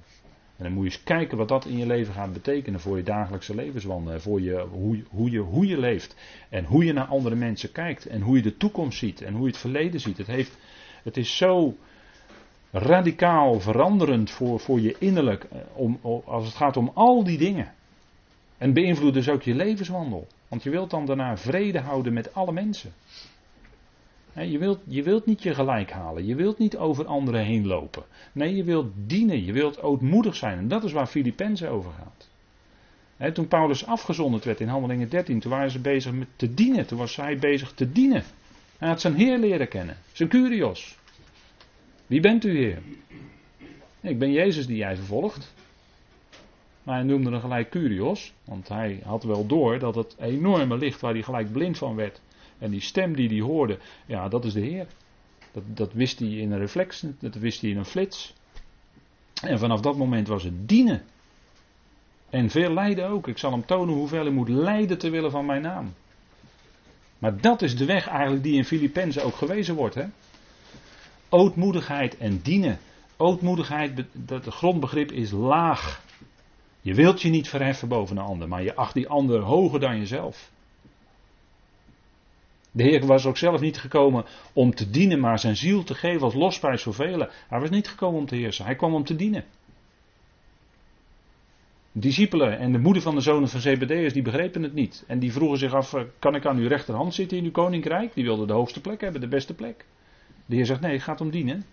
En 0.57 0.65
dan 0.65 0.73
moet 0.73 0.85
je 0.85 0.91
eens 0.91 1.03
kijken 1.03 1.37
wat 1.37 1.49
dat 1.49 1.65
in 1.65 1.77
je 1.77 1.87
leven 1.87 2.15
gaat 2.15 2.33
betekenen 2.33 2.81
voor 2.81 2.97
je 2.97 3.03
dagelijkse 3.03 3.55
levenswandelen. 3.55 4.21
Voor 4.21 4.41
je, 4.41 4.67
hoe, 4.71 5.03
hoe, 5.09 5.31
je, 5.31 5.39
hoe 5.39 5.67
je 5.67 5.79
leeft. 5.79 6.17
En 6.49 6.65
hoe 6.65 6.85
je 6.85 6.93
naar 6.93 7.07
andere 7.07 7.35
mensen 7.35 7.73
kijkt. 7.73 8.07
En 8.07 8.21
hoe 8.21 8.37
je 8.37 8.43
de 8.43 8.57
toekomst 8.57 8.99
ziet. 8.99 9.23
En 9.23 9.33
hoe 9.33 9.43
je 9.43 9.49
het 9.49 9.57
verleden 9.57 10.01
ziet. 10.01 10.19
Het, 10.19 10.27
heeft, 10.27 10.57
het 11.03 11.17
is 11.17 11.37
zo 11.37 11.77
radicaal 12.71 13.61
veranderend 13.61 14.31
voor, 14.31 14.61
voor 14.61 14.81
je 14.81 14.97
innerlijk. 14.99 15.45
Eh, 15.45 15.59
om, 15.73 15.99
als 16.25 16.47
het 16.47 16.55
gaat 16.55 16.77
om 16.77 16.91
al 16.95 17.25
die 17.25 17.39
dingen. 17.39 17.73
En 18.59 18.73
beïnvloedt 18.73 19.15
dus 19.15 19.29
ook 19.29 19.43
je 19.43 19.55
levenswandel. 19.55 20.27
Want 20.49 20.63
je 20.63 20.71
wilt 20.71 20.91
dan 20.91 21.07
daarna 21.07 21.37
vrede 21.37 21.81
houden 21.81 22.13
met 22.13 22.35
alle 22.35 22.53
mensen. 22.53 22.93
Je 24.45 24.59
wilt, 24.59 24.79
je 24.87 25.03
wilt 25.03 25.27
niet 25.27 25.43
je 25.43 25.55
gelijk 25.55 25.91
halen. 25.91 26.27
Je 26.27 26.35
wilt 26.35 26.59
niet 26.59 26.77
over 26.77 27.07
anderen 27.07 27.45
heen 27.45 27.67
lopen. 27.67 28.03
Nee, 28.33 28.57
je 28.57 28.65
wilt 28.65 28.93
dienen. 28.97 29.45
Je 29.45 29.53
wilt 29.53 29.83
ootmoedig 29.83 30.37
zijn. 30.37 30.59
En 30.59 30.69
dat 30.69 30.85
is 30.85 30.93
waar 30.93 31.07
Filippenzen 31.07 31.71
over 31.71 31.91
gaat. 31.93 33.35
toen 33.35 33.49
Paulus 33.49 33.87
afgezonderd 33.87 34.45
werd 34.45 34.61
in 34.61 34.69
Handelingen 34.69 35.09
13, 35.09 35.41
toen 35.41 35.51
waren 35.51 35.71
ze 35.71 35.79
bezig 35.79 36.13
met 36.13 36.29
te 36.37 36.55
dienen. 36.55 36.87
Toen 36.87 36.99
was 36.99 37.17
hij 37.17 37.39
bezig 37.39 37.73
te 37.73 37.93
dienen. 37.93 38.25
Hij 38.79 38.89
had 38.89 39.01
zijn 39.01 39.15
Heer 39.15 39.39
leren 39.39 39.69
kennen. 39.69 39.97
Zijn 40.13 40.29
Curios. 40.29 40.99
Wie 42.07 42.21
bent 42.21 42.45
u, 42.45 42.57
Heer? 42.57 42.79
Ik 44.01 44.19
ben 44.19 44.33
Jezus 44.33 44.67
die 44.67 44.77
jij 44.77 44.97
vervolgt. 44.97 45.55
Maar 46.83 46.95
hij 46.95 47.05
noemde 47.05 47.31
hem 47.31 47.41
gelijk 47.41 47.71
Curios. 47.71 48.33
Want 48.45 48.69
hij 48.69 49.01
had 49.05 49.23
wel 49.23 49.47
door 49.47 49.79
dat 49.79 49.95
het 49.95 50.17
enorme 50.19 50.79
licht 50.79 51.01
waar 51.01 51.13
hij 51.13 51.23
gelijk 51.23 51.53
blind 51.53 51.79
van 51.79 51.95
werd 51.95 52.21
en 52.59 52.71
die 52.71 52.81
stem 52.81 53.15
die 53.17 53.29
hij 53.29 53.41
hoorde, 53.41 53.79
ja, 54.07 54.29
dat 54.29 54.45
is 54.45 54.53
de 54.53 54.61
Heer. 54.61 54.87
Dat, 55.53 55.63
dat 55.67 55.93
wist 55.93 56.19
hij 56.19 56.29
in 56.29 56.53
een 56.53 56.59
reflex, 56.59 57.05
dat 57.19 57.35
wist 57.35 57.61
hij 57.61 57.71
in 57.71 57.77
een 57.77 57.85
flits. 57.85 58.35
En 59.43 59.59
vanaf 59.59 59.81
dat 59.81 59.97
moment 59.97 60.29
was 60.29 60.43
het 60.43 60.69
dienen. 60.69 61.03
En 62.31 62.51
veel 62.51 62.73
lijden 62.73 63.09
ook. 63.09 63.29
Ik 63.29 63.39
zal 63.39 63.51
hem 63.51 63.67
tonen 63.67 63.95
hoeveel 63.95 64.23
hij 64.23 64.33
moet 64.33 64.49
lijden 64.49 64.99
te 64.99 65.11
willen 65.11 65.31
van 65.31 65.47
mijn 65.47 65.63
naam. 65.63 65.95
Maar 67.19 67.41
dat 67.41 67.63
is 67.63 67.77
de 67.77 67.85
weg 67.85 68.09
eigenlijk 68.09 68.43
die 68.43 68.57
in 68.57 68.65
Filippenzen 68.65 69.25
ook 69.25 69.35
gewezen 69.35 69.75
wordt. 69.75 69.95
Hè? 69.95 70.05
Ootmoedigheid 71.29 72.17
en 72.17 72.41
dienen. 72.43 72.79
Ootmoedigheid, 73.17 74.05
dat 74.13 74.45
het 74.45 74.55
grondbegrip 74.55 75.13
is 75.13 75.31
laag. 75.31 76.05
Je 76.81 76.95
wilt 76.95 77.23
je 77.23 77.29
niet 77.29 77.49
verheffen 77.49 77.89
boven 77.89 78.17
een 78.17 78.25
ander, 78.25 78.49
maar 78.49 78.63
je 78.63 78.75
acht 78.75 78.95
die 78.95 79.09
ander 79.09 79.41
hoger 79.41 79.81
dan 79.81 79.99
jezelf. 79.99 80.51
De 82.77 82.83
Heer 82.83 83.07
was 83.07 83.27
ook 83.27 83.37
zelf 83.37 83.61
niet 83.61 83.79
gekomen 83.79 84.25
om 84.53 84.75
te 84.75 84.91
dienen, 84.91 85.21
maar 85.21 85.39
zijn 85.39 85.57
ziel 85.57 85.85
te 85.85 85.95
geven 85.95 86.23
als 86.23 86.35
losprijs 86.35 86.83
voor 86.83 86.95
velen. 86.95 87.29
Hij 87.49 87.61
was 87.61 87.71
niet 87.71 87.89
gekomen 87.89 88.21
om 88.21 88.27
te 88.27 88.35
heersen, 88.35 88.65
hij 88.65 88.75
kwam 88.75 88.95
om 88.95 89.05
te 89.05 89.17
dienen. 89.17 89.45
Discipelen 91.93 92.59
en 92.59 92.73
de 92.73 92.79
moeder 92.79 93.03
van 93.03 93.15
de 93.15 93.21
zonen 93.21 93.49
van 93.49 93.61
Zebedeus, 93.61 94.13
die 94.13 94.23
begrepen 94.23 94.63
het 94.63 94.75
niet. 94.75 95.05
En 95.07 95.19
die 95.19 95.33
vroegen 95.33 95.59
zich 95.59 95.75
af, 95.75 95.95
eh, 95.95 96.03
kan 96.19 96.35
ik 96.35 96.47
aan 96.47 96.57
uw 96.57 96.69
rechterhand 96.69 97.15
zitten 97.15 97.39
in 97.39 97.45
uw 97.45 97.51
koninkrijk? 97.51 98.15
Die 98.15 98.25
wilden 98.25 98.47
de 98.47 98.53
hoogste 98.53 98.81
plek 98.81 99.01
hebben, 99.01 99.21
de 99.21 99.29
beste 99.29 99.55
plek. 99.55 99.85
De 100.47 100.55
Heer 100.55 100.67
zegt, 100.67 100.81
nee, 100.81 100.93
het 100.93 101.03
gaat 101.03 101.21
om 101.21 101.31
dienen. 101.31 101.65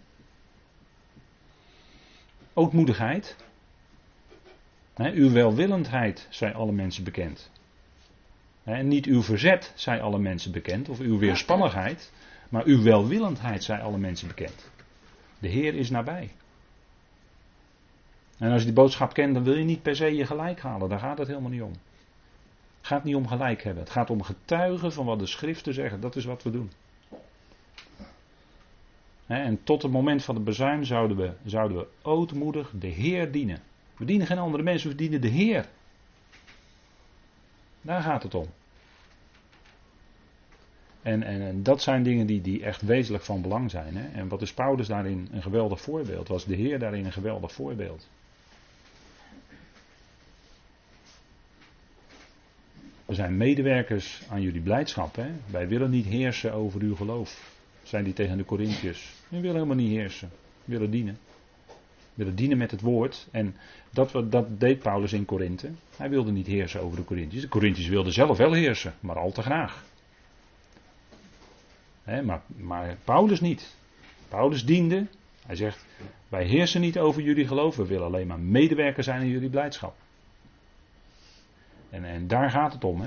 Ootmoedigheid. 2.54 3.36
uw 4.98 5.32
welwillendheid, 5.32 6.28
zijn 6.30 6.54
alle 6.54 6.72
mensen 6.72 7.04
bekend. 7.04 7.52
En 8.64 8.88
niet 8.88 9.06
uw 9.06 9.22
verzet, 9.22 9.74
zijn 9.76 10.02
alle 10.02 10.20
mensen 10.20 10.52
bekend, 10.52 10.90
of 10.90 11.00
uw 11.00 11.18
weerspannigheid, 11.18 12.12
maar 12.50 12.66
uw 12.66 12.84
welwillendheid, 12.84 13.64
zijn 13.64 13.82
alle 13.82 13.98
mensen 13.98 14.28
bekend. 14.28 14.72
De 15.40 15.48
Heer 15.48 15.76
is 15.76 15.90
nabij. 15.90 16.32
En 18.38 18.52
als 18.52 18.60
je 18.60 18.66
die 18.66 18.76
boodschap 18.76 19.14
kent, 19.14 19.34
dan 19.34 19.44
wil 19.44 19.56
je 19.56 19.64
niet 19.64 19.82
per 19.82 19.96
se 19.96 20.16
je 20.16 20.26
gelijk 20.26 20.60
halen. 20.62 20.90
Daar 20.90 21.00
gaat 21.00 21.18
het 21.18 21.28
helemaal 21.28 21.50
niet 21.50 21.62
om. 21.62 21.72
Het 22.78 22.88
gaat 22.88 23.04
niet 23.04 23.16
om 23.16 23.28
gelijk 23.28 23.64
hebben. 23.64 23.84
Het 23.84 23.92
gaat 23.92 24.10
om 24.10 24.24
getuigen 24.24 24.94
van 24.94 25.06
wat 25.06 25.20
de 25.20 25.26
schriften 25.26 25.74
zeggen. 25.74 26.00
Dat 26.00 26.16
is 26.16 26.26
wat 26.26 26.44
we 26.44 26.50
doen. 26.50 26.72
En 29.26 29.64
tot 29.64 29.82
het 29.82 29.92
moment 29.92 30.24
van 30.24 30.36
de 30.36 30.42
bezuin 30.42 30.86
zouden 30.86 31.18
we, 31.18 31.32
zouden 31.46 31.78
we 31.78 31.88
ootmoedig 32.02 32.72
de 32.80 32.88
Heer 32.88 33.32
dienen. 33.32 33.60
We 33.98 34.06
dienen 34.06 34.28
geen 34.28 34.38
andere 34.38 34.64
mensen, 34.64 34.90
we 34.90 34.96
dienen 34.96 35.22
de 35.22 35.28
Heer. 35.28 35.66
Daar 37.84 38.02
gaat 38.02 38.24
het 38.24 38.36
om. 38.36 38.48
En, 41.02 41.24
en, 41.24 41.42
en, 41.42 41.64
dat 41.64 41.82
zijn 41.82 42.04
dingen 42.04 42.26
die, 42.26 42.42
die 42.42 42.64
echt 42.64 42.82
wezenlijk 42.82 43.24
van 43.24 43.42
belang 43.42 43.72
zijn. 43.72 43.98
Hè? 43.98 44.20
En 44.20 44.28
wat 44.28 44.42
is 44.42 44.54
Paulus 44.54 44.88
daarin 44.88 45.28
een 45.32 45.42
geweldig 45.42 45.82
voorbeeld? 45.82 46.28
Was 46.28 46.46
de 46.46 46.56
Heer 46.56 46.80
daarin 46.80 47.06
een 47.06 47.12
geweldig 47.12 47.52
voorbeeld? 47.52 48.08
We 53.06 53.14
zijn 53.14 53.38
medewerkers 53.38 54.24
aan 54.30 54.42
jullie 54.42 54.62
blijdschap. 54.62 55.16
Hè? 55.16 55.32
Wij 55.52 55.68
willen 55.68 55.90
niet 55.90 56.06
heersen 56.06 56.54
over 56.54 56.82
uw 56.82 56.96
geloof. 56.96 57.52
Zijn 57.84 58.04
die 58.04 58.14
tegen 58.14 58.38
de 58.38 58.46
Corinthiërs. 58.46 59.14
We 59.28 59.40
willen 59.40 59.56
helemaal 59.56 59.76
niet 59.76 59.98
heersen. 59.98 60.30
We 60.66 60.72
willen 60.72 60.92
dienen. 60.92 61.18
Willen 62.14 62.36
dienen 62.36 62.58
met 62.58 62.72
het 62.72 62.82
woord. 62.82 63.28
En 63.32 63.56
dat, 63.90 64.12
dat 64.30 64.60
deed 64.60 64.80
Paulus 64.80 65.14
in 65.14 65.26
Korinthe. 65.26 65.72
Hij 65.98 66.10
wilde 66.10 66.32
niet 66.32 66.48
heersen 66.48 66.82
over 66.82 66.98
de 66.98 67.04
Corinthiërs. 67.04 67.44
De 67.44 67.50
Corinthiërs 67.50 67.90
wilden 67.90 68.14
zelf 68.14 68.38
wel 68.38 68.54
heersen, 68.54 68.94
maar 69.00 69.18
al 69.18 69.32
te 69.32 69.42
graag. 69.42 69.84
maar, 72.24 72.42
maar 72.56 72.98
Paulus 73.04 73.42
niet. 73.42 73.76
Paulus 74.28 74.66
diende. 74.66 75.08
Hij 75.46 75.56
zegt: 75.56 75.86
Wij 76.30 76.46
heersen 76.46 76.82
niet 76.82 77.00
over 77.00 77.22
jullie 77.22 77.48
geloof. 77.48 77.76
We 77.76 77.86
willen 77.86 78.06
alleen 78.06 78.28
maar 78.28 78.40
medewerker 78.40 79.04
zijn 79.04 79.22
in 79.22 79.30
jullie 79.30 79.50
blijdschap. 79.50 79.96
En, 81.90 82.06
en 82.06 82.28
daar 82.28 82.50
gaat 82.50 82.74
het 82.74 82.84
om. 82.84 83.02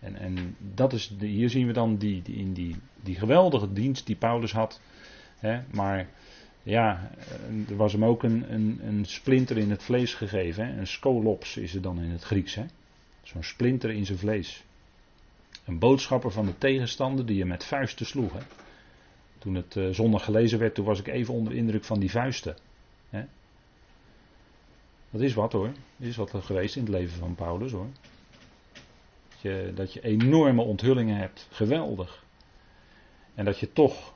En, 0.00 0.16
en 0.16 0.56
dat 0.58 0.92
is 0.92 1.08
de, 1.18 1.26
hier 1.26 1.50
zien 1.50 1.66
we 1.66 1.72
dan 1.72 1.96
die, 1.96 2.22
die, 2.22 2.36
in 2.36 2.52
die, 2.52 2.76
die 3.02 3.14
geweldige 3.14 3.72
dienst 3.72 4.06
die 4.06 4.16
Paulus 4.16 4.52
had. 4.52 4.80
Maar 5.70 6.08
ja, 6.62 7.10
er 7.68 7.76
was 7.76 7.92
hem 7.92 8.04
ook 8.04 8.22
een, 8.22 8.52
een, 8.52 8.80
een 8.82 9.04
splinter 9.04 9.58
in 9.58 9.70
het 9.70 9.82
vlees 9.82 10.14
gegeven. 10.14 10.66
Hè? 10.66 10.78
Een 10.78 10.86
skolops 10.86 11.56
is 11.56 11.72
het 11.72 11.82
dan 11.82 12.00
in 12.00 12.10
het 12.10 12.22
Grieks. 12.22 12.58
Zo'n 13.22 13.42
splinter 13.42 13.90
in 13.90 14.06
zijn 14.06 14.18
vlees. 14.18 14.64
Een 15.64 15.78
boodschapper 15.78 16.30
van 16.30 16.46
de 16.46 16.58
tegenstander 16.58 17.26
die 17.26 17.36
je 17.36 17.44
met 17.44 17.64
vuisten 17.64 18.06
sloeg. 18.06 18.32
Hè? 18.32 18.40
Toen 19.38 19.54
het 19.54 19.76
uh, 19.76 19.90
zondag 19.90 20.24
gelezen 20.24 20.58
werd, 20.58 20.74
toen 20.74 20.84
was 20.84 20.98
ik 20.98 21.06
even 21.06 21.34
onder 21.34 21.52
indruk 21.52 21.84
van 21.84 22.00
die 22.00 22.10
vuisten. 22.10 22.56
Hè? 23.10 23.24
Dat 25.10 25.20
is 25.20 25.34
wat 25.34 25.52
hoor. 25.52 25.72
Dat 25.96 26.08
is 26.08 26.16
wat 26.16 26.34
geweest 26.34 26.76
in 26.76 26.82
het 26.82 26.90
leven 26.90 27.18
van 27.18 27.34
Paulus 27.34 27.72
hoor. 27.72 27.88
Dat 29.28 29.40
je, 29.40 29.72
dat 29.74 29.92
je 29.92 30.00
enorme 30.00 30.62
onthullingen 30.62 31.16
hebt. 31.16 31.48
Geweldig. 31.50 32.24
En 33.34 33.44
dat 33.44 33.58
je 33.58 33.72
toch 33.72 34.14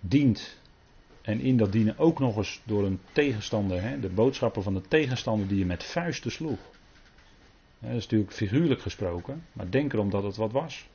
dient. 0.00 0.62
En 1.24 1.40
in 1.40 1.56
dat 1.56 1.72
dienen 1.72 1.98
ook 1.98 2.18
nog 2.18 2.36
eens 2.36 2.60
door 2.64 2.84
een 2.84 3.00
tegenstander. 3.12 3.82
Hè, 3.82 4.00
de 4.00 4.08
boodschapper 4.08 4.62
van 4.62 4.74
de 4.74 4.88
tegenstander 4.88 5.48
die 5.48 5.58
je 5.58 5.66
met 5.66 5.84
vuisten 5.84 6.30
sloeg. 6.30 6.58
Dat 7.78 7.90
is 7.90 8.02
natuurlijk 8.02 8.32
figuurlijk 8.32 8.80
gesproken. 8.80 9.44
Maar 9.52 9.70
denk 9.70 9.92
erom 9.92 10.10
dat 10.10 10.22
het 10.22 10.36
wat 10.36 10.52
was. 10.52 10.88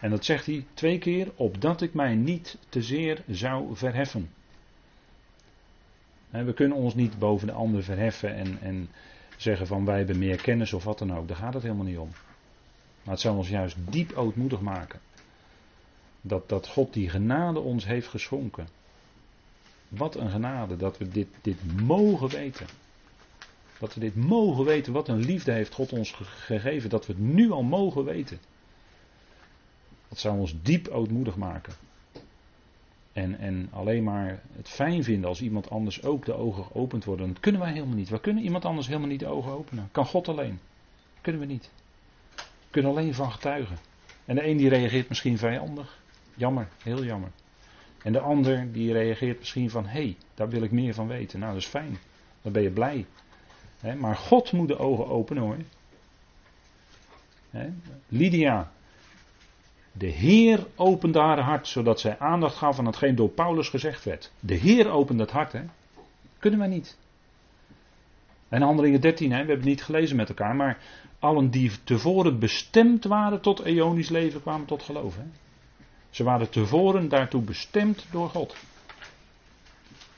En 0.00 0.10
dat 0.10 0.24
zegt 0.24 0.46
hij 0.46 0.66
twee 0.74 0.98
keer. 0.98 1.32
Opdat 1.34 1.80
ik 1.80 1.94
mij 1.94 2.14
niet 2.14 2.58
te 2.68 2.82
zeer 2.82 3.22
zou 3.28 3.76
verheffen. 3.76 4.30
We 6.30 6.52
kunnen 6.54 6.76
ons 6.76 6.94
niet 6.94 7.18
boven 7.18 7.46
de 7.46 7.52
ander 7.52 7.82
verheffen 7.82 8.34
en, 8.34 8.58
en 8.60 8.88
zeggen 9.36 9.66
van 9.66 9.84
wij 9.84 9.96
hebben 9.96 10.18
meer 10.18 10.42
kennis 10.42 10.72
of 10.72 10.84
wat 10.84 10.98
dan 10.98 11.16
ook. 11.16 11.28
Daar 11.28 11.36
gaat 11.36 11.54
het 11.54 11.62
helemaal 11.62 11.84
niet 11.84 11.98
om. 11.98 12.10
Maar 13.02 13.14
het 13.14 13.20
zou 13.20 13.36
ons 13.36 13.48
juist 13.48 13.76
diep 13.90 14.12
ootmoedig 14.12 14.60
maken. 14.60 15.00
Dat, 16.20 16.48
dat 16.48 16.68
God 16.68 16.92
die 16.92 17.08
genade 17.08 17.60
ons 17.60 17.86
heeft 17.86 18.08
geschonken. 18.08 18.66
Wat 19.96 20.14
een 20.14 20.30
genade 20.30 20.76
dat 20.76 20.98
we 20.98 21.08
dit, 21.08 21.28
dit 21.40 21.80
mogen 21.82 22.28
weten. 22.28 22.66
Dat 23.78 23.94
we 23.94 24.00
dit 24.00 24.16
mogen 24.16 24.64
weten. 24.64 24.92
Wat 24.92 25.08
een 25.08 25.24
liefde 25.24 25.52
heeft 25.52 25.74
God 25.74 25.92
ons 25.92 26.12
gegeven. 26.12 26.90
Dat 26.90 27.06
we 27.06 27.12
het 27.12 27.22
nu 27.22 27.50
al 27.50 27.62
mogen 27.62 28.04
weten. 28.04 28.38
Dat 30.08 30.18
zou 30.18 30.38
ons 30.38 30.54
diep 30.62 30.88
ootmoedig 30.88 31.36
maken. 31.36 31.72
En, 33.12 33.38
en 33.38 33.68
alleen 33.72 34.04
maar 34.04 34.42
het 34.56 34.68
fijn 34.68 35.04
vinden 35.04 35.28
als 35.28 35.42
iemand 35.42 35.70
anders 35.70 36.02
ook 36.02 36.24
de 36.24 36.34
ogen 36.34 36.64
geopend 36.64 37.04
worden. 37.04 37.28
Dat 37.28 37.40
kunnen 37.40 37.60
wij 37.60 37.72
helemaal 37.72 37.96
niet. 37.96 38.08
We 38.08 38.20
kunnen 38.20 38.44
iemand 38.44 38.64
anders 38.64 38.86
helemaal 38.86 39.08
niet 39.08 39.20
de 39.20 39.26
ogen 39.26 39.52
openen. 39.52 39.88
Kan 39.92 40.06
God 40.06 40.28
alleen. 40.28 40.60
Kunnen 41.20 41.40
we 41.40 41.46
niet. 41.46 41.70
We 42.36 42.70
kunnen 42.70 42.90
alleen 42.90 43.14
van 43.14 43.32
getuigen. 43.32 43.76
En 44.24 44.34
de 44.34 44.46
een 44.46 44.56
die 44.56 44.68
reageert 44.68 45.08
misschien 45.08 45.38
vijandig. 45.38 46.00
Jammer, 46.34 46.68
heel 46.82 47.04
jammer. 47.04 47.30
En 48.02 48.12
de 48.12 48.20
ander 48.20 48.72
die 48.72 48.92
reageert 48.92 49.38
misschien 49.38 49.70
van, 49.70 49.86
hé, 49.86 50.02
hey, 50.02 50.16
daar 50.34 50.48
wil 50.48 50.62
ik 50.62 50.70
meer 50.70 50.94
van 50.94 51.06
weten. 51.06 51.38
Nou, 51.38 51.52
dat 51.52 51.62
is 51.62 51.68
fijn. 51.68 51.98
Dan 52.42 52.52
ben 52.52 52.62
je 52.62 52.70
blij. 52.70 53.06
maar 53.98 54.16
God 54.16 54.52
moet 54.52 54.68
de 54.68 54.78
ogen 54.78 55.06
openen 55.06 55.42
hoor. 55.42 55.56
Lydia, 58.08 58.72
de 59.92 60.06
Heer 60.06 60.66
opende 60.76 61.18
haar 61.18 61.40
hart, 61.40 61.68
zodat 61.68 62.00
zij 62.00 62.18
aandacht 62.18 62.56
gaf 62.56 62.78
aan 62.78 62.86
hetgeen 62.86 63.14
door 63.14 63.28
Paulus 63.28 63.68
gezegd 63.68 64.04
werd. 64.04 64.32
De 64.40 64.54
Heer 64.54 64.90
opende 64.90 65.22
het 65.22 65.32
hart, 65.32 65.52
hè? 65.52 65.62
Kunnen 66.38 66.58
wij 66.58 66.68
niet. 66.68 66.98
En 68.48 68.62
handelingen 68.62 69.00
13, 69.00 69.30
hè? 69.30 69.30
we 69.30 69.36
hebben 69.36 69.56
het 69.56 69.66
niet 69.66 69.82
gelezen 69.82 70.16
met 70.16 70.28
elkaar, 70.28 70.56
maar 70.56 70.78
allen 71.18 71.50
die 71.50 71.70
tevoren 71.84 72.38
bestemd 72.38 73.04
waren 73.04 73.40
tot 73.40 73.64
eonisch 73.64 74.08
leven 74.08 74.40
kwamen 74.40 74.66
tot 74.66 74.82
geloof. 74.82 75.16
Hè? 75.16 75.22
Ze 76.12 76.22
waren 76.22 76.50
tevoren 76.50 77.08
daartoe 77.08 77.42
bestemd 77.42 78.06
door 78.10 78.28
God. 78.28 78.56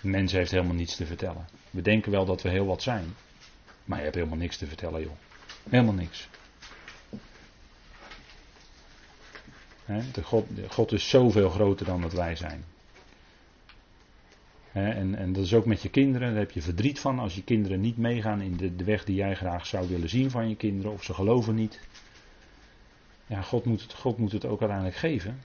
Mens 0.00 0.32
heeft 0.32 0.50
helemaal 0.50 0.74
niets 0.74 0.96
te 0.96 1.06
vertellen. 1.06 1.46
We 1.70 1.82
denken 1.82 2.10
wel 2.10 2.24
dat 2.24 2.42
we 2.42 2.48
heel 2.48 2.66
wat 2.66 2.82
zijn, 2.82 3.14
maar 3.84 3.98
je 3.98 4.04
hebt 4.04 4.16
helemaal 4.16 4.38
niks 4.38 4.56
te 4.56 4.66
vertellen, 4.66 5.00
joh. 5.00 5.12
Helemaal 5.68 5.94
niks. 5.94 6.28
de 10.12 10.22
God, 10.22 10.46
God 10.68 10.92
is 10.92 11.08
zoveel 11.08 11.50
groter 11.50 11.86
dan 11.86 12.00
dat 12.00 12.12
wij 12.12 12.36
zijn. 12.36 12.64
en, 14.72 15.14
en, 15.14 15.32
dat 15.32 15.44
is 15.44 15.54
ook 15.54 15.66
met 15.66 15.82
je 15.82 15.88
kinderen, 15.88 16.28
daar 16.28 16.38
heb 16.38 16.50
je 16.50 16.62
verdriet 16.62 17.00
van 17.00 17.18
als 17.18 17.34
je 17.34 17.42
kinderen 17.42 17.80
niet 17.80 17.96
meegaan 17.96 18.40
in 18.40 18.56
de, 18.56 18.76
de, 18.76 18.84
weg 18.84 19.04
die 19.04 19.16
jij 19.16 19.34
graag 19.34 19.66
zou 19.66 19.88
willen 19.88 20.08
zien 20.08 20.30
van 20.30 20.48
je 20.48 20.56
kinderen, 20.56 20.92
of 20.92 21.04
ze 21.04 21.14
geloven 21.14 21.54
niet. 21.54 21.80
Ja, 23.26 23.42
God 23.42 23.64
moet 23.64 23.82
het, 23.82 23.92
God 23.92 24.18
moet 24.18 24.32
het 24.32 24.44
ook 24.44 24.60
uiteindelijk 24.60 24.98
geven. 24.98 25.38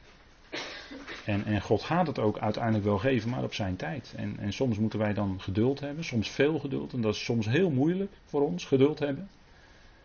En, 1.30 1.46
en 1.46 1.62
God 1.62 1.84
gaat 1.84 2.08
het 2.08 2.20
ook 2.20 2.40
uiteindelijk 2.40 2.84
wel 2.84 2.98
geven, 2.98 3.30
maar 3.30 3.44
op 3.44 3.54
zijn 3.54 3.76
tijd. 3.76 4.14
En, 4.16 4.38
en 4.40 4.54
soms 4.54 4.78
moeten 4.78 5.00
wij 5.00 5.14
dan 5.14 5.42
geduld 5.42 5.80
hebben, 5.80 6.04
soms 6.04 6.30
veel 6.30 6.60
geduld. 6.60 6.94
En 6.94 7.02
dat 7.02 7.14
is 7.14 7.24
soms 7.24 7.46
heel 7.46 7.70
moeilijk 7.70 8.12
voor 8.26 8.42
ons, 8.42 8.66
geduld 8.66 9.00
hebben. 9.00 9.30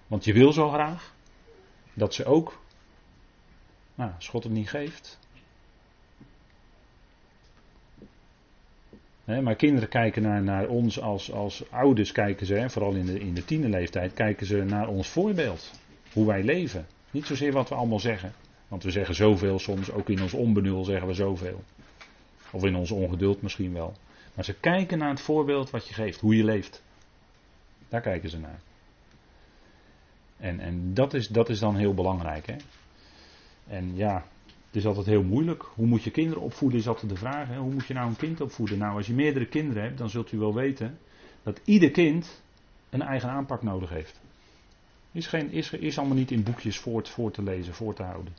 Want 0.06 0.24
je 0.24 0.32
wil 0.32 0.52
zo 0.52 0.68
graag 0.68 1.14
dat 1.94 2.14
ze 2.14 2.24
ook 2.24 2.60
nou, 3.94 4.10
als 4.16 4.28
God 4.28 4.44
het 4.44 4.52
niet 4.52 4.70
geeft. 4.70 5.18
maar 9.24 9.56
kinderen 9.56 9.88
kijken 9.88 10.22
naar, 10.22 10.42
naar 10.42 10.68
ons 10.68 11.00
als, 11.00 11.32
als 11.32 11.70
ouders, 11.70 12.12
kijken 12.12 12.46
ze, 12.46 12.70
vooral 12.70 12.94
in 12.94 13.06
de, 13.06 13.20
in 13.20 13.34
de 13.34 13.44
tienerleeftijd, 13.44 14.14
kijken 14.14 14.46
ze 14.46 14.64
naar 14.64 14.88
ons 14.88 15.08
voorbeeld. 15.08 15.70
Hoe 16.12 16.26
wij 16.26 16.42
leven. 16.42 16.86
Niet 17.10 17.26
zozeer 17.26 17.52
wat 17.52 17.68
we 17.68 17.74
allemaal 17.74 18.00
zeggen. 18.00 18.32
Want 18.74 18.86
we 18.86 18.92
zeggen 18.92 19.14
zoveel 19.14 19.58
soms, 19.58 19.90
ook 19.90 20.08
in 20.08 20.22
ons 20.22 20.32
onbenul 20.32 20.84
zeggen 20.84 21.08
we 21.08 21.14
zoveel. 21.14 21.64
Of 22.50 22.64
in 22.64 22.76
ons 22.76 22.90
ongeduld 22.90 23.42
misschien 23.42 23.72
wel. 23.72 23.94
Maar 24.34 24.44
ze 24.44 24.54
kijken 24.54 24.98
naar 24.98 25.08
het 25.08 25.20
voorbeeld 25.20 25.70
wat 25.70 25.88
je 25.88 25.94
geeft, 25.94 26.20
hoe 26.20 26.36
je 26.36 26.44
leeft. 26.44 26.82
Daar 27.88 28.00
kijken 28.00 28.30
ze 28.30 28.38
naar. 28.38 28.60
En, 30.36 30.60
en 30.60 30.94
dat, 30.94 31.14
is, 31.14 31.28
dat 31.28 31.48
is 31.48 31.58
dan 31.58 31.76
heel 31.76 31.94
belangrijk. 31.94 32.46
Hè? 32.46 32.56
En 33.66 33.96
ja, 33.96 34.24
het 34.66 34.76
is 34.76 34.86
altijd 34.86 35.06
heel 35.06 35.22
moeilijk. 35.22 35.62
Hoe 35.62 35.86
moet 35.86 36.02
je 36.02 36.10
kinderen 36.10 36.42
opvoeden 36.42 36.78
is 36.78 36.88
altijd 36.88 37.08
de 37.08 37.18
vraag. 37.18 37.48
Hè? 37.48 37.56
Hoe 37.56 37.72
moet 37.72 37.86
je 37.86 37.94
nou 37.94 38.08
een 38.08 38.16
kind 38.16 38.40
opvoeden? 38.40 38.78
Nou, 38.78 38.96
als 38.96 39.06
je 39.06 39.14
meerdere 39.14 39.46
kinderen 39.46 39.82
hebt, 39.82 39.98
dan 39.98 40.10
zult 40.10 40.32
u 40.32 40.38
wel 40.38 40.54
weten 40.54 40.98
dat 41.42 41.60
ieder 41.64 41.90
kind 41.90 42.42
een 42.90 43.02
eigen 43.02 43.28
aanpak 43.28 43.62
nodig 43.62 43.90
heeft. 43.90 44.20
Is, 45.12 45.26
geen, 45.26 45.50
is, 45.50 45.70
is 45.70 45.98
allemaal 45.98 46.16
niet 46.16 46.30
in 46.30 46.42
boekjes 46.42 46.78
voor, 46.78 47.06
voor 47.06 47.30
te 47.30 47.42
lezen, 47.42 47.74
voor 47.74 47.94
te 47.94 48.02
houden. 48.02 48.32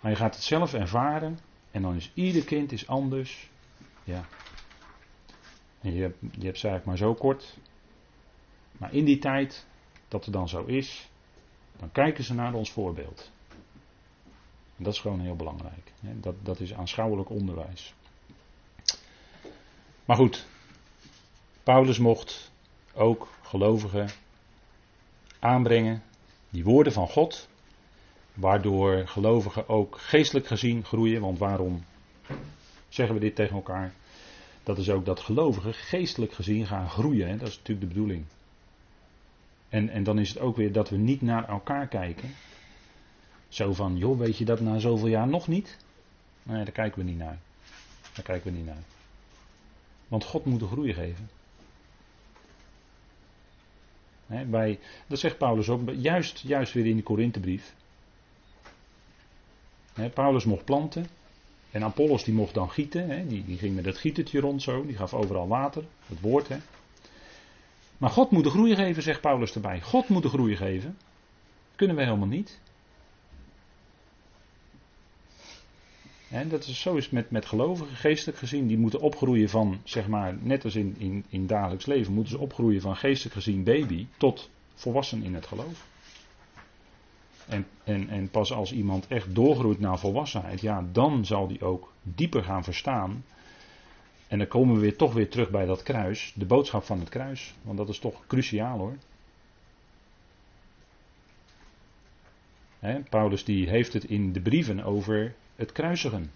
Maar 0.00 0.10
je 0.10 0.16
gaat 0.16 0.34
het 0.34 0.44
zelf 0.44 0.74
ervaren 0.74 1.38
en 1.70 1.82
dan 1.82 1.94
is 1.94 2.10
ieder 2.14 2.44
kind 2.44 2.72
is 2.72 2.86
anders. 2.86 3.50
Ja. 4.04 4.24
En 5.80 5.94
je, 5.94 6.02
hebt, 6.02 6.18
je 6.20 6.44
hebt 6.44 6.44
eigenlijk 6.44 6.84
maar 6.84 6.96
zo 6.96 7.14
kort. 7.14 7.58
Maar 8.78 8.94
in 8.94 9.04
die 9.04 9.18
tijd 9.18 9.66
dat 10.08 10.24
het 10.24 10.34
dan 10.34 10.48
zo 10.48 10.64
is, 10.64 11.10
dan 11.76 11.92
kijken 11.92 12.24
ze 12.24 12.34
naar 12.34 12.54
ons 12.54 12.70
voorbeeld. 12.70 13.30
En 14.76 14.84
dat 14.84 14.92
is 14.92 15.00
gewoon 15.00 15.20
heel 15.20 15.36
belangrijk. 15.36 15.92
Dat, 16.00 16.34
dat 16.42 16.60
is 16.60 16.74
aanschouwelijk 16.74 17.30
onderwijs. 17.30 17.94
Maar 20.04 20.16
goed, 20.16 20.46
Paulus 21.62 21.98
mocht 21.98 22.52
ook 22.94 23.28
gelovigen 23.42 24.08
aanbrengen, 25.38 26.02
die 26.50 26.64
woorden 26.64 26.92
van 26.92 27.08
God, 27.08 27.48
waardoor 28.40 29.06
gelovigen 29.06 29.68
ook 29.68 29.98
geestelijk 29.98 30.46
gezien 30.46 30.84
groeien. 30.84 31.20
Want 31.20 31.38
waarom 31.38 31.84
zeggen 32.88 33.14
we 33.14 33.20
dit 33.20 33.34
tegen 33.34 33.54
elkaar? 33.54 33.92
Dat 34.62 34.78
is 34.78 34.90
ook 34.90 35.04
dat 35.04 35.20
gelovigen 35.20 35.74
geestelijk 35.74 36.32
gezien 36.32 36.66
gaan 36.66 36.90
groeien. 36.90 37.28
Hè? 37.28 37.36
Dat 37.36 37.48
is 37.48 37.56
natuurlijk 37.56 37.88
de 37.88 37.94
bedoeling. 37.94 38.24
En, 39.68 39.88
en 39.88 40.02
dan 40.02 40.18
is 40.18 40.28
het 40.28 40.38
ook 40.38 40.56
weer 40.56 40.72
dat 40.72 40.88
we 40.88 40.96
niet 40.96 41.22
naar 41.22 41.48
elkaar 41.48 41.86
kijken. 41.86 42.34
Zo 43.48 43.72
van, 43.72 43.96
joh, 43.96 44.18
weet 44.18 44.36
je 44.36 44.44
dat 44.44 44.60
na 44.60 44.78
zoveel 44.78 45.08
jaar 45.08 45.28
nog 45.28 45.48
niet? 45.48 45.76
Nee, 46.42 46.64
daar 46.64 46.72
kijken 46.72 46.98
we 46.98 47.10
niet 47.10 47.18
naar. 47.18 47.38
Daar 48.14 48.24
kijken 48.24 48.52
we 48.52 48.56
niet 48.56 48.66
naar. 48.66 48.82
Want 50.08 50.24
God 50.24 50.44
moet 50.44 50.60
de 50.60 50.66
groei 50.66 50.92
geven. 50.92 51.28
He, 54.26 54.78
dat 55.06 55.18
zegt 55.18 55.38
Paulus 55.38 55.68
ook, 55.68 55.90
juist, 55.96 56.38
juist 56.38 56.72
weer 56.72 56.86
in 56.86 56.96
de 56.96 57.02
Korinthebrief. 57.02 57.74
Paulus 60.14 60.44
mocht 60.44 60.64
planten. 60.64 61.06
En 61.70 61.82
Apollos 61.82 62.24
die 62.24 62.34
mocht 62.34 62.54
dan 62.54 62.70
gieten. 62.70 63.28
die, 63.28 63.44
die 63.44 63.58
ging 63.58 63.74
met 63.74 63.84
het 63.84 63.98
gietertje 63.98 64.40
rond 64.40 64.62
zo. 64.62 64.86
Die 64.86 64.96
gaf 64.96 65.14
overal 65.14 65.48
water. 65.48 65.84
Het 66.06 66.20
woord. 66.20 66.48
Maar 67.98 68.10
God 68.10 68.30
moet 68.30 68.44
de 68.44 68.50
groei 68.50 68.74
geven, 68.74 69.02
zegt 69.02 69.20
Paulus 69.20 69.54
erbij. 69.54 69.80
God 69.80 70.08
moet 70.08 70.22
de 70.22 70.28
groei 70.28 70.56
geven. 70.56 70.96
Dat 71.68 71.76
kunnen 71.76 71.96
we 71.96 72.02
helemaal 72.02 72.26
niet. 72.26 72.60
En 76.30 76.48
dat 76.48 76.66
is, 76.66 76.80
zo 76.80 76.94
is 76.94 77.10
met, 77.10 77.30
met 77.30 77.46
gelovigen, 77.46 77.96
geestelijk 77.96 78.38
gezien, 78.38 78.66
die 78.66 78.78
moeten 78.78 79.00
opgroeien 79.00 79.48
van, 79.48 79.80
zeg 79.84 80.08
maar, 80.08 80.36
net 80.40 80.64
als 80.64 80.74
in, 80.74 80.94
in, 80.98 81.24
in 81.28 81.46
dagelijks 81.46 81.86
leven, 81.86 82.12
moeten 82.12 82.32
ze 82.32 82.38
opgroeien 82.38 82.80
van 82.80 82.96
geestelijk 82.96 83.34
gezien 83.34 83.64
baby 83.64 84.06
tot 84.16 84.50
volwassen 84.74 85.22
in 85.22 85.34
het 85.34 85.46
geloof. 85.46 85.86
En, 87.50 87.66
en, 87.84 88.08
en 88.08 88.30
pas 88.30 88.52
als 88.52 88.72
iemand 88.72 89.06
echt 89.06 89.34
doorgroeit 89.34 89.80
naar 89.80 89.98
volwassenheid, 89.98 90.60
ja, 90.60 90.84
dan 90.92 91.24
zal 91.24 91.46
die 91.46 91.64
ook 91.64 91.92
dieper 92.02 92.44
gaan 92.44 92.64
verstaan. 92.64 93.24
En 94.28 94.38
dan 94.38 94.46
komen 94.46 94.74
we 94.74 94.80
weer 94.80 94.96
toch 94.96 95.12
weer 95.12 95.28
terug 95.28 95.50
bij 95.50 95.66
dat 95.66 95.82
kruis, 95.82 96.32
de 96.36 96.46
boodschap 96.46 96.84
van 96.84 97.00
het 97.00 97.08
kruis, 97.08 97.54
want 97.62 97.78
dat 97.78 97.88
is 97.88 97.98
toch 97.98 98.26
cruciaal 98.26 98.78
hoor. 98.78 98.96
Paulus 103.08 103.44
die 103.44 103.68
heeft 103.68 103.92
het 103.92 104.04
in 104.04 104.32
de 104.32 104.40
brieven 104.40 104.84
over 104.84 105.34
het 105.56 105.72
kruisigen. 105.72 106.30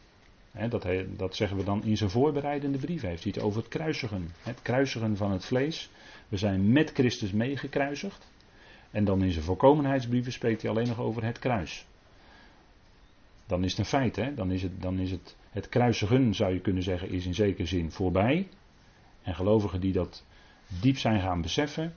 dat, 0.69 0.87
dat, 1.17 1.37
zeggen 1.37 1.57
we 1.57 1.65
dan 1.65 1.85
in 1.85 1.97
zijn 1.97 2.11
voorbereidende 2.11 2.79
brief. 2.79 3.01
Hij 3.01 3.11
heeft 3.11 3.25
het 3.25 3.41
over 3.41 3.61
het 3.61 3.69
kruisigen. 3.69 4.31
Het 4.43 4.63
kruisigen 4.63 5.17
van 5.17 5.31
het 5.31 5.45
vlees. 5.45 5.91
We 6.29 6.37
zijn 6.37 6.73
met 6.73 6.93
Christus 6.93 7.33
meegekruisigd. 7.33 8.27
En 8.95 9.05
dan 9.05 9.23
in 9.23 9.33
zijn 9.33 9.45
voorkomenheidsbrieven 9.45 10.33
spreekt 10.33 10.63
hij 10.63 10.71
alleen 10.71 10.89
nog 10.89 10.99
over 11.01 11.25
het 11.25 11.39
kruis. 11.39 11.87
Dan 13.47 13.65
is 13.65 13.71
het 13.71 13.79
een 13.79 13.85
feit. 13.85 14.17
Hè? 14.17 14.35
Dan 14.35 14.51
is, 14.51 14.63
het, 14.63 14.83
dan 14.83 14.99
is 14.99 15.11
het, 15.11 15.37
het 15.51 15.69
kruisigen, 15.69 16.35
zou 16.35 16.53
je 16.53 16.61
kunnen 16.61 16.83
zeggen, 16.83 17.11
is 17.11 17.27
in 17.27 17.35
zekere 17.35 17.67
zin 17.67 17.91
voorbij. 17.91 18.49
En 19.23 19.35
gelovigen 19.35 19.81
die 19.81 19.93
dat 19.93 20.25
diep 20.81 20.99
zijn 20.99 21.21
gaan 21.21 21.41
beseffen, 21.41 21.95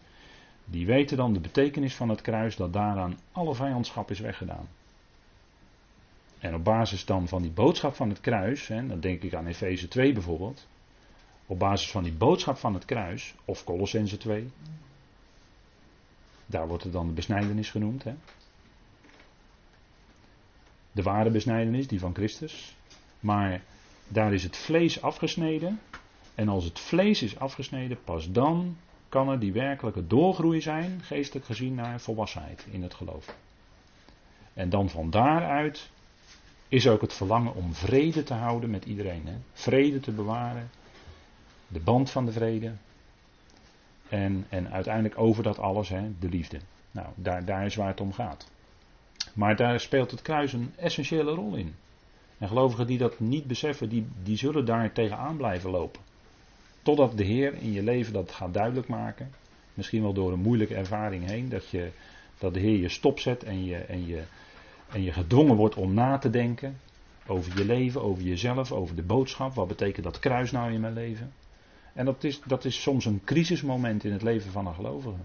die 0.66 0.86
weten 0.86 1.18
dan 1.18 1.34
de 1.34 1.40
betekenis 1.40 1.96
van 1.96 2.10
het 2.10 2.22
kruis, 2.22 2.56
dat 2.56 2.74
daaraan 2.74 3.20
alle 3.32 3.56
vijandschap 3.56 4.12
is 4.12 4.20
weggedaan. 4.20 4.68
En 6.40 6.56
op 6.56 6.64
basis 6.64 7.06
dan 7.06 7.28
van 7.28 7.42
die 7.42 7.52
boodschap 7.52 7.96
van 7.96 8.10
het 8.10 8.22
kruis, 8.22 8.68
hè, 8.68 8.88
dan 8.88 9.00
denk 9.00 9.22
ik 9.22 9.34
aan 9.34 9.48
Efeze 9.48 9.88
2 9.88 10.14
bijvoorbeeld. 10.14 10.68
Op 11.46 11.60
basis 11.60 11.92
van 11.92 12.04
die 12.04 12.14
boodschap 12.14 12.58
van 12.58 12.74
het 12.74 12.86
kruis, 12.86 13.36
of 13.46 13.64
Colossense 13.64 14.18
2. 14.18 14.52
Daar 16.48 16.68
wordt 16.68 16.84
het 16.84 16.94
dan 16.94 17.08
de 17.08 17.14
besnijdenis 17.14 17.70
genoemd. 17.70 18.04
Hè. 18.04 18.14
De 20.92 21.04
ware 21.04 21.30
besnijdenis, 21.30 21.88
die 21.88 22.00
van 22.00 22.14
Christus. 22.14 22.76
Maar 23.20 23.62
daar 24.08 24.34
is 24.34 24.44
het 24.44 24.58
vlees 24.58 25.02
afgesneden. 25.02 25.80
En 26.36 26.50
als 26.50 26.64
het 26.64 26.80
vlees 26.80 27.22
is 27.22 27.40
afgesneden, 27.40 28.04
pas 28.04 28.32
dan 28.32 28.78
kan 29.10 29.30
er 29.30 29.40
die 29.40 29.54
werkelijke 29.54 30.08
doorgroei 30.08 30.62
zijn, 30.62 31.02
geestelijk 31.04 31.46
gezien, 31.46 31.76
naar 31.76 32.00
volwassenheid 32.00 32.66
in 32.72 32.84
het 32.84 32.94
geloof. 32.94 33.36
En 34.54 34.70
dan 34.70 34.90
van 34.90 35.10
daaruit 35.10 35.90
is 36.68 36.88
ook 36.88 37.02
het 37.02 37.14
verlangen 37.14 37.56
om 37.56 37.74
vrede 37.74 38.24
te 38.24 38.34
houden 38.34 38.70
met 38.70 38.86
iedereen. 38.86 39.28
Hè? 39.28 39.36
Vrede 39.54 40.00
te 40.00 40.12
bewaren, 40.12 40.70
de 41.68 41.80
band 41.80 42.10
van 42.10 42.26
de 42.26 42.32
vrede. 42.32 42.74
En, 44.10 44.46
en 44.50 44.72
uiteindelijk 44.72 45.18
over 45.20 45.44
dat 45.44 45.60
alles, 45.60 45.90
hè, 45.90 46.02
de 46.20 46.30
liefde. 46.30 46.58
Nou, 46.92 47.08
daar, 47.16 47.46
daar 47.46 47.66
is 47.66 47.76
waar 47.76 47.88
het 47.88 48.02
om 48.02 48.14
gaat. 48.14 48.52
Maar 49.34 49.56
daar 49.56 49.80
speelt 49.80 50.12
het 50.12 50.22
kruis 50.22 50.54
een 50.54 50.72
essentiële 50.76 51.32
rol 51.32 51.56
in. 51.56 51.76
En 52.38 52.48
gelovigen 52.48 52.88
die 52.88 52.98
dat 52.98 53.20
niet 53.20 53.48
beseffen, 53.48 53.90
die, 53.90 54.08
die 54.24 54.38
zullen 54.38 54.66
daar 54.66 54.92
tegenaan 54.92 55.38
blijven 55.38 55.70
lopen. 55.70 56.02
Totdat 56.82 57.18
de 57.18 57.24
Heer 57.24 57.54
in 57.54 57.72
je 57.72 57.84
leven 57.84 58.14
dat 58.14 58.32
gaat 58.32 58.54
duidelijk 58.54 58.88
maken. 58.88 59.32
Misschien 59.74 60.02
wel 60.02 60.14
door 60.14 60.32
een 60.32 60.40
moeilijke 60.40 60.76
ervaring 60.76 61.26
heen. 61.26 61.50
Dat, 61.50 61.70
je, 61.70 61.92
dat 62.38 62.54
de 62.54 62.60
Heer 62.60 62.80
je 62.80 62.90
stopzet 62.90 63.44
en 63.44 63.66
je, 63.66 63.76
en 63.76 64.08
je 64.08 64.24
en 64.90 65.04
je 65.04 65.12
gedwongen 65.12 65.56
wordt 65.56 65.76
om 65.76 65.94
na 65.94 66.18
te 66.18 66.30
denken 66.30 66.80
over 67.28 67.58
je 67.58 67.66
leven, 67.66 68.04
over 68.04 68.24
jezelf, 68.24 68.72
over 68.72 68.96
de 68.96 69.04
boodschap. 69.04 69.54
Wat 69.54 69.68
betekent 69.68 70.04
dat 70.04 70.20
kruis 70.20 70.52
nou 70.52 70.72
in 70.72 70.82
mijn 70.82 70.94
leven? 70.94 71.34
En 71.98 72.06
dat 72.06 72.24
is, 72.24 72.42
dat 72.46 72.66
is 72.66 72.82
soms 72.82 73.06
een 73.06 73.22
crisismoment 73.24 74.04
in 74.04 74.12
het 74.12 74.22
leven 74.22 74.52
van 74.52 74.68
een 74.68 74.74
gelovige. 74.74 75.18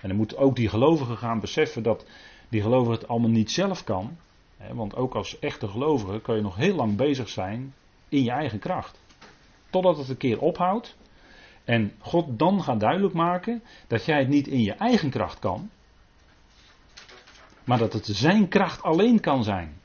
En 0.00 0.08
dan 0.08 0.16
moet 0.16 0.36
ook 0.36 0.56
die 0.56 0.68
gelovige 0.68 1.16
gaan 1.16 1.40
beseffen 1.40 1.82
dat 1.82 2.06
die 2.48 2.62
gelovige 2.62 2.92
het 2.92 3.08
allemaal 3.08 3.30
niet 3.30 3.50
zelf 3.50 3.84
kan. 3.84 4.16
Hè, 4.56 4.74
want 4.74 4.96
ook 4.96 5.14
als 5.14 5.38
echte 5.38 5.68
gelovige 5.68 6.20
kun 6.20 6.36
je 6.36 6.42
nog 6.42 6.56
heel 6.56 6.74
lang 6.74 6.96
bezig 6.96 7.28
zijn 7.28 7.74
in 8.08 8.22
je 8.22 8.30
eigen 8.30 8.58
kracht. 8.58 9.00
Totdat 9.70 9.96
het 9.96 10.08
een 10.08 10.16
keer 10.16 10.40
ophoudt. 10.40 10.96
En 11.64 11.92
God 11.98 12.38
dan 12.38 12.62
gaat 12.62 12.80
duidelijk 12.80 13.14
maken 13.14 13.62
dat 13.86 14.04
jij 14.04 14.18
het 14.18 14.28
niet 14.28 14.46
in 14.46 14.62
je 14.62 14.72
eigen 14.72 15.10
kracht 15.10 15.38
kan. 15.38 15.70
Maar 17.64 17.78
dat 17.78 17.92
het 17.92 18.06
zijn 18.06 18.48
kracht 18.48 18.82
alleen 18.82 19.20
kan 19.20 19.44
zijn. 19.44 19.80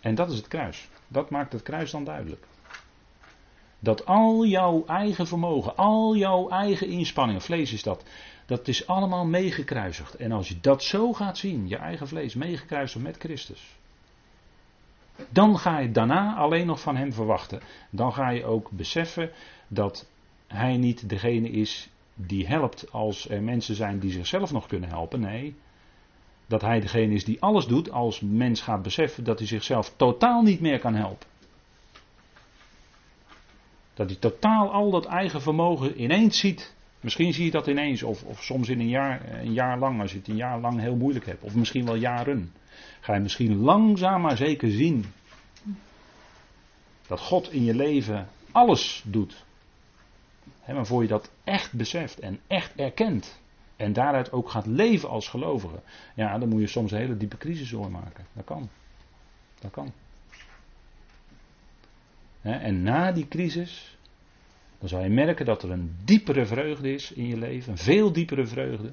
En 0.00 0.14
dat 0.14 0.30
is 0.30 0.36
het 0.36 0.48
kruis. 0.48 0.88
Dat 1.08 1.30
maakt 1.30 1.52
het 1.52 1.62
kruis 1.62 1.90
dan 1.90 2.04
duidelijk. 2.04 2.46
Dat 3.84 4.06
al 4.06 4.44
jouw 4.44 4.84
eigen 4.86 5.26
vermogen, 5.26 5.76
al 5.76 6.16
jouw 6.16 6.48
eigen 6.48 6.88
inspanningen, 6.88 7.42
vlees 7.42 7.72
is 7.72 7.82
dat, 7.82 8.04
dat 8.46 8.68
is 8.68 8.86
allemaal 8.86 9.26
meegekruisigd. 9.26 10.14
En 10.14 10.32
als 10.32 10.48
je 10.48 10.60
dat 10.60 10.82
zo 10.82 11.12
gaat 11.12 11.38
zien, 11.38 11.68
je 11.68 11.76
eigen 11.76 12.08
vlees 12.08 12.34
meegekruisigd 12.34 13.04
met 13.04 13.16
Christus, 13.16 13.76
dan 15.28 15.58
ga 15.58 15.78
je 15.78 15.90
daarna 15.90 16.34
alleen 16.36 16.66
nog 16.66 16.80
van 16.80 16.96
Hem 16.96 17.12
verwachten. 17.12 17.60
Dan 17.90 18.12
ga 18.12 18.30
je 18.30 18.44
ook 18.44 18.70
beseffen 18.70 19.30
dat 19.68 20.06
Hij 20.46 20.76
niet 20.76 21.08
degene 21.08 21.50
is 21.50 21.88
die 22.14 22.46
helpt 22.46 22.92
als 22.92 23.28
er 23.28 23.42
mensen 23.42 23.74
zijn 23.74 23.98
die 23.98 24.12
zichzelf 24.12 24.52
nog 24.52 24.66
kunnen 24.66 24.88
helpen. 24.88 25.20
Nee, 25.20 25.54
dat 26.46 26.60
hij 26.60 26.80
degene 26.80 27.14
is 27.14 27.24
die 27.24 27.42
alles 27.42 27.66
doet 27.66 27.90
als 27.90 28.20
mens 28.20 28.60
gaat 28.60 28.82
beseffen 28.82 29.24
dat 29.24 29.38
hij 29.38 29.48
zichzelf 29.48 29.94
totaal 29.96 30.42
niet 30.42 30.60
meer 30.60 30.78
kan 30.78 30.94
helpen. 30.94 31.26
Dat 33.94 34.08
hij 34.08 34.18
totaal 34.18 34.72
al 34.72 34.90
dat 34.90 35.04
eigen 35.04 35.42
vermogen 35.42 36.02
ineens 36.02 36.38
ziet. 36.38 36.74
Misschien 37.00 37.32
zie 37.32 37.44
je 37.44 37.50
dat 37.50 37.66
ineens, 37.66 38.02
of, 38.02 38.22
of 38.22 38.42
soms 38.42 38.68
in 38.68 38.80
een 38.80 38.88
jaar, 38.88 39.40
een 39.40 39.52
jaar 39.52 39.78
lang, 39.78 40.00
als 40.00 40.12
je 40.12 40.18
het 40.18 40.28
een 40.28 40.36
jaar 40.36 40.60
lang 40.60 40.80
heel 40.80 40.96
moeilijk 40.96 41.26
hebt, 41.26 41.42
of 41.42 41.54
misschien 41.54 41.84
wel 41.84 41.94
jaren. 41.94 42.52
Ga 43.00 43.14
je 43.14 43.20
misschien 43.20 43.56
langzaam 43.56 44.20
maar 44.20 44.36
zeker 44.36 44.70
zien 44.70 45.04
dat 47.06 47.20
God 47.20 47.52
in 47.52 47.64
je 47.64 47.74
leven 47.74 48.28
alles 48.52 49.02
doet. 49.06 49.44
maar 50.66 50.86
voor 50.86 51.02
je 51.02 51.08
dat 51.08 51.30
echt 51.44 51.72
beseft 51.72 52.18
en 52.18 52.40
echt 52.46 52.74
erkent. 52.76 53.40
En 53.76 53.92
daaruit 53.92 54.32
ook 54.32 54.50
gaat 54.50 54.66
leven 54.66 55.08
als 55.08 55.28
gelovige. 55.28 55.80
Ja, 56.14 56.38
dan 56.38 56.48
moet 56.48 56.60
je 56.60 56.66
soms 56.66 56.92
een 56.92 56.98
hele 56.98 57.16
diepe 57.16 57.36
crisis 57.36 57.70
doormaken. 57.70 58.26
Dat 58.32 58.44
kan. 58.44 58.68
Dat 59.60 59.70
kan. 59.70 59.92
En 62.52 62.82
na 62.82 63.12
die 63.12 63.28
crisis, 63.28 63.98
dan 64.78 64.88
zal 64.88 65.02
je 65.02 65.08
merken 65.08 65.46
dat 65.46 65.62
er 65.62 65.70
een 65.70 65.96
diepere 66.04 66.46
vreugde 66.46 66.92
is 66.92 67.12
in 67.12 67.26
je 67.26 67.36
leven. 67.36 67.72
Een 67.72 67.78
veel 67.78 68.12
diepere 68.12 68.46
vreugde. 68.46 68.92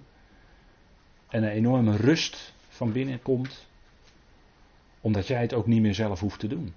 En 1.27 1.43
een 1.43 1.49
enorme 1.49 1.95
rust 1.95 2.53
van 2.67 2.91
binnen 2.91 3.21
komt. 3.21 3.67
Omdat 5.01 5.27
jij 5.27 5.41
het 5.41 5.53
ook 5.53 5.67
niet 5.67 5.81
meer 5.81 5.93
zelf 5.93 6.19
hoeft 6.19 6.39
te 6.39 6.47
doen. 6.47 6.73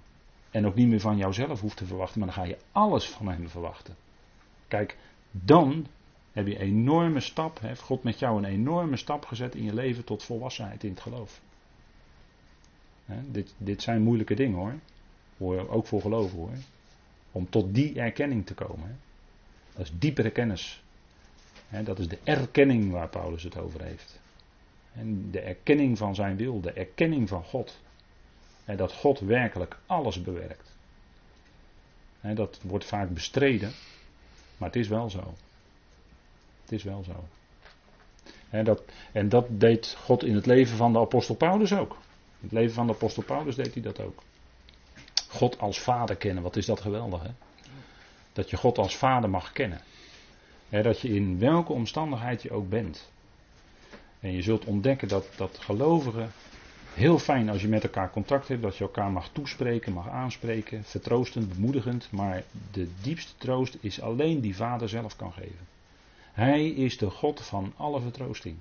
En 0.51 0.65
ook 0.65 0.75
niet 0.75 0.87
meer 0.87 0.99
van 0.99 1.17
jouzelf 1.17 1.61
hoeft 1.61 1.77
te 1.77 1.85
verwachten, 1.85 2.19
maar 2.19 2.27
dan 2.27 2.37
ga 2.37 2.43
je 2.43 2.57
alles 2.71 3.09
van 3.09 3.27
hem 3.27 3.49
verwachten. 3.49 3.95
Kijk, 4.67 4.97
dan 5.31 5.87
heb 6.31 6.47
je 6.47 6.55
een 6.55 6.67
enorme 6.67 7.19
stap, 7.19 7.59
heeft 7.59 7.81
God 7.81 8.03
met 8.03 8.19
jou 8.19 8.37
een 8.37 8.45
enorme 8.45 8.97
stap 8.97 9.25
gezet 9.25 9.55
in 9.55 9.63
je 9.63 9.73
leven 9.73 10.03
tot 10.03 10.23
volwassenheid 10.23 10.83
in 10.83 10.89
het 10.89 10.99
geloof. 10.99 11.41
dit, 13.25 13.55
dit 13.57 13.81
zijn 13.81 14.01
moeilijke 14.01 14.35
dingen 14.35 14.57
hoor. 14.57 14.75
Ook 15.37 15.87
voor 15.87 16.01
geloven 16.01 16.37
hoor. 16.37 16.53
Om 17.31 17.49
tot 17.49 17.73
die 17.73 17.99
erkenning 17.99 18.45
te 18.45 18.53
komen. 18.53 18.99
Dat 19.75 19.85
is 19.85 19.91
diepere 19.99 20.31
kennis. 20.31 20.83
dat 21.83 21.99
is 21.99 22.07
de 22.07 22.19
erkenning 22.23 22.91
waar 22.91 23.09
Paulus 23.09 23.43
het 23.43 23.57
over 23.57 23.83
heeft. 23.83 24.19
En 24.93 25.31
de 25.31 25.39
erkenning 25.39 25.97
van 25.97 26.15
zijn 26.15 26.37
wil, 26.37 26.61
de 26.61 26.71
erkenning 26.71 27.29
van 27.29 27.43
God. 27.43 27.79
En 28.65 28.77
dat 28.77 28.93
God 28.93 29.19
werkelijk 29.19 29.77
alles 29.85 30.21
bewerkt. 30.21 30.71
dat 32.21 32.59
wordt 32.61 32.85
vaak 32.85 33.09
bestreden, 33.09 33.71
maar 34.57 34.69
het 34.69 34.77
is 34.77 34.87
wel 34.87 35.09
zo. 35.09 35.33
Het 36.61 36.71
is 36.71 36.83
wel 36.83 37.03
zo. 37.03 37.23
Dat, 38.63 38.83
en 39.11 39.29
dat 39.29 39.45
deed 39.49 39.97
God 39.99 40.23
in 40.23 40.35
het 40.35 40.45
leven 40.45 40.77
van 40.77 40.93
de 40.93 40.99
apostel 40.99 41.35
Paulus 41.35 41.73
ook. 41.73 41.91
In 41.91 42.41
het 42.41 42.51
leven 42.51 42.73
van 42.73 42.87
de 42.87 42.93
apostel 42.93 43.23
Paulus 43.23 43.55
deed 43.55 43.73
hij 43.73 43.83
dat 43.83 43.99
ook. 43.99 44.23
God 45.35 45.59
als 45.59 45.79
vader 45.79 46.15
kennen, 46.15 46.43
wat 46.43 46.55
is 46.55 46.65
dat 46.65 46.81
geweldig 46.81 47.21
hè? 47.21 47.29
Dat 48.33 48.49
je 48.49 48.57
God 48.57 48.77
als 48.77 48.97
vader 48.97 49.29
mag 49.29 49.51
kennen. 49.51 49.81
dat 50.69 50.99
je 50.99 51.09
in 51.09 51.39
welke 51.39 51.73
omstandigheid 51.73 52.41
je 52.41 52.51
ook 52.51 52.69
bent. 52.69 53.09
En 54.19 54.31
je 54.31 54.41
zult 54.41 54.65
ontdekken 54.65 55.07
dat, 55.07 55.27
dat 55.35 55.57
gelovigen 55.59 56.31
heel 56.93 57.19
fijn 57.19 57.49
als 57.49 57.61
je 57.61 57.67
met 57.67 57.83
elkaar 57.83 58.11
contact 58.11 58.47
hebt, 58.47 58.61
dat 58.61 58.77
je 58.77 58.83
elkaar 58.83 59.11
mag 59.11 59.29
toespreken, 59.29 59.93
mag 59.93 60.09
aanspreken, 60.09 60.83
vertroostend, 60.83 61.53
bemoedigend. 61.53 62.07
Maar 62.11 62.43
de 62.71 62.89
diepste 63.01 63.33
troost 63.37 63.77
is 63.79 64.01
alleen 64.01 64.41
die 64.41 64.55
Vader 64.55 64.89
zelf 64.89 65.15
kan 65.15 65.33
geven. 65.33 65.67
Hij 66.33 66.69
is 66.69 66.97
de 66.97 67.09
God 67.09 67.41
van 67.41 67.73
alle 67.75 68.01
vertroosting. 68.01 68.55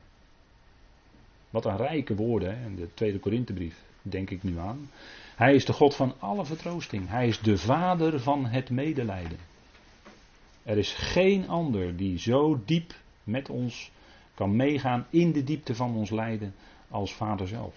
Wat 1.51 1.65
een 1.65 1.77
rijke 1.77 2.15
woorden, 2.15 2.59
hè? 2.59 2.67
in 2.67 2.77
de 2.77 2.89
tweede 2.95 3.19
Korinthebrief 3.19 3.83
denk 4.11 4.31
ik 4.31 4.43
nu 4.43 4.59
aan. 4.59 4.91
Hij 5.37 5.55
is 5.55 5.65
de 5.65 5.73
God 5.73 5.95
van 5.95 6.15
alle 6.19 6.45
vertroosting. 6.45 7.09
Hij 7.09 7.29
is 7.29 7.41
de 7.41 7.59
Vader 7.59 8.21
van 8.21 8.47
het 8.47 8.71
medelijden. 8.71 9.39
Er 10.63 10.79
is 10.79 10.93
geen 10.93 11.49
ander 11.49 11.97
die 11.97 12.19
zo 12.19 12.63
diep 12.65 12.95
met 13.25 13.49
ons 13.49 13.91
kan 14.35 14.57
meegaan 14.57 15.07
in 15.11 15.33
de 15.33 15.45
diepte 15.45 15.75
van 15.75 15.95
ons 15.97 16.11
lijden 16.11 16.55
als 16.89 17.15
Vader 17.15 17.49
zelf. 17.49 17.75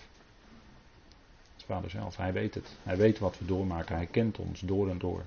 Vader 1.67 1.89
zelf. 1.89 2.17
Hij 2.17 2.33
weet 2.33 2.53
het. 2.53 2.75
Hij 2.83 2.97
weet 2.97 3.19
wat 3.19 3.39
we 3.39 3.45
doormaken. 3.45 3.95
Hij 3.95 4.05
kent 4.05 4.37
ons 4.37 4.59
door 4.59 4.89
en 4.89 4.97
door. 4.97 5.25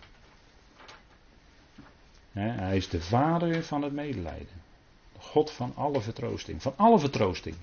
hij 2.33 2.77
is 2.77 2.89
de 2.89 3.01
vader 3.01 3.65
van 3.65 3.83
het 3.83 3.93
medelijden. 3.93 4.63
De 5.13 5.21
God 5.21 5.51
van 5.51 5.73
alle 5.75 6.01
vertroosting. 6.01 6.63
Van 6.63 6.73
alle 6.77 6.99
vertroosting. 6.99 7.57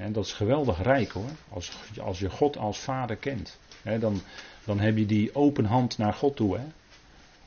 En 0.00 0.12
dat 0.12 0.24
is 0.24 0.32
geweldig 0.32 0.82
rijk 0.82 1.10
hoor. 1.10 1.30
Als, 1.48 1.72
als 2.00 2.18
je 2.18 2.30
God 2.30 2.56
als 2.56 2.78
vader 2.78 3.16
kent. 3.16 3.58
dan, 3.98 4.20
dan 4.64 4.80
heb 4.80 4.96
je 4.96 5.06
die 5.06 5.34
open 5.34 5.64
hand 5.64 5.98
naar 5.98 6.12
God 6.12 6.36
toe. 6.36 6.56
Hè? 6.56 6.64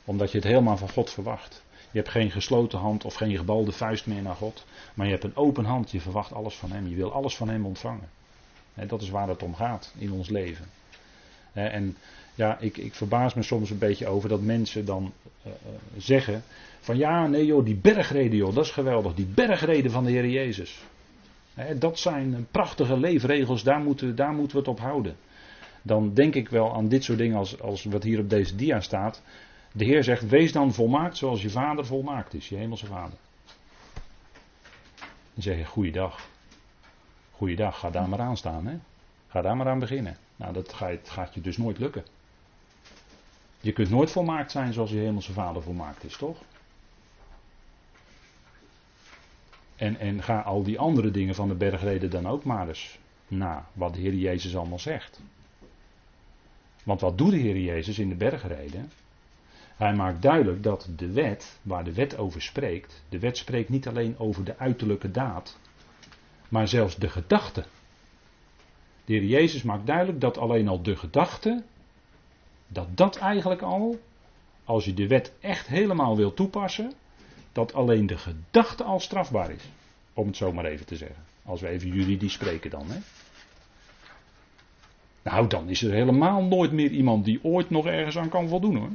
Omdat 0.05 0.31
je 0.31 0.37
het 0.37 0.47
helemaal 0.47 0.77
van 0.77 0.89
God 0.89 1.09
verwacht. 1.11 1.63
Je 1.91 1.97
hebt 1.97 2.11
geen 2.11 2.31
gesloten 2.31 2.79
hand 2.79 3.05
of 3.05 3.13
geen 3.13 3.37
gebalde 3.37 3.71
vuist 3.71 4.05
meer 4.05 4.21
naar 4.21 4.35
God. 4.35 4.65
Maar 4.93 5.05
je 5.05 5.11
hebt 5.11 5.23
een 5.23 5.35
open 5.35 5.65
hand. 5.65 5.91
Je 5.91 6.01
verwacht 6.01 6.33
alles 6.33 6.55
van 6.55 6.71
Hem. 6.71 6.87
Je 6.87 6.95
wil 6.95 7.11
alles 7.11 7.35
van 7.35 7.49
Hem 7.49 7.65
ontvangen 7.65 8.09
dat 8.73 9.01
is 9.01 9.09
waar 9.09 9.27
het 9.27 9.43
om 9.43 9.55
gaat 9.55 9.93
in 9.97 10.11
ons 10.11 10.29
leven. 10.29 10.65
En 11.53 11.97
ja, 12.35 12.59
ik, 12.59 12.77
ik 12.77 12.93
verbaas 12.93 13.33
me 13.33 13.43
soms 13.43 13.69
een 13.69 13.77
beetje 13.77 14.07
over 14.07 14.29
dat 14.29 14.41
mensen 14.41 14.85
dan 14.85 15.13
uh, 15.45 15.51
zeggen 15.97 16.43
van 16.79 16.97
ja, 16.97 17.27
nee 17.27 17.45
joh, 17.45 17.65
die 17.65 17.75
bergreden 17.75 18.37
joh, 18.37 18.55
dat 18.55 18.65
is 18.65 18.71
geweldig. 18.71 19.13
Die 19.13 19.25
bergreden 19.25 19.91
van 19.91 20.03
de 20.03 20.11
Heer 20.11 20.27
Jezus. 20.27 20.81
Dat 21.79 21.99
zijn 21.99 22.47
prachtige 22.51 22.97
leefregels, 22.97 23.63
daar 23.63 23.79
moeten, 23.79 24.15
daar 24.15 24.33
moeten 24.33 24.51
we 24.51 24.61
het 24.61 24.71
op 24.71 24.79
houden. 24.79 25.15
Dan 25.81 26.13
denk 26.13 26.35
ik 26.35 26.49
wel 26.49 26.73
aan 26.73 26.87
dit 26.87 27.03
soort 27.03 27.17
dingen 27.17 27.37
als, 27.37 27.61
als 27.61 27.83
wat 27.83 28.03
hier 28.03 28.19
op 28.19 28.29
deze 28.29 28.55
dia 28.55 28.79
staat. 28.79 29.21
De 29.71 29.85
Heer 29.85 30.03
zegt, 30.03 30.27
wees 30.27 30.51
dan 30.51 30.73
volmaakt 30.73 31.17
zoals 31.17 31.41
je 31.41 31.49
vader 31.49 31.85
volmaakt 31.85 32.33
is, 32.33 32.49
je 32.49 32.55
hemelse 32.55 32.85
vader. 32.85 33.17
Dan 35.33 35.43
zeg 35.43 35.57
je, 35.57 35.65
goeiedag. 35.65 36.29
Goeiedag, 37.31 37.79
ga 37.79 37.89
daar 37.89 38.09
maar 38.09 38.19
aan 38.19 38.37
staan. 38.37 38.67
Hè? 38.67 38.77
Ga 39.27 39.41
daar 39.41 39.57
maar 39.57 39.67
aan 39.67 39.79
beginnen. 39.79 40.17
Nou, 40.35 40.53
dat 40.53 40.73
gaat 41.03 41.33
je 41.33 41.41
dus 41.41 41.57
nooit 41.57 41.79
lukken. 41.79 42.03
Je 43.59 43.71
kunt 43.71 43.89
nooit 43.89 44.11
volmaakt 44.11 44.51
zijn 44.51 44.73
zoals 44.73 44.89
je 44.89 44.97
hemelse 44.97 45.33
vader 45.33 45.61
volmaakt 45.61 46.03
is, 46.03 46.17
toch? 46.17 46.37
En, 49.75 49.99
en 49.99 50.23
ga 50.23 50.41
al 50.41 50.63
die 50.63 50.79
andere 50.79 51.11
dingen 51.11 51.35
van 51.35 51.47
de 51.47 51.55
bergreden 51.55 52.09
dan 52.09 52.27
ook 52.27 52.43
maar 52.43 52.67
eens 52.67 52.99
na, 53.27 53.67
wat 53.73 53.93
de 53.93 53.99
Heer 53.99 54.13
Jezus 54.13 54.55
allemaal 54.55 54.79
zegt. 54.79 55.21
Want 56.83 57.01
wat 57.01 57.17
doet 57.17 57.31
de 57.31 57.37
Heer 57.37 57.59
Jezus 57.59 57.99
in 57.99 58.09
de 58.09 58.15
bergreden? 58.15 58.91
Hij 59.75 59.93
maakt 59.93 60.21
duidelijk 60.21 60.63
dat 60.63 60.89
de 60.95 61.11
wet, 61.11 61.59
waar 61.61 61.83
de 61.83 61.93
wet 61.93 62.17
over 62.17 62.41
spreekt, 62.41 63.03
de 63.09 63.19
wet 63.19 63.37
spreekt 63.37 63.69
niet 63.69 63.87
alleen 63.87 64.17
over 64.17 64.43
de 64.43 64.57
uiterlijke 64.57 65.11
daad, 65.11 65.59
maar 66.49 66.67
zelfs 66.67 66.95
de 66.95 67.09
gedachte. 67.09 67.63
De 69.05 69.13
heer 69.13 69.23
Jezus 69.23 69.63
maakt 69.63 69.85
duidelijk 69.85 70.21
dat 70.21 70.37
alleen 70.37 70.67
al 70.67 70.81
de 70.81 70.95
gedachte, 70.95 71.63
dat 72.67 72.97
dat 72.97 73.17
eigenlijk 73.17 73.61
al, 73.61 73.99
als 74.63 74.85
je 74.85 74.93
de 74.93 75.07
wet 75.07 75.33
echt 75.39 75.67
helemaal 75.67 76.15
wil 76.15 76.33
toepassen, 76.33 76.93
dat 77.53 77.73
alleen 77.73 78.07
de 78.07 78.17
gedachte 78.17 78.83
al 78.83 78.99
strafbaar 78.99 79.51
is. 79.51 79.63
Om 80.13 80.27
het 80.27 80.37
zo 80.37 80.53
maar 80.53 80.65
even 80.65 80.85
te 80.85 80.95
zeggen. 80.95 81.23
Als 81.43 81.61
we 81.61 81.67
even 81.67 81.87
juridisch 81.87 82.33
spreken 82.33 82.69
dan. 82.69 82.85
Hè. 82.91 82.97
Nou, 85.21 85.47
dan 85.47 85.69
is 85.69 85.83
er 85.83 85.91
helemaal 85.91 86.43
nooit 86.43 86.71
meer 86.71 86.91
iemand 86.91 87.25
die 87.25 87.43
ooit 87.43 87.69
nog 87.69 87.85
ergens 87.85 88.17
aan 88.17 88.29
kan 88.29 88.47
voldoen 88.47 88.75
hoor. 88.75 88.89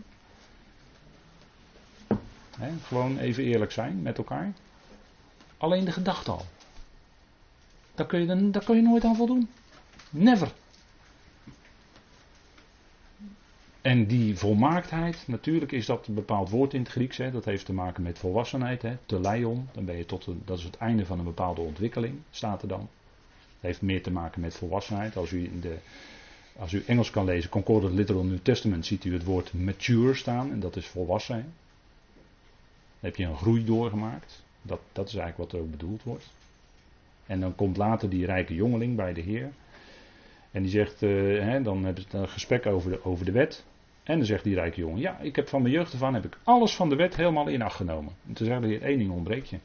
gewoon 2.82 3.18
even 3.18 3.44
eerlijk 3.44 3.72
zijn 3.72 4.02
met 4.02 4.18
elkaar. 4.18 4.52
Alleen 5.58 5.84
de 5.84 5.92
gedachte 5.92 6.30
al. 6.30 6.44
Daar 7.94 8.06
kun, 8.06 8.20
je, 8.20 8.50
daar 8.50 8.64
kun 8.64 8.76
je 8.76 8.82
nooit 8.82 9.04
aan 9.04 9.16
voldoen. 9.16 9.48
Never. 10.10 10.52
En 13.88 14.06
die 14.06 14.36
volmaaktheid, 14.36 15.24
natuurlijk 15.26 15.72
is 15.72 15.86
dat 15.86 16.06
een 16.06 16.14
bepaald 16.14 16.50
woord 16.50 16.74
in 16.74 16.80
het 16.80 16.88
Grieks. 16.88 17.16
Hè, 17.16 17.30
dat 17.30 17.44
heeft 17.44 17.64
te 17.64 17.72
maken 17.72 18.02
met 18.02 18.18
volwassenheid. 18.18 18.82
Hè, 18.82 18.96
teleion, 19.06 19.68
dan 19.72 19.84
ben 19.84 19.96
je 19.96 20.06
tot 20.06 20.26
een, 20.26 20.42
dat 20.44 20.58
is 20.58 20.64
het 20.64 20.76
einde 20.76 21.06
van 21.06 21.18
een 21.18 21.24
bepaalde 21.24 21.60
ontwikkeling, 21.60 22.14
staat 22.30 22.62
er 22.62 22.68
dan. 22.68 22.78
Dat 22.78 23.60
heeft 23.60 23.82
meer 23.82 24.02
te 24.02 24.10
maken 24.10 24.40
met 24.40 24.54
volwassenheid. 24.54 25.16
Als 25.16 25.30
u, 25.30 25.44
in 25.44 25.60
de, 25.60 25.76
als 26.58 26.72
u 26.72 26.82
Engels 26.86 27.10
kan 27.10 27.24
lezen, 27.24 27.50
Concordant 27.50 27.94
Literal 27.94 28.24
New 28.24 28.38
Testament, 28.42 28.86
ziet 28.86 29.04
u 29.04 29.12
het 29.12 29.24
woord 29.24 29.52
mature 29.52 30.14
staan. 30.14 30.50
En 30.50 30.60
dat 30.60 30.76
is 30.76 30.86
volwassen. 30.86 31.36
Dan 31.36 33.10
heb 33.10 33.16
je 33.16 33.24
een 33.24 33.36
groei 33.36 33.64
doorgemaakt. 33.64 34.44
Dat, 34.62 34.80
dat 34.92 35.08
is 35.08 35.14
eigenlijk 35.14 35.50
wat 35.50 35.60
er 35.60 35.66
ook 35.66 35.70
bedoeld 35.70 36.02
wordt. 36.02 36.30
En 37.26 37.40
dan 37.40 37.54
komt 37.54 37.76
later 37.76 38.08
die 38.08 38.26
rijke 38.26 38.54
jongeling 38.54 38.96
bij 38.96 39.12
de 39.12 39.20
Heer. 39.20 39.50
En 40.50 40.62
die 40.62 40.70
zegt, 40.70 41.02
uh, 41.02 41.40
hè, 41.42 41.62
dan 41.62 41.84
hebben 41.84 42.04
ze 42.08 42.16
een 42.16 42.28
gesprek 42.28 42.66
over 42.66 42.90
de, 42.90 43.04
over 43.04 43.24
de 43.24 43.32
wet. 43.32 43.64
En 44.08 44.16
dan 44.16 44.26
zegt 44.26 44.44
die 44.44 44.54
rijke 44.54 44.80
jongen, 44.80 45.00
ja, 45.00 45.18
ik 45.18 45.36
heb 45.36 45.48
van 45.48 45.62
mijn 45.62 45.74
jeugd 45.74 45.92
ervan 45.92 46.14
heb 46.14 46.24
ik 46.24 46.38
alles 46.42 46.74
van 46.74 46.88
de 46.88 46.96
wet 46.96 47.16
helemaal 47.16 47.48
in 47.48 47.62
acht 47.62 47.76
genomen. 47.76 48.12
En 48.26 48.32
toen 48.32 48.46
zegt 48.46 48.60
de 48.60 48.66
Heer, 48.66 48.82
één 48.82 48.98
ding 48.98 49.10
ontbreekt 49.10 49.48
je. 49.48 49.58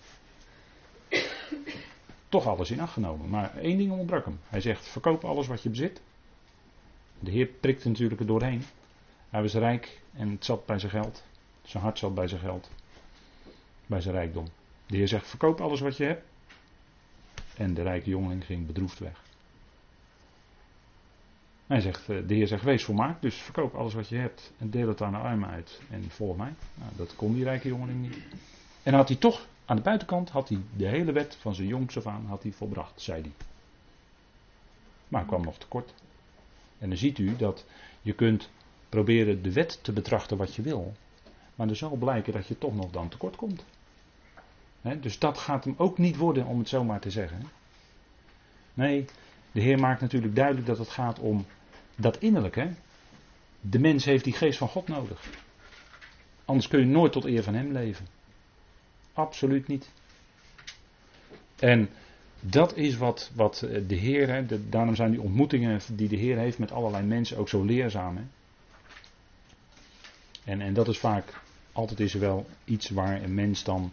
Toch 2.30 2.48
alles 2.48 2.72
in 2.72 2.80
acht 2.80 2.94
genomen, 2.94 3.30
maar 3.30 3.58
één 3.58 3.78
ding 3.78 3.92
ontbrak 3.92 4.26
hem. 4.26 4.40
Hij 4.48 4.62
zegt, 4.62 4.88
verkoop 4.88 5.24
alles 5.24 5.48
wat 5.48 5.64
je 5.64 5.70
bezit. 5.70 6.02
De 7.20 7.32
Heer 7.32 7.46
prikte 7.46 7.88
natuurlijk 7.88 8.20
er 8.20 8.28
doorheen. 8.28 8.64
Hij 9.30 9.42
was 9.42 9.54
rijk 9.54 10.02
en 10.14 10.30
het 10.30 10.46
zat 10.46 10.66
bij 10.66 10.80
zijn 10.80 10.92
geld. 10.92 11.24
Zijn 11.62 11.84
hart 11.84 12.00
zat 12.00 12.16
bij 12.16 12.28
zijn 12.28 12.42
geld. 12.42 12.70
Bij 13.86 14.02
zijn 14.02 14.16
rijkdom. 14.16 14.46
De 14.86 14.98
Heer 14.98 15.08
zegt, 15.08 15.28
verkoop 15.28 15.62
alles 15.62 15.80
wat 15.80 15.98
je 15.98 16.04
hebt. 16.04 16.24
En 17.58 17.74
de 17.74 17.82
rijke 17.82 18.10
jongeling 18.10 18.46
ging 18.46 18.68
bedroefd 18.68 19.00
weg. 19.00 19.22
Hij 21.74 21.82
zegt, 21.82 22.10
eh, 22.10 22.18
de 22.28 22.34
Heer 22.34 22.48
zegt, 22.48 22.64
wees 22.64 22.84
volmaakt, 22.84 23.22
dus 23.22 23.36
verkoop 23.36 23.76
alles 23.76 23.94
wat 23.94 24.08
je 24.08 24.16
hebt 24.16 24.52
en 24.58 24.70
deel 24.70 24.88
het 24.88 25.02
aan 25.02 25.12
de 25.12 25.18
armen 25.18 25.50
uit 25.50 25.82
en 25.90 26.10
volg 26.10 26.38
mij. 26.38 26.54
Nou, 26.74 26.92
dat 26.96 27.16
kon 27.16 27.34
die 27.34 27.44
rijke 27.44 27.68
jongeling 27.68 28.02
niet. 28.02 28.18
En 28.84 28.94
had 28.94 29.08
hij 29.08 29.18
toch, 29.18 29.48
aan 29.66 29.76
de 29.76 29.82
buitenkant, 29.82 30.30
had 30.30 30.50
hij 30.50 30.60
de 30.76 30.88
hele 30.88 31.12
wet 31.12 31.38
van 31.40 31.56
zijn 31.56 31.68
jongs 31.68 31.98
af 31.98 32.08
aan 32.08 32.26
had 32.28 32.44
hij 32.44 32.52
volbracht, 32.52 33.02
zei 33.02 33.22
hij. 33.22 33.32
Maar 35.08 35.20
hij 35.20 35.30
kwam 35.30 35.44
nog 35.44 35.58
tekort. 35.58 35.94
En 36.80 36.90
dan 36.90 36.98
ziet 36.98 37.18
u 37.18 37.36
dat 37.36 37.66
je 38.02 38.14
kunt 38.14 38.50
proberen 38.90 39.44
de 39.44 39.54
wet 39.54 39.84
te 39.84 39.92
betrachten 39.92 40.38
wat 40.38 40.56
je 40.56 40.62
wil. 40.62 40.94
Maar 41.56 41.70
er 41.70 41.76
zal 41.76 41.96
blijken 41.96 42.34
dat 42.34 42.48
je 42.48 42.58
toch 42.58 42.76
nog 42.76 42.92
dan 42.92 43.10
tekort 43.10 43.36
komt. 43.36 43.66
dus 45.02 45.20
dat 45.20 45.38
gaat 45.38 45.64
hem 45.64 45.74
ook 45.78 45.98
niet 45.98 46.18
worden, 46.18 46.46
om 46.46 46.60
het 46.60 46.70
zo 46.70 46.84
maar 46.84 47.00
te 47.00 47.12
zeggen. 47.12 47.42
Nee, 48.74 49.06
de 49.52 49.62
Heer 49.62 49.80
maakt 49.80 50.02
natuurlijk 50.02 50.36
duidelijk 50.36 50.68
dat 50.68 50.78
het 50.78 50.90
gaat 50.90 51.20
om 51.20 51.46
dat 51.96 52.18
innerlijke. 52.18 52.70
De 53.62 53.80
mens 53.80 54.06
heeft 54.06 54.24
die 54.24 54.34
geest 54.34 54.58
van 54.58 54.68
God 54.68 54.88
nodig. 54.88 55.30
Anders 56.46 56.68
kun 56.68 56.80
je 56.80 56.86
nooit 56.86 57.12
tot 57.12 57.26
eer 57.26 57.44
van 57.44 57.54
Hem 57.54 57.72
leven. 57.72 58.08
Absoluut 59.14 59.68
niet. 59.68 59.90
En 61.60 61.90
dat 62.40 62.78
is 62.78 62.98
wat, 62.98 63.32
wat 63.36 63.62
eh, 63.62 63.82
de 63.88 63.96
Heer, 63.96 64.46
daarom 64.70 64.96
zijn 64.96 65.12
die 65.12 65.22
ontmoetingen 65.22 65.82
die 65.92 66.08
de 66.08 66.16
Heer 66.16 66.38
heeft 66.38 66.60
met 66.60 66.72
allerlei 66.72 67.06
mensen 67.06 67.38
ook 67.38 67.50
zo 67.50 67.64
leerzaam. 67.64 68.18
Hè? 68.18 68.24
En, 70.44 70.62
en 70.62 70.74
dat 70.74 70.88
is 70.88 70.98
vaak, 70.98 71.42
altijd 71.72 72.00
is 72.00 72.14
er 72.14 72.20
wel 72.20 72.46
iets 72.66 72.90
waar 72.90 73.24
een 73.24 73.34
mens 73.34 73.64
dan 73.64 73.92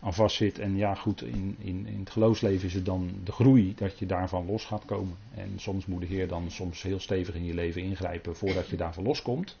aan 0.00 0.14
vastzit. 0.14 0.58
En 0.58 0.76
ja, 0.76 0.94
goed, 0.94 1.22
in, 1.22 1.56
in, 1.58 1.86
in 1.86 1.98
het 1.98 2.10
geloofsleven 2.10 2.66
is 2.66 2.74
het 2.74 2.84
dan 2.84 3.10
de 3.24 3.32
groei 3.32 3.74
dat 3.74 3.98
je 3.98 4.06
daarvan 4.06 4.46
los 4.46 4.64
gaat 4.64 4.84
komen. 4.84 5.16
En 5.34 5.52
soms 5.56 5.86
moet 5.86 6.00
de 6.00 6.06
Heer 6.06 6.28
dan 6.28 6.50
soms 6.50 6.82
heel 6.82 7.00
stevig 7.00 7.34
in 7.34 7.44
je 7.44 7.54
leven 7.54 7.82
ingrijpen 7.82 8.36
voordat 8.36 8.68
je 8.68 8.76
daarvan 8.76 9.04
loskomt. 9.04 9.58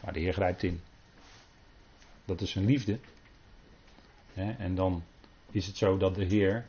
Maar 0.00 0.12
de 0.12 0.20
Heer 0.20 0.32
grijpt 0.32 0.62
in. 0.62 0.80
Dat 2.24 2.40
is 2.40 2.50
zijn 2.50 2.64
liefde. 2.64 2.98
En 4.34 4.74
dan 4.74 5.02
is 5.50 5.66
het 5.66 5.76
zo 5.76 5.96
dat 5.96 6.14
de 6.14 6.24
Heer, 6.24 6.66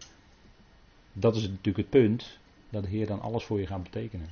dat 1.13 1.35
is 1.35 1.41
natuurlijk 1.41 1.77
het 1.77 1.89
punt, 1.89 2.37
dat 2.69 2.83
de 2.83 2.89
Heer 2.89 3.07
dan 3.07 3.21
alles 3.21 3.43
voor 3.43 3.59
je 3.59 3.67
gaat 3.67 3.83
betekenen. 3.83 4.29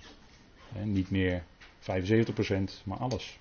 Niet 0.83 1.09
meer 1.09 1.43
75%, 1.79 1.83
maar 2.83 2.97
alles. 2.97 3.39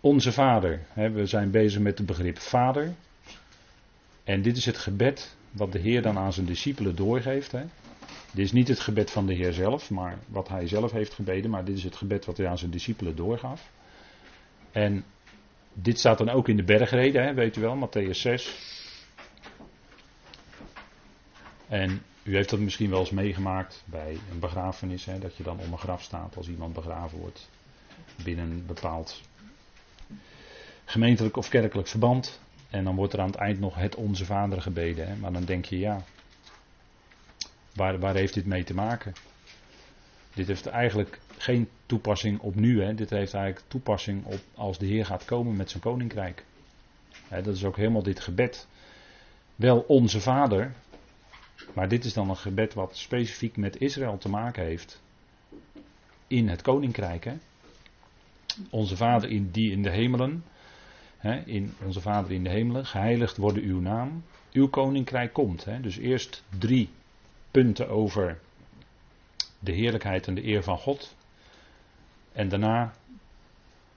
Onze 0.00 0.32
Vader. 0.32 0.86
We 0.94 1.26
zijn 1.26 1.50
bezig 1.50 1.80
met 1.80 1.98
het 1.98 2.06
begrip 2.06 2.38
Vader. 2.38 2.94
En 4.28 4.42
dit 4.42 4.56
is 4.56 4.64
het 4.64 4.78
gebed 4.78 5.36
wat 5.50 5.72
de 5.72 5.78
Heer 5.78 6.02
dan 6.02 6.18
aan 6.18 6.32
zijn 6.32 6.46
discipelen 6.46 6.96
doorgeeft. 6.96 7.52
Hè. 7.52 7.64
Dit 8.32 8.44
is 8.44 8.52
niet 8.52 8.68
het 8.68 8.80
gebed 8.80 9.10
van 9.10 9.26
de 9.26 9.34
Heer 9.34 9.52
zelf, 9.52 9.90
maar 9.90 10.18
wat 10.26 10.48
hij 10.48 10.66
zelf 10.66 10.92
heeft 10.92 11.14
gebeden, 11.14 11.50
maar 11.50 11.64
dit 11.64 11.76
is 11.76 11.84
het 11.84 11.96
gebed 11.96 12.24
wat 12.24 12.36
hij 12.36 12.48
aan 12.48 12.58
zijn 12.58 12.70
discipelen 12.70 13.16
doorgaf. 13.16 13.70
En 14.70 15.04
dit 15.72 15.98
staat 15.98 16.18
dan 16.18 16.28
ook 16.28 16.48
in 16.48 16.56
de 16.56 16.64
bergreden, 16.64 17.24
hè, 17.24 17.34
weet 17.34 17.56
u 17.56 17.60
wel, 17.60 17.88
Matthäus 17.88 18.10
6. 18.10 18.54
En 21.68 22.02
u 22.22 22.34
heeft 22.34 22.50
dat 22.50 22.58
misschien 22.58 22.90
wel 22.90 23.00
eens 23.00 23.10
meegemaakt 23.10 23.84
bij 23.84 24.18
een 24.32 24.38
begrafenis, 24.38 25.04
hè, 25.04 25.18
dat 25.18 25.36
je 25.36 25.42
dan 25.42 25.58
om 25.58 25.72
een 25.72 25.78
graf 25.78 26.02
staat 26.02 26.36
als 26.36 26.48
iemand 26.48 26.72
begraven 26.72 27.18
wordt 27.18 27.48
binnen 28.22 28.50
een 28.50 28.66
bepaald 28.66 29.20
gemeentelijk 30.84 31.36
of 31.36 31.48
kerkelijk 31.48 31.88
verband. 31.88 32.40
En 32.70 32.84
dan 32.84 32.94
wordt 32.94 33.12
er 33.12 33.20
aan 33.20 33.30
het 33.30 33.36
eind 33.36 33.60
nog 33.60 33.74
het 33.74 33.94
Onze 33.94 34.24
Vader 34.24 34.62
gebeden. 34.62 35.08
Hè? 35.08 35.16
Maar 35.16 35.32
dan 35.32 35.44
denk 35.44 35.64
je, 35.64 35.78
ja, 35.78 36.04
waar, 37.74 37.98
waar 37.98 38.14
heeft 38.14 38.34
dit 38.34 38.46
mee 38.46 38.64
te 38.64 38.74
maken? 38.74 39.12
Dit 40.34 40.46
heeft 40.46 40.66
eigenlijk 40.66 41.20
geen 41.36 41.68
toepassing 41.86 42.40
op 42.40 42.54
nu. 42.54 42.82
Hè? 42.82 42.94
Dit 42.94 43.10
heeft 43.10 43.34
eigenlijk 43.34 43.64
toepassing 43.68 44.24
op 44.24 44.40
als 44.54 44.78
de 44.78 44.86
Heer 44.86 45.06
gaat 45.06 45.24
komen 45.24 45.56
met 45.56 45.70
zijn 45.70 45.82
koninkrijk. 45.82 46.44
Hè, 47.28 47.42
dat 47.42 47.54
is 47.54 47.64
ook 47.64 47.76
helemaal 47.76 48.02
dit 48.02 48.20
gebed. 48.20 48.66
Wel 49.56 49.78
Onze 49.78 50.20
Vader, 50.20 50.72
maar 51.74 51.88
dit 51.88 52.04
is 52.04 52.12
dan 52.12 52.30
een 52.30 52.36
gebed 52.36 52.74
wat 52.74 52.96
specifiek 52.96 53.56
met 53.56 53.80
Israël 53.80 54.18
te 54.18 54.28
maken 54.28 54.64
heeft. 54.64 55.00
In 56.26 56.48
het 56.48 56.62
koninkrijk. 56.62 57.24
Hè? 57.24 57.34
Onze 58.70 58.96
Vader 58.96 59.30
in, 59.30 59.50
die 59.50 59.72
in 59.72 59.82
de 59.82 59.90
hemelen 59.90 60.44
in 61.44 61.74
onze 61.84 62.00
Vader 62.00 62.32
in 62.32 62.44
de 62.44 62.50
hemelen, 62.50 62.86
geheiligd 62.86 63.36
worden 63.36 63.62
uw 63.62 63.80
naam, 63.80 64.24
uw 64.52 64.68
koninkrijk 64.68 65.32
komt. 65.32 65.66
Dus 65.80 65.96
eerst 65.96 66.44
drie 66.58 66.88
punten 67.50 67.88
over 67.88 68.40
de 69.58 69.72
heerlijkheid 69.72 70.26
en 70.26 70.34
de 70.34 70.46
eer 70.46 70.62
van 70.62 70.78
God. 70.78 71.16
En 72.32 72.48
daarna, 72.48 72.92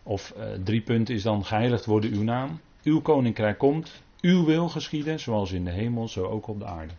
of 0.03 0.33
uh, 0.37 0.43
drie 0.63 0.81
punten 0.81 1.15
is 1.15 1.23
dan 1.23 1.45
geheiligd 1.45 1.85
worden 1.85 2.11
uw 2.11 2.23
naam, 2.23 2.59
uw 2.83 3.01
koninkrijk 3.01 3.57
komt, 3.57 4.01
uw 4.21 4.45
wil 4.45 4.69
geschieden, 4.69 5.19
zoals 5.19 5.51
in 5.51 5.65
de 5.65 5.71
hemel, 5.71 6.07
zo 6.07 6.25
ook 6.25 6.47
op 6.47 6.59
de 6.59 6.65
aarde. 6.65 6.93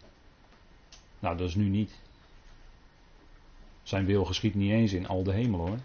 Nou, 1.18 1.36
dat 1.36 1.48
is 1.48 1.54
nu 1.54 1.68
niet. 1.68 2.00
Zijn 3.82 4.04
wil 4.04 4.24
geschiet 4.24 4.54
niet 4.54 4.70
eens 4.70 4.92
in 4.92 5.08
al 5.08 5.22
de 5.22 5.32
hemel 5.32 5.66
hoor. 5.66 5.78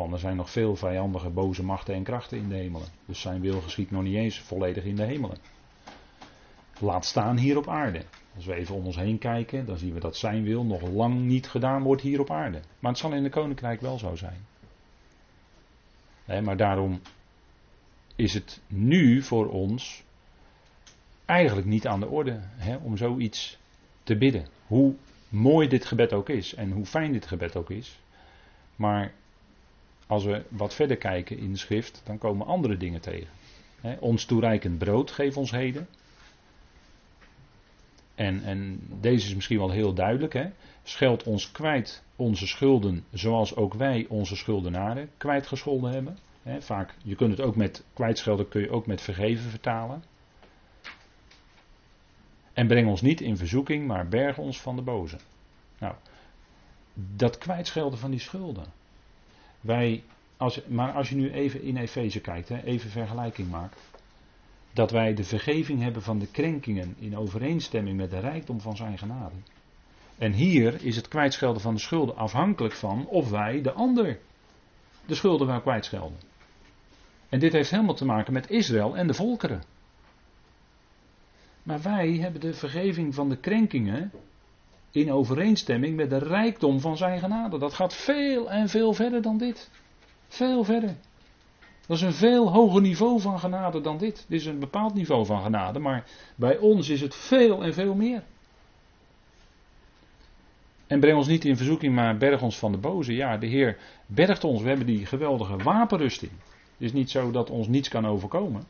Want 0.00 0.12
er 0.12 0.18
zijn 0.18 0.36
nog 0.36 0.50
veel 0.50 0.76
vijandige, 0.76 1.30
boze 1.30 1.62
machten 1.62 1.94
en 1.94 2.02
krachten 2.02 2.38
in 2.38 2.48
de 2.48 2.54
hemelen. 2.54 2.88
Dus 3.06 3.20
zijn 3.20 3.40
wil 3.40 3.60
geschiet 3.60 3.90
nog 3.90 4.02
niet 4.02 4.14
eens 4.14 4.40
volledig 4.40 4.84
in 4.84 4.96
de 4.96 5.04
hemelen. 5.04 5.38
Laat 6.78 7.04
staan 7.04 7.36
hier 7.36 7.56
op 7.56 7.68
aarde. 7.68 8.02
Als 8.36 8.46
we 8.46 8.54
even 8.54 8.74
om 8.74 8.86
ons 8.86 8.96
heen 8.96 9.18
kijken, 9.18 9.66
dan 9.66 9.76
zien 9.76 9.94
we 9.94 10.00
dat 10.00 10.16
zijn 10.16 10.42
wil 10.42 10.64
nog 10.64 10.82
lang 10.82 11.20
niet 11.20 11.48
gedaan 11.48 11.82
wordt 11.82 12.02
hier 12.02 12.20
op 12.20 12.30
aarde. 12.30 12.60
Maar 12.78 12.90
het 12.90 13.00
zal 13.00 13.12
in 13.12 13.22
de 13.22 13.30
koninkrijk 13.30 13.80
wel 13.80 13.98
zo 13.98 14.14
zijn. 14.16 14.46
maar 16.44 16.56
daarom 16.56 17.00
is 18.16 18.34
het 18.34 18.60
nu 18.66 19.22
voor 19.22 19.48
ons 19.48 20.04
eigenlijk 21.24 21.66
niet 21.66 21.86
aan 21.86 22.00
de 22.00 22.08
orde 22.08 22.40
om 22.82 22.96
zoiets 22.96 23.58
te 24.02 24.16
bidden. 24.16 24.46
Hoe 24.66 24.94
mooi 25.28 25.68
dit 25.68 25.84
gebed 25.84 26.12
ook 26.12 26.28
is 26.28 26.54
en 26.54 26.70
hoe 26.70 26.86
fijn 26.86 27.12
dit 27.12 27.26
gebed 27.26 27.56
ook 27.56 27.70
is. 27.70 28.00
Maar 28.76 29.12
als 30.10 30.24
we 30.24 30.42
wat 30.48 30.74
verder 30.74 30.96
kijken 30.96 31.38
in 31.38 31.52
de 31.52 31.58
schrift, 31.58 32.02
dan 32.04 32.18
komen 32.18 32.46
andere 32.46 32.76
dingen 32.76 33.00
tegen. 33.00 33.28
ons 34.00 34.24
toereikend 34.24 34.78
brood 34.78 35.10
geef 35.10 35.36
ons 35.36 35.50
heden. 35.50 35.88
En, 38.14 38.42
en 38.44 38.80
deze 39.00 39.26
is 39.26 39.34
misschien 39.34 39.58
wel 39.58 39.70
heel 39.70 39.94
duidelijk. 39.94 40.32
Hè? 40.32 40.50
Scheld 40.82 41.22
ons 41.22 41.52
kwijt 41.52 42.02
onze 42.16 42.46
schulden 42.46 43.04
zoals 43.12 43.56
ook 43.56 43.74
wij 43.74 44.06
onze 44.08 44.36
schuldenaren 44.36 45.10
kwijtgescholden 45.16 45.92
hebben. 45.92 46.18
vaak, 46.58 46.94
je 47.02 47.14
kunt 47.14 47.30
het 47.30 47.40
ook 47.40 47.56
met 47.56 47.84
kwijtschelden 47.92 48.48
kun 48.48 48.60
je 48.60 48.70
ook 48.70 48.86
met 48.86 49.00
vergeven 49.00 49.50
vertalen. 49.50 50.04
En 52.52 52.66
breng 52.66 52.88
ons 52.88 53.00
niet 53.00 53.20
in 53.20 53.36
verzoeking, 53.36 53.86
maar 53.86 54.08
berg 54.08 54.38
ons 54.38 54.60
van 54.60 54.76
de 54.76 54.82
boze. 54.82 55.16
Nou, 55.78 55.94
dat 56.94 57.38
kwijtschelden 57.38 57.98
van 57.98 58.10
die 58.10 58.20
schulden. 58.20 58.79
Wij, 59.60 60.02
als, 60.36 60.60
maar 60.66 60.92
als 60.92 61.08
je 61.08 61.14
nu 61.14 61.30
even 61.30 61.62
in 61.62 61.76
Efeze 61.76 62.20
kijkt, 62.20 62.48
hè, 62.48 62.62
even 62.62 62.90
vergelijking 62.90 63.50
maakt. 63.50 63.80
Dat 64.72 64.90
wij 64.90 65.14
de 65.14 65.24
vergeving 65.24 65.82
hebben 65.82 66.02
van 66.02 66.18
de 66.18 66.26
krenkingen 66.26 66.94
in 66.98 67.16
overeenstemming 67.16 67.96
met 67.96 68.10
de 68.10 68.20
rijkdom 68.20 68.60
van 68.60 68.76
zijn 68.76 68.98
genade. 68.98 69.36
En 70.18 70.32
hier 70.32 70.84
is 70.84 70.96
het 70.96 71.08
kwijtschelden 71.08 71.62
van 71.62 71.74
de 71.74 71.80
schulden 71.80 72.16
afhankelijk 72.16 72.74
van 72.74 73.06
of 73.06 73.30
wij 73.30 73.62
de 73.62 73.72
ander 73.72 74.18
de 75.06 75.14
schulden 75.14 75.46
wel 75.46 75.60
kwijtschelden. 75.60 76.18
En 77.28 77.38
dit 77.38 77.52
heeft 77.52 77.70
helemaal 77.70 77.94
te 77.94 78.04
maken 78.04 78.32
met 78.32 78.50
Israël 78.50 78.96
en 78.96 79.06
de 79.06 79.14
volkeren. 79.14 79.62
Maar 81.62 81.82
wij 81.82 82.12
hebben 82.12 82.40
de 82.40 82.54
vergeving 82.54 83.14
van 83.14 83.28
de 83.28 83.36
krenkingen 83.36 84.12
in 84.90 85.12
overeenstemming 85.12 85.96
met 85.96 86.10
de 86.10 86.18
rijkdom 86.18 86.80
van 86.80 86.96
zijn 86.96 87.18
genade. 87.18 87.58
Dat 87.58 87.74
gaat 87.74 87.94
veel 87.94 88.50
en 88.50 88.68
veel 88.68 88.92
verder 88.92 89.22
dan 89.22 89.38
dit. 89.38 89.70
Veel 90.28 90.64
verder. 90.64 90.96
Dat 91.86 91.96
is 91.96 92.02
een 92.02 92.12
veel 92.12 92.52
hoger 92.52 92.80
niveau 92.80 93.20
van 93.20 93.38
genade 93.38 93.80
dan 93.80 93.98
dit. 93.98 94.24
Dit 94.28 94.40
is 94.40 94.46
een 94.46 94.58
bepaald 94.58 94.94
niveau 94.94 95.26
van 95.26 95.42
genade, 95.42 95.78
maar 95.78 96.04
bij 96.34 96.58
ons 96.58 96.88
is 96.88 97.00
het 97.00 97.14
veel 97.14 97.62
en 97.62 97.74
veel 97.74 97.94
meer. 97.94 98.22
En 100.86 101.00
breng 101.00 101.16
ons 101.16 101.26
niet 101.26 101.44
in 101.44 101.56
verzoeking, 101.56 101.94
maar 101.94 102.16
berg 102.16 102.42
ons 102.42 102.58
van 102.58 102.72
de 102.72 102.78
boze. 102.78 103.14
Ja, 103.14 103.36
de 103.36 103.46
Heer 103.46 103.78
bergt 104.06 104.44
ons. 104.44 104.62
We 104.62 104.68
hebben 104.68 104.86
die 104.86 105.06
geweldige 105.06 105.56
wapenrusting. 105.56 106.32
Het 106.40 106.88
is 106.88 106.92
niet 106.92 107.10
zo 107.10 107.30
dat 107.30 107.50
ons 107.50 107.66
niets 107.66 107.88
kan 107.88 108.06
overkomen. 108.06 108.64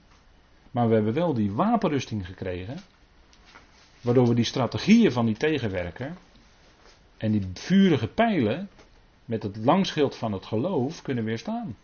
Maar 0.71 0.89
we 0.89 0.95
hebben 0.95 1.12
wel 1.12 1.35
die 1.35 1.53
wapenrusting 1.53 2.27
gekregen. 2.27 2.77
Waardoor 4.01 4.28
we 4.28 4.34
die 4.34 4.44
strategieën 4.44 5.12
van 5.12 5.26
die 5.26 5.36
tegenwerker 5.36 6.12
en 7.16 7.32
die 7.32 7.51
vurige 7.55 8.07
pijlen 8.07 8.68
met 9.24 9.42
het 9.42 9.57
langschild 9.57 10.16
van 10.16 10.32
het 10.32 10.46
geloof 10.46 11.03
kunnen 11.03 11.24
weerstaan. 11.24 11.76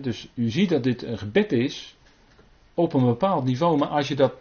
dus 0.00 0.28
u 0.34 0.50
ziet 0.50 0.68
dat 0.68 0.82
dit 0.82 1.02
een 1.02 1.18
gebed 1.18 1.52
is 1.52 1.96
op 2.74 2.92
een 2.92 3.04
bepaald 3.04 3.44
niveau, 3.44 3.78
maar 3.78 3.88
als 3.88 4.08
je 4.08 4.14
dat 4.14 4.32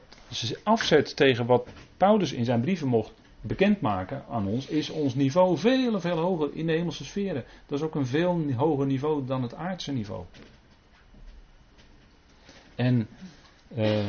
afzet 0.63 1.15
tegen 1.15 1.45
wat 1.45 1.67
Paulus 1.97 2.31
in 2.31 2.45
zijn 2.45 2.61
brieven 2.61 2.87
mocht 2.87 3.11
bekendmaken 3.41 4.23
aan 4.29 4.47
ons, 4.47 4.67
is 4.67 4.89
ons 4.89 5.15
niveau 5.15 5.57
veel, 5.57 5.99
veel 5.99 6.17
hoger 6.17 6.49
in 6.53 6.65
de 6.65 6.71
hemelse 6.71 7.05
sferen. 7.05 7.43
Dat 7.65 7.79
is 7.79 7.85
ook 7.85 7.95
een 7.95 8.05
veel 8.05 8.51
hoger 8.55 8.85
niveau 8.85 9.25
dan 9.25 9.41
het 9.41 9.53
aardse 9.53 9.91
niveau. 9.91 10.23
En 12.75 13.07
uh, 13.77 14.05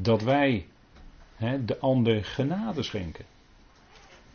dat 0.00 0.22
wij 0.22 0.66
hè, 1.36 1.64
de 1.64 1.78
ander 1.78 2.24
genade 2.24 2.82
schenken. 2.82 3.24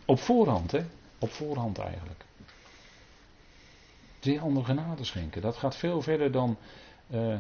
Op 0.05 0.19
voorhand, 0.19 0.71
hè? 0.71 0.85
Op 1.19 1.31
voorhand 1.31 1.77
eigenlijk. 1.77 2.25
Die 4.19 4.39
ander 4.39 4.65
genade 4.65 5.03
schenken. 5.03 5.41
Dat 5.41 5.55
gaat 5.55 5.75
veel 5.75 6.01
verder 6.01 6.31
dan 6.31 6.57
uh, 7.09 7.37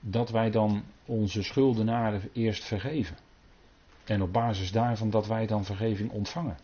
dat 0.00 0.30
wij 0.30 0.50
dan 0.50 0.84
onze 1.06 1.42
schuldenaren 1.42 2.30
eerst 2.32 2.64
vergeven. 2.64 3.16
En 4.04 4.22
op 4.22 4.32
basis 4.32 4.72
daarvan 4.72 5.10
dat 5.10 5.26
wij 5.26 5.46
dan 5.46 5.64
vergeving 5.64 6.10
ontvangen. 6.10 6.56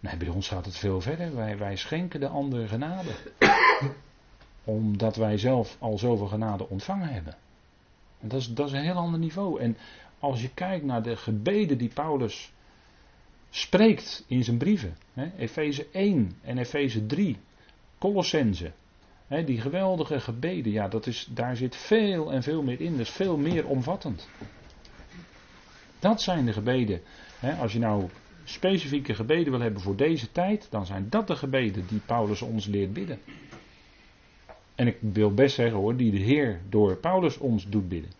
Nee, 0.00 0.16
bij 0.16 0.28
ons 0.28 0.48
gaat 0.48 0.64
het 0.64 0.76
veel 0.76 1.00
verder. 1.00 1.34
Wij, 1.34 1.58
wij 1.58 1.76
schenken 1.76 2.20
de 2.20 2.28
ander 2.28 2.68
genade. 2.68 3.10
Omdat 4.64 5.16
wij 5.16 5.38
zelf 5.38 5.76
al 5.78 5.98
zoveel 5.98 6.26
genade 6.26 6.68
ontvangen 6.68 7.08
hebben. 7.08 7.36
Dat 8.28 8.40
is, 8.40 8.54
dat 8.54 8.66
is 8.66 8.72
een 8.72 8.84
heel 8.84 8.94
ander 8.94 9.20
niveau. 9.20 9.60
En 9.60 9.76
als 10.18 10.40
je 10.40 10.50
kijkt 10.54 10.84
naar 10.84 11.02
de 11.02 11.16
gebeden 11.16 11.78
die 11.78 11.90
Paulus 11.94 12.52
spreekt 13.50 14.24
in 14.26 14.44
zijn 14.44 14.56
brieven. 14.56 14.96
Efeze 15.38 15.86
1 15.92 16.36
en 16.42 16.58
Efeze 16.58 17.06
3. 17.06 17.36
Colossense. 17.98 18.72
die 19.44 19.60
geweldige 19.60 20.20
gebeden, 20.20 20.72
ja, 20.72 20.88
dat 20.88 21.06
is, 21.06 21.28
daar 21.30 21.56
zit 21.56 21.76
veel 21.76 22.32
en 22.32 22.42
veel 22.42 22.62
meer 22.62 22.80
in. 22.80 22.90
Dat 22.90 23.00
is 23.00 23.10
veel 23.10 23.36
meer 23.36 23.66
omvattend. 23.66 24.28
Dat 25.98 26.22
zijn 26.22 26.44
de 26.44 26.52
gebeden. 26.52 27.00
als 27.60 27.72
je 27.72 27.78
nou 27.78 28.08
specifieke 28.44 29.14
gebeden 29.14 29.50
wil 29.52 29.60
hebben 29.60 29.82
voor 29.82 29.96
deze 29.96 30.32
tijd, 30.32 30.66
dan 30.70 30.86
zijn 30.86 31.06
dat 31.10 31.26
de 31.26 31.36
gebeden 31.36 31.86
die 31.86 32.00
Paulus 32.06 32.42
ons 32.42 32.66
leert 32.66 32.92
bidden. 32.92 33.18
En 34.74 34.86
ik 34.86 34.96
wil 35.00 35.34
best 35.34 35.54
zeggen 35.54 35.78
hoor, 35.78 35.96
die 35.96 36.10
de 36.10 36.18
Heer 36.18 36.60
door 36.68 36.96
Paulus 36.96 37.38
ons 37.38 37.68
doet 37.68 37.88
bidden. 37.88 38.10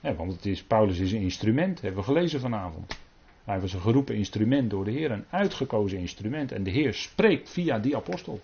want 0.00 0.32
het 0.32 0.46
is, 0.46 0.62
Paulus 0.62 0.98
is 0.98 1.12
een 1.12 1.20
instrument, 1.20 1.80
hebben 1.80 2.00
we 2.00 2.06
gelezen 2.06 2.40
vanavond. 2.40 2.98
Hij 3.44 3.60
was 3.60 3.72
een 3.72 3.80
geroepen 3.80 4.14
instrument 4.14 4.70
door 4.70 4.84
de 4.84 4.90
Heer, 4.90 5.10
een 5.10 5.24
uitgekozen 5.30 5.98
instrument. 5.98 6.52
En 6.52 6.62
de 6.62 6.70
Heer 6.70 6.94
spreekt 6.94 7.50
via 7.50 7.78
die 7.78 7.96
apostel. 7.96 8.40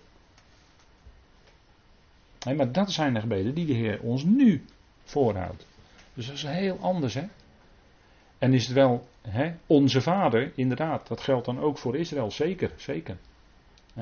maar 2.55 2.71
dat 2.71 2.91
zijn 2.91 3.13
de 3.13 3.19
gebeden 3.19 3.53
die 3.53 3.65
de 3.65 3.73
Heer 3.73 4.01
ons 4.01 4.23
nu 4.23 4.65
voorhoudt. 5.03 5.67
Dus 6.13 6.25
dat 6.25 6.35
is 6.35 6.43
heel 6.43 6.77
anders, 6.81 7.13
hè? 7.13 7.23
En 8.37 8.53
is 8.53 8.65
het 8.65 8.73
wel 8.73 9.07
hè, 9.21 9.53
onze 9.65 10.01
vader, 10.01 10.51
inderdaad, 10.55 11.07
dat 11.07 11.21
geldt 11.21 11.45
dan 11.45 11.59
ook 11.59 11.77
voor 11.77 11.95
Israël, 11.95 12.31
zeker, 12.31 12.71
zeker. 12.77 13.17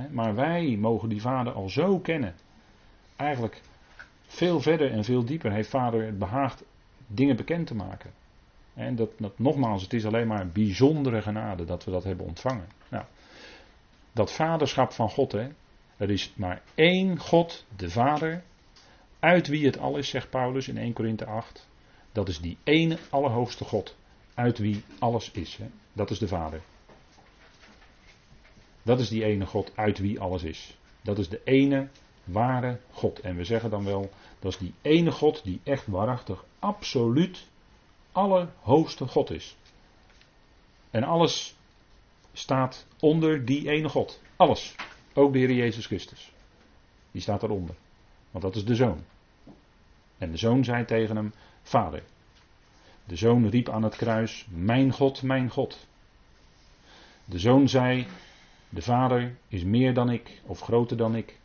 Maar 0.10 0.36
wij 0.36 0.78
mogen 0.80 1.10
die 1.10 1.22
vader 1.22 1.54
al 1.54 1.70
zo 1.70 2.00
kennen. 2.00 2.36
Eigenlijk 3.16 3.62
veel 4.26 4.62
verder 4.62 4.92
en 4.92 5.04
veel 5.04 5.26
dieper 5.26 5.52
heeft 5.52 5.70
vader 5.70 6.06
het 6.06 6.18
behaagd 6.18 6.64
dingen 7.08 7.36
bekend 7.36 7.68
te 7.68 7.76
maken. 7.76 8.12
En 8.74 8.96
dat, 8.96 9.10
dat, 9.18 9.40
nogmaals, 9.40 9.82
het 9.82 9.94
is 9.94 10.06
alleen 10.06 10.28
maar 10.28 10.48
bijzondere 10.48 11.22
genade 11.22 11.66
dat 11.66 11.84
we 11.84 11.92
dat 11.92 12.04
hebben 12.04 12.26
ontvangen. 12.26 12.68
Nou, 12.90 13.06
dat 14.12 14.32
vaderschap 14.32 14.92
van 14.92 15.10
God, 15.10 15.32
hè, 15.32 15.48
er 15.98 16.10
is 16.10 16.34
maar 16.36 16.62
één 16.76 17.18
God, 17.18 17.66
de 17.76 17.90
Vader, 17.90 18.44
uit 19.20 19.48
wie 19.48 19.66
het 19.66 19.78
al 19.78 19.98
is, 19.98 20.10
zegt 20.10 20.30
Paulus 20.30 20.68
in 20.68 20.78
1 20.78 20.94
Korinthe 20.94 21.26
8. 21.26 21.68
Dat 22.12 22.28
is 22.28 22.40
die 22.40 22.58
ene 22.64 22.98
allerhoogste 23.10 23.64
God 23.64 23.96
uit 24.34 24.58
wie 24.58 24.84
alles 25.00 25.32
is. 25.32 25.58
Hè? 25.58 25.66
Dat 25.94 26.12
is 26.12 26.20
de 26.20 26.28
Vader. 26.28 26.62
Dat 28.84 29.00
is 29.00 29.10
die 29.10 29.24
ene 29.24 29.46
God 29.46 29.72
uit 29.76 29.98
wie 30.00 30.20
alles 30.20 30.44
is. 30.44 30.78
Dat 31.02 31.20
is 31.20 31.30
de 31.30 31.42
ene 31.44 31.88
ware 32.24 32.80
God. 32.92 33.20
En 33.20 33.36
we 33.36 33.44
zeggen 33.44 33.70
dan 33.70 33.86
wel, 33.86 34.10
dat 34.40 34.52
is 34.52 34.58
die 34.58 34.74
ene 34.82 35.12
God 35.12 35.44
die 35.44 35.62
echt 35.64 35.88
waarachtig, 35.88 36.46
absoluut, 36.60 37.48
allerhoogste 38.12 39.08
God 39.08 39.32
is. 39.32 39.58
En 40.90 41.04
alles 41.04 41.56
staat 42.34 42.86
onder 43.00 43.46
die 43.46 43.70
ene 43.70 43.90
God. 43.90 44.22
Alles. 44.36 44.76
Ook 45.14 45.34
de 45.34 45.40
Heer 45.40 45.52
Jezus 45.52 45.86
Christus. 45.86 46.32
Die 47.12 47.22
staat 47.22 47.44
eronder. 47.44 47.76
Want 48.32 48.44
dat 48.44 48.56
is 48.56 48.66
de 48.66 48.76
zoon. 48.76 49.04
En 50.18 50.32
de 50.32 50.38
zoon 50.38 50.64
zei 50.64 50.86
tegen 50.86 51.16
hem: 51.16 51.34
Vader. 51.62 52.04
De 53.06 53.16
zoon 53.16 53.50
riep 53.50 53.70
aan 53.70 53.84
het 53.84 53.96
kruis: 53.96 54.46
Mijn 54.50 54.92
God, 54.92 55.22
mijn 55.22 55.50
God. 55.50 55.88
De 57.26 57.40
zoon 57.40 57.70
zei: 57.70 58.08
De 58.70 58.82
vader 58.82 59.36
is 59.48 59.64
meer 59.64 59.94
dan 59.94 60.10
ik 60.10 60.42
of 60.46 60.60
groter 60.60 60.98
dan 60.98 61.16
ik. 61.16 61.40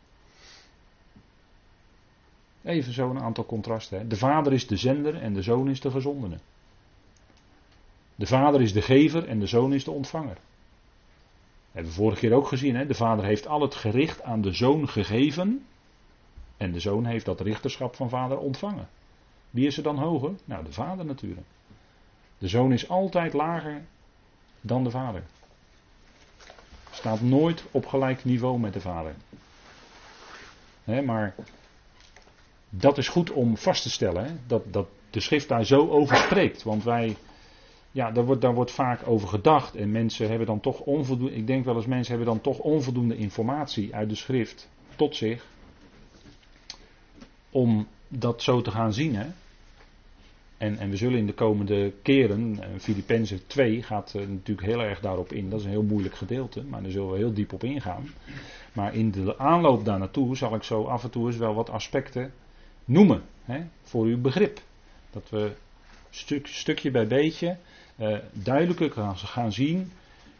Even 2.63 2.93
zo 2.93 3.09
een 3.09 3.21
aantal 3.21 3.45
contrasten. 3.45 3.99
Hè. 3.99 4.07
De 4.07 4.17
vader 4.17 4.53
is 4.53 4.67
de 4.67 4.77
zender 4.77 5.15
en 5.15 5.33
de 5.33 5.41
zoon 5.41 5.69
is 5.69 5.81
de 5.81 5.91
gezondene. 5.91 6.37
De 8.15 8.25
vader 8.25 8.61
is 8.61 8.73
de 8.73 8.81
gever 8.81 9.27
en 9.27 9.39
de 9.39 9.47
zoon 9.47 9.73
is 9.73 9.83
de 9.83 9.91
ontvanger. 9.91 10.33
Dat 10.33 10.43
hebben 11.71 11.91
we 11.91 11.97
vorige 11.97 12.19
keer 12.19 12.33
ook 12.33 12.47
gezien. 12.47 12.75
Hè? 12.75 12.85
De 12.85 12.93
vader 12.93 13.25
heeft 13.25 13.47
al 13.47 13.61
het 13.61 13.75
gericht 13.75 14.21
aan 14.23 14.41
de 14.41 14.51
zoon 14.51 14.89
gegeven. 14.89 15.65
En 16.57 16.71
de 16.71 16.79
zoon 16.79 17.05
heeft 17.05 17.25
dat 17.25 17.41
richterschap 17.41 17.95
van 17.95 18.09
vader 18.09 18.37
ontvangen. 18.37 18.87
Wie 19.49 19.67
is 19.67 19.77
er 19.77 19.83
dan 19.83 19.97
hoger? 19.97 20.31
Nou, 20.45 20.63
de 20.63 20.71
vader 20.71 21.05
natuurlijk. 21.05 21.47
De 22.37 22.47
zoon 22.47 22.71
is 22.71 22.89
altijd 22.89 23.33
lager 23.33 23.81
dan 24.61 24.83
de 24.83 24.89
vader. 24.89 25.23
Staat 26.91 27.21
nooit 27.21 27.63
op 27.71 27.85
gelijk 27.85 28.25
niveau 28.25 28.59
met 28.59 28.73
de 28.73 28.81
vader. 28.81 29.15
maar 30.83 31.35
dat 32.69 32.97
is 32.97 33.07
goed 33.07 33.31
om 33.31 33.57
vast 33.57 33.83
te 33.83 33.89
stellen. 33.89 34.39
dat, 34.47 34.73
dat 34.73 34.87
de 35.09 35.19
schrift 35.19 35.47
daar 35.47 35.65
zo 35.65 35.89
over 35.89 36.17
spreekt. 36.17 36.63
Want 36.63 36.83
wij, 36.83 37.15
ja, 37.91 38.11
daar 38.11 38.25
wordt, 38.25 38.41
daar 38.41 38.53
wordt 38.53 38.71
vaak 38.71 39.07
over 39.07 39.27
gedacht. 39.27 39.75
En 39.75 39.91
mensen 39.91 40.29
hebben 40.29 40.47
dan 40.47 40.59
toch 40.59 40.79
onvoldoende. 40.79 41.35
Ik 41.35 41.47
denk 41.47 41.65
wel 41.65 41.75
eens 41.75 41.85
mensen 41.85 42.15
hebben 42.15 42.33
dan 42.33 42.41
toch 42.41 42.59
onvoldoende 42.59 43.17
informatie 43.17 43.95
uit 43.95 44.09
de 44.09 44.15
schrift 44.15 44.69
tot 44.95 45.15
zich. 45.15 45.45
Om 47.49 47.87
dat 48.07 48.41
zo 48.41 48.61
te 48.61 48.71
gaan 48.71 48.93
zien. 48.93 49.15
Hè? 49.15 49.27
En, 50.57 50.77
en 50.77 50.89
we 50.89 50.95
zullen 50.95 51.17
in 51.17 51.25
de 51.25 51.33
komende 51.33 51.93
keren, 52.01 52.57
eh, 52.59 52.67
Filippenzen 52.79 53.47
2 53.47 53.83
gaat 53.83 54.13
uh, 54.15 54.27
natuurlijk 54.27 54.67
heel 54.67 54.81
erg 54.81 54.99
daarop 54.99 55.31
in. 55.31 55.49
Dat 55.49 55.59
is 55.59 55.65
een 55.65 55.71
heel 55.71 55.83
moeilijk 55.83 56.15
gedeelte, 56.15 56.63
maar 56.63 56.81
daar 56.81 56.91
zullen 56.91 57.11
we 57.11 57.17
heel 57.17 57.33
diep 57.33 57.53
op 57.53 57.63
ingaan. 57.63 58.09
Maar 58.73 58.95
in 58.95 59.11
de 59.11 59.37
aanloop 59.37 59.85
daar 59.85 59.99
naartoe 59.99 60.37
zal 60.37 60.55
ik 60.55 60.63
zo 60.63 60.83
af 60.83 61.03
en 61.03 61.09
toe 61.09 61.27
eens 61.27 61.37
wel 61.37 61.53
wat 61.53 61.69
aspecten 61.69 62.33
noemen. 62.89 63.23
Hè, 63.43 63.65
voor 63.83 64.05
uw 64.05 64.21
begrip. 64.21 64.61
Dat 65.11 65.29
we 65.29 65.55
stuk, 66.09 66.47
stukje 66.47 66.91
bij 66.91 67.07
beetje 67.07 67.57
uh, 67.97 68.17
duidelijker 68.31 69.15
gaan 69.15 69.51
zien 69.51 69.91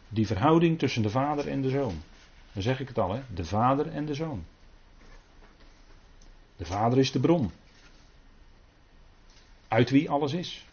die 0.08 0.26
verhouding 0.26 0.78
tussen 0.78 1.02
de 1.02 1.10
vader 1.10 1.48
en 1.48 1.62
de 1.62 1.70
zoon. 1.70 2.02
Dan 2.52 2.62
zeg 2.62 2.80
ik 2.80 2.88
het 2.88 2.98
al, 2.98 3.12
hè, 3.12 3.20
de 3.34 3.44
vader 3.44 3.92
en 3.92 4.06
de 4.06 4.14
zoon. 4.14 4.44
De 6.56 6.64
vader 6.64 6.98
is 6.98 7.12
de 7.12 7.20
bron. 7.20 7.50
Uit 9.68 9.90
wie 9.90 10.10
alles 10.10 10.32
is. 10.32 10.64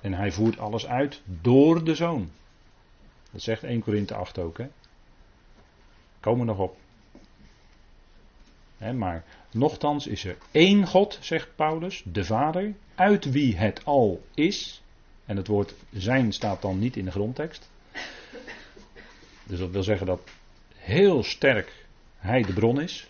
En 0.00 0.14
hij 0.14 0.32
voert 0.32 0.58
alles 0.58 0.86
uit 0.86 1.22
door 1.24 1.84
de 1.84 1.94
zoon. 1.94 2.30
Dat 3.30 3.42
zegt 3.42 3.62
1 3.62 3.80
Korinthe 3.82 4.14
8 4.14 4.38
ook. 4.38 4.58
Hè? 4.58 4.68
Komen 6.20 6.46
nog 6.46 6.58
op. 6.58 6.76
maar 8.78 9.24
nochtans 9.50 10.06
is 10.06 10.24
er 10.24 10.36
één 10.50 10.86
God, 10.86 11.18
zegt 11.20 11.48
Paulus, 11.56 12.02
de 12.04 12.24
Vader, 12.24 12.74
uit 12.94 13.30
wie 13.30 13.56
het 13.56 13.84
al 13.84 14.22
is. 14.34 14.82
En 15.24 15.36
het 15.36 15.46
woord 15.46 15.74
zijn 15.92 16.32
staat 16.32 16.62
dan 16.62 16.78
niet 16.78 16.96
in 16.96 17.04
de 17.04 17.10
grondtekst. 17.10 17.70
Dus 19.44 19.58
dat 19.58 19.70
wil 19.70 19.82
zeggen 19.82 20.06
dat 20.06 20.20
heel 20.74 21.22
sterk 21.22 21.84
hij 22.16 22.42
de 22.42 22.52
bron 22.52 22.80
is. 22.80 23.08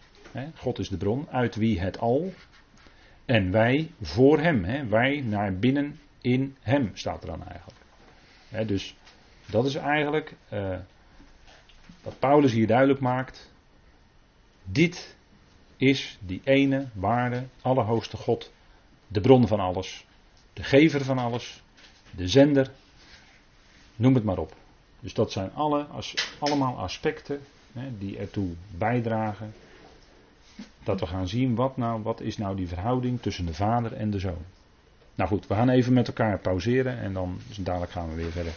God 0.56 0.78
is 0.78 0.88
de 0.88 0.96
bron, 0.96 1.28
uit 1.30 1.54
wie 1.54 1.80
het 1.80 1.98
al. 1.98 2.32
En 3.24 3.50
wij 3.50 3.90
voor 4.00 4.38
hem. 4.38 4.88
Wij 4.88 5.20
naar 5.20 5.58
binnen 5.58 6.00
in 6.20 6.56
hem 6.60 6.90
staat 6.94 7.22
er 7.22 7.28
dan 7.28 7.44
eigenlijk. 7.48 8.68
Dus 8.68 8.96
dat 9.46 9.66
is 9.66 9.74
eigenlijk 9.74 10.34
uh, 10.52 10.76
wat 12.02 12.18
Paulus 12.18 12.52
hier 12.52 12.66
duidelijk 12.66 13.00
maakt. 13.00 13.52
Dit 14.64 15.15
is 15.76 16.18
die 16.20 16.40
ene, 16.44 16.88
ware, 16.92 17.44
allerhoogste 17.62 18.16
God. 18.16 18.52
De 19.08 19.20
bron 19.20 19.46
van 19.46 19.60
alles. 19.60 20.04
De 20.52 20.62
gever 20.62 21.04
van 21.04 21.18
alles. 21.18 21.62
De 22.10 22.28
zender. 22.28 22.70
Noem 23.96 24.14
het 24.14 24.24
maar 24.24 24.38
op. 24.38 24.54
Dus 25.00 25.14
dat 25.14 25.32
zijn 25.32 25.54
alle, 25.54 25.86
allemaal 26.38 26.78
aspecten 26.78 27.40
hè, 27.72 27.98
die 27.98 28.18
ertoe 28.18 28.48
bijdragen 28.78 29.54
dat 30.84 31.00
we 31.00 31.06
gaan 31.06 31.28
zien 31.28 31.54
wat, 31.54 31.76
nou, 31.76 32.02
wat 32.02 32.20
is 32.20 32.36
nou 32.36 32.56
die 32.56 32.68
verhouding 32.68 33.22
tussen 33.22 33.46
de 33.46 33.54
vader 33.54 33.92
en 33.92 34.10
de 34.10 34.18
zoon. 34.18 34.44
Nou 35.14 35.28
goed, 35.30 35.46
we 35.46 35.54
gaan 35.54 35.68
even 35.68 35.92
met 35.92 36.06
elkaar 36.06 36.38
pauzeren 36.38 36.98
en 36.98 37.12
dan 37.12 37.38
dadelijk 37.60 37.92
gaan 37.92 38.08
we 38.08 38.14
weer 38.14 38.30
verder. 38.30 38.52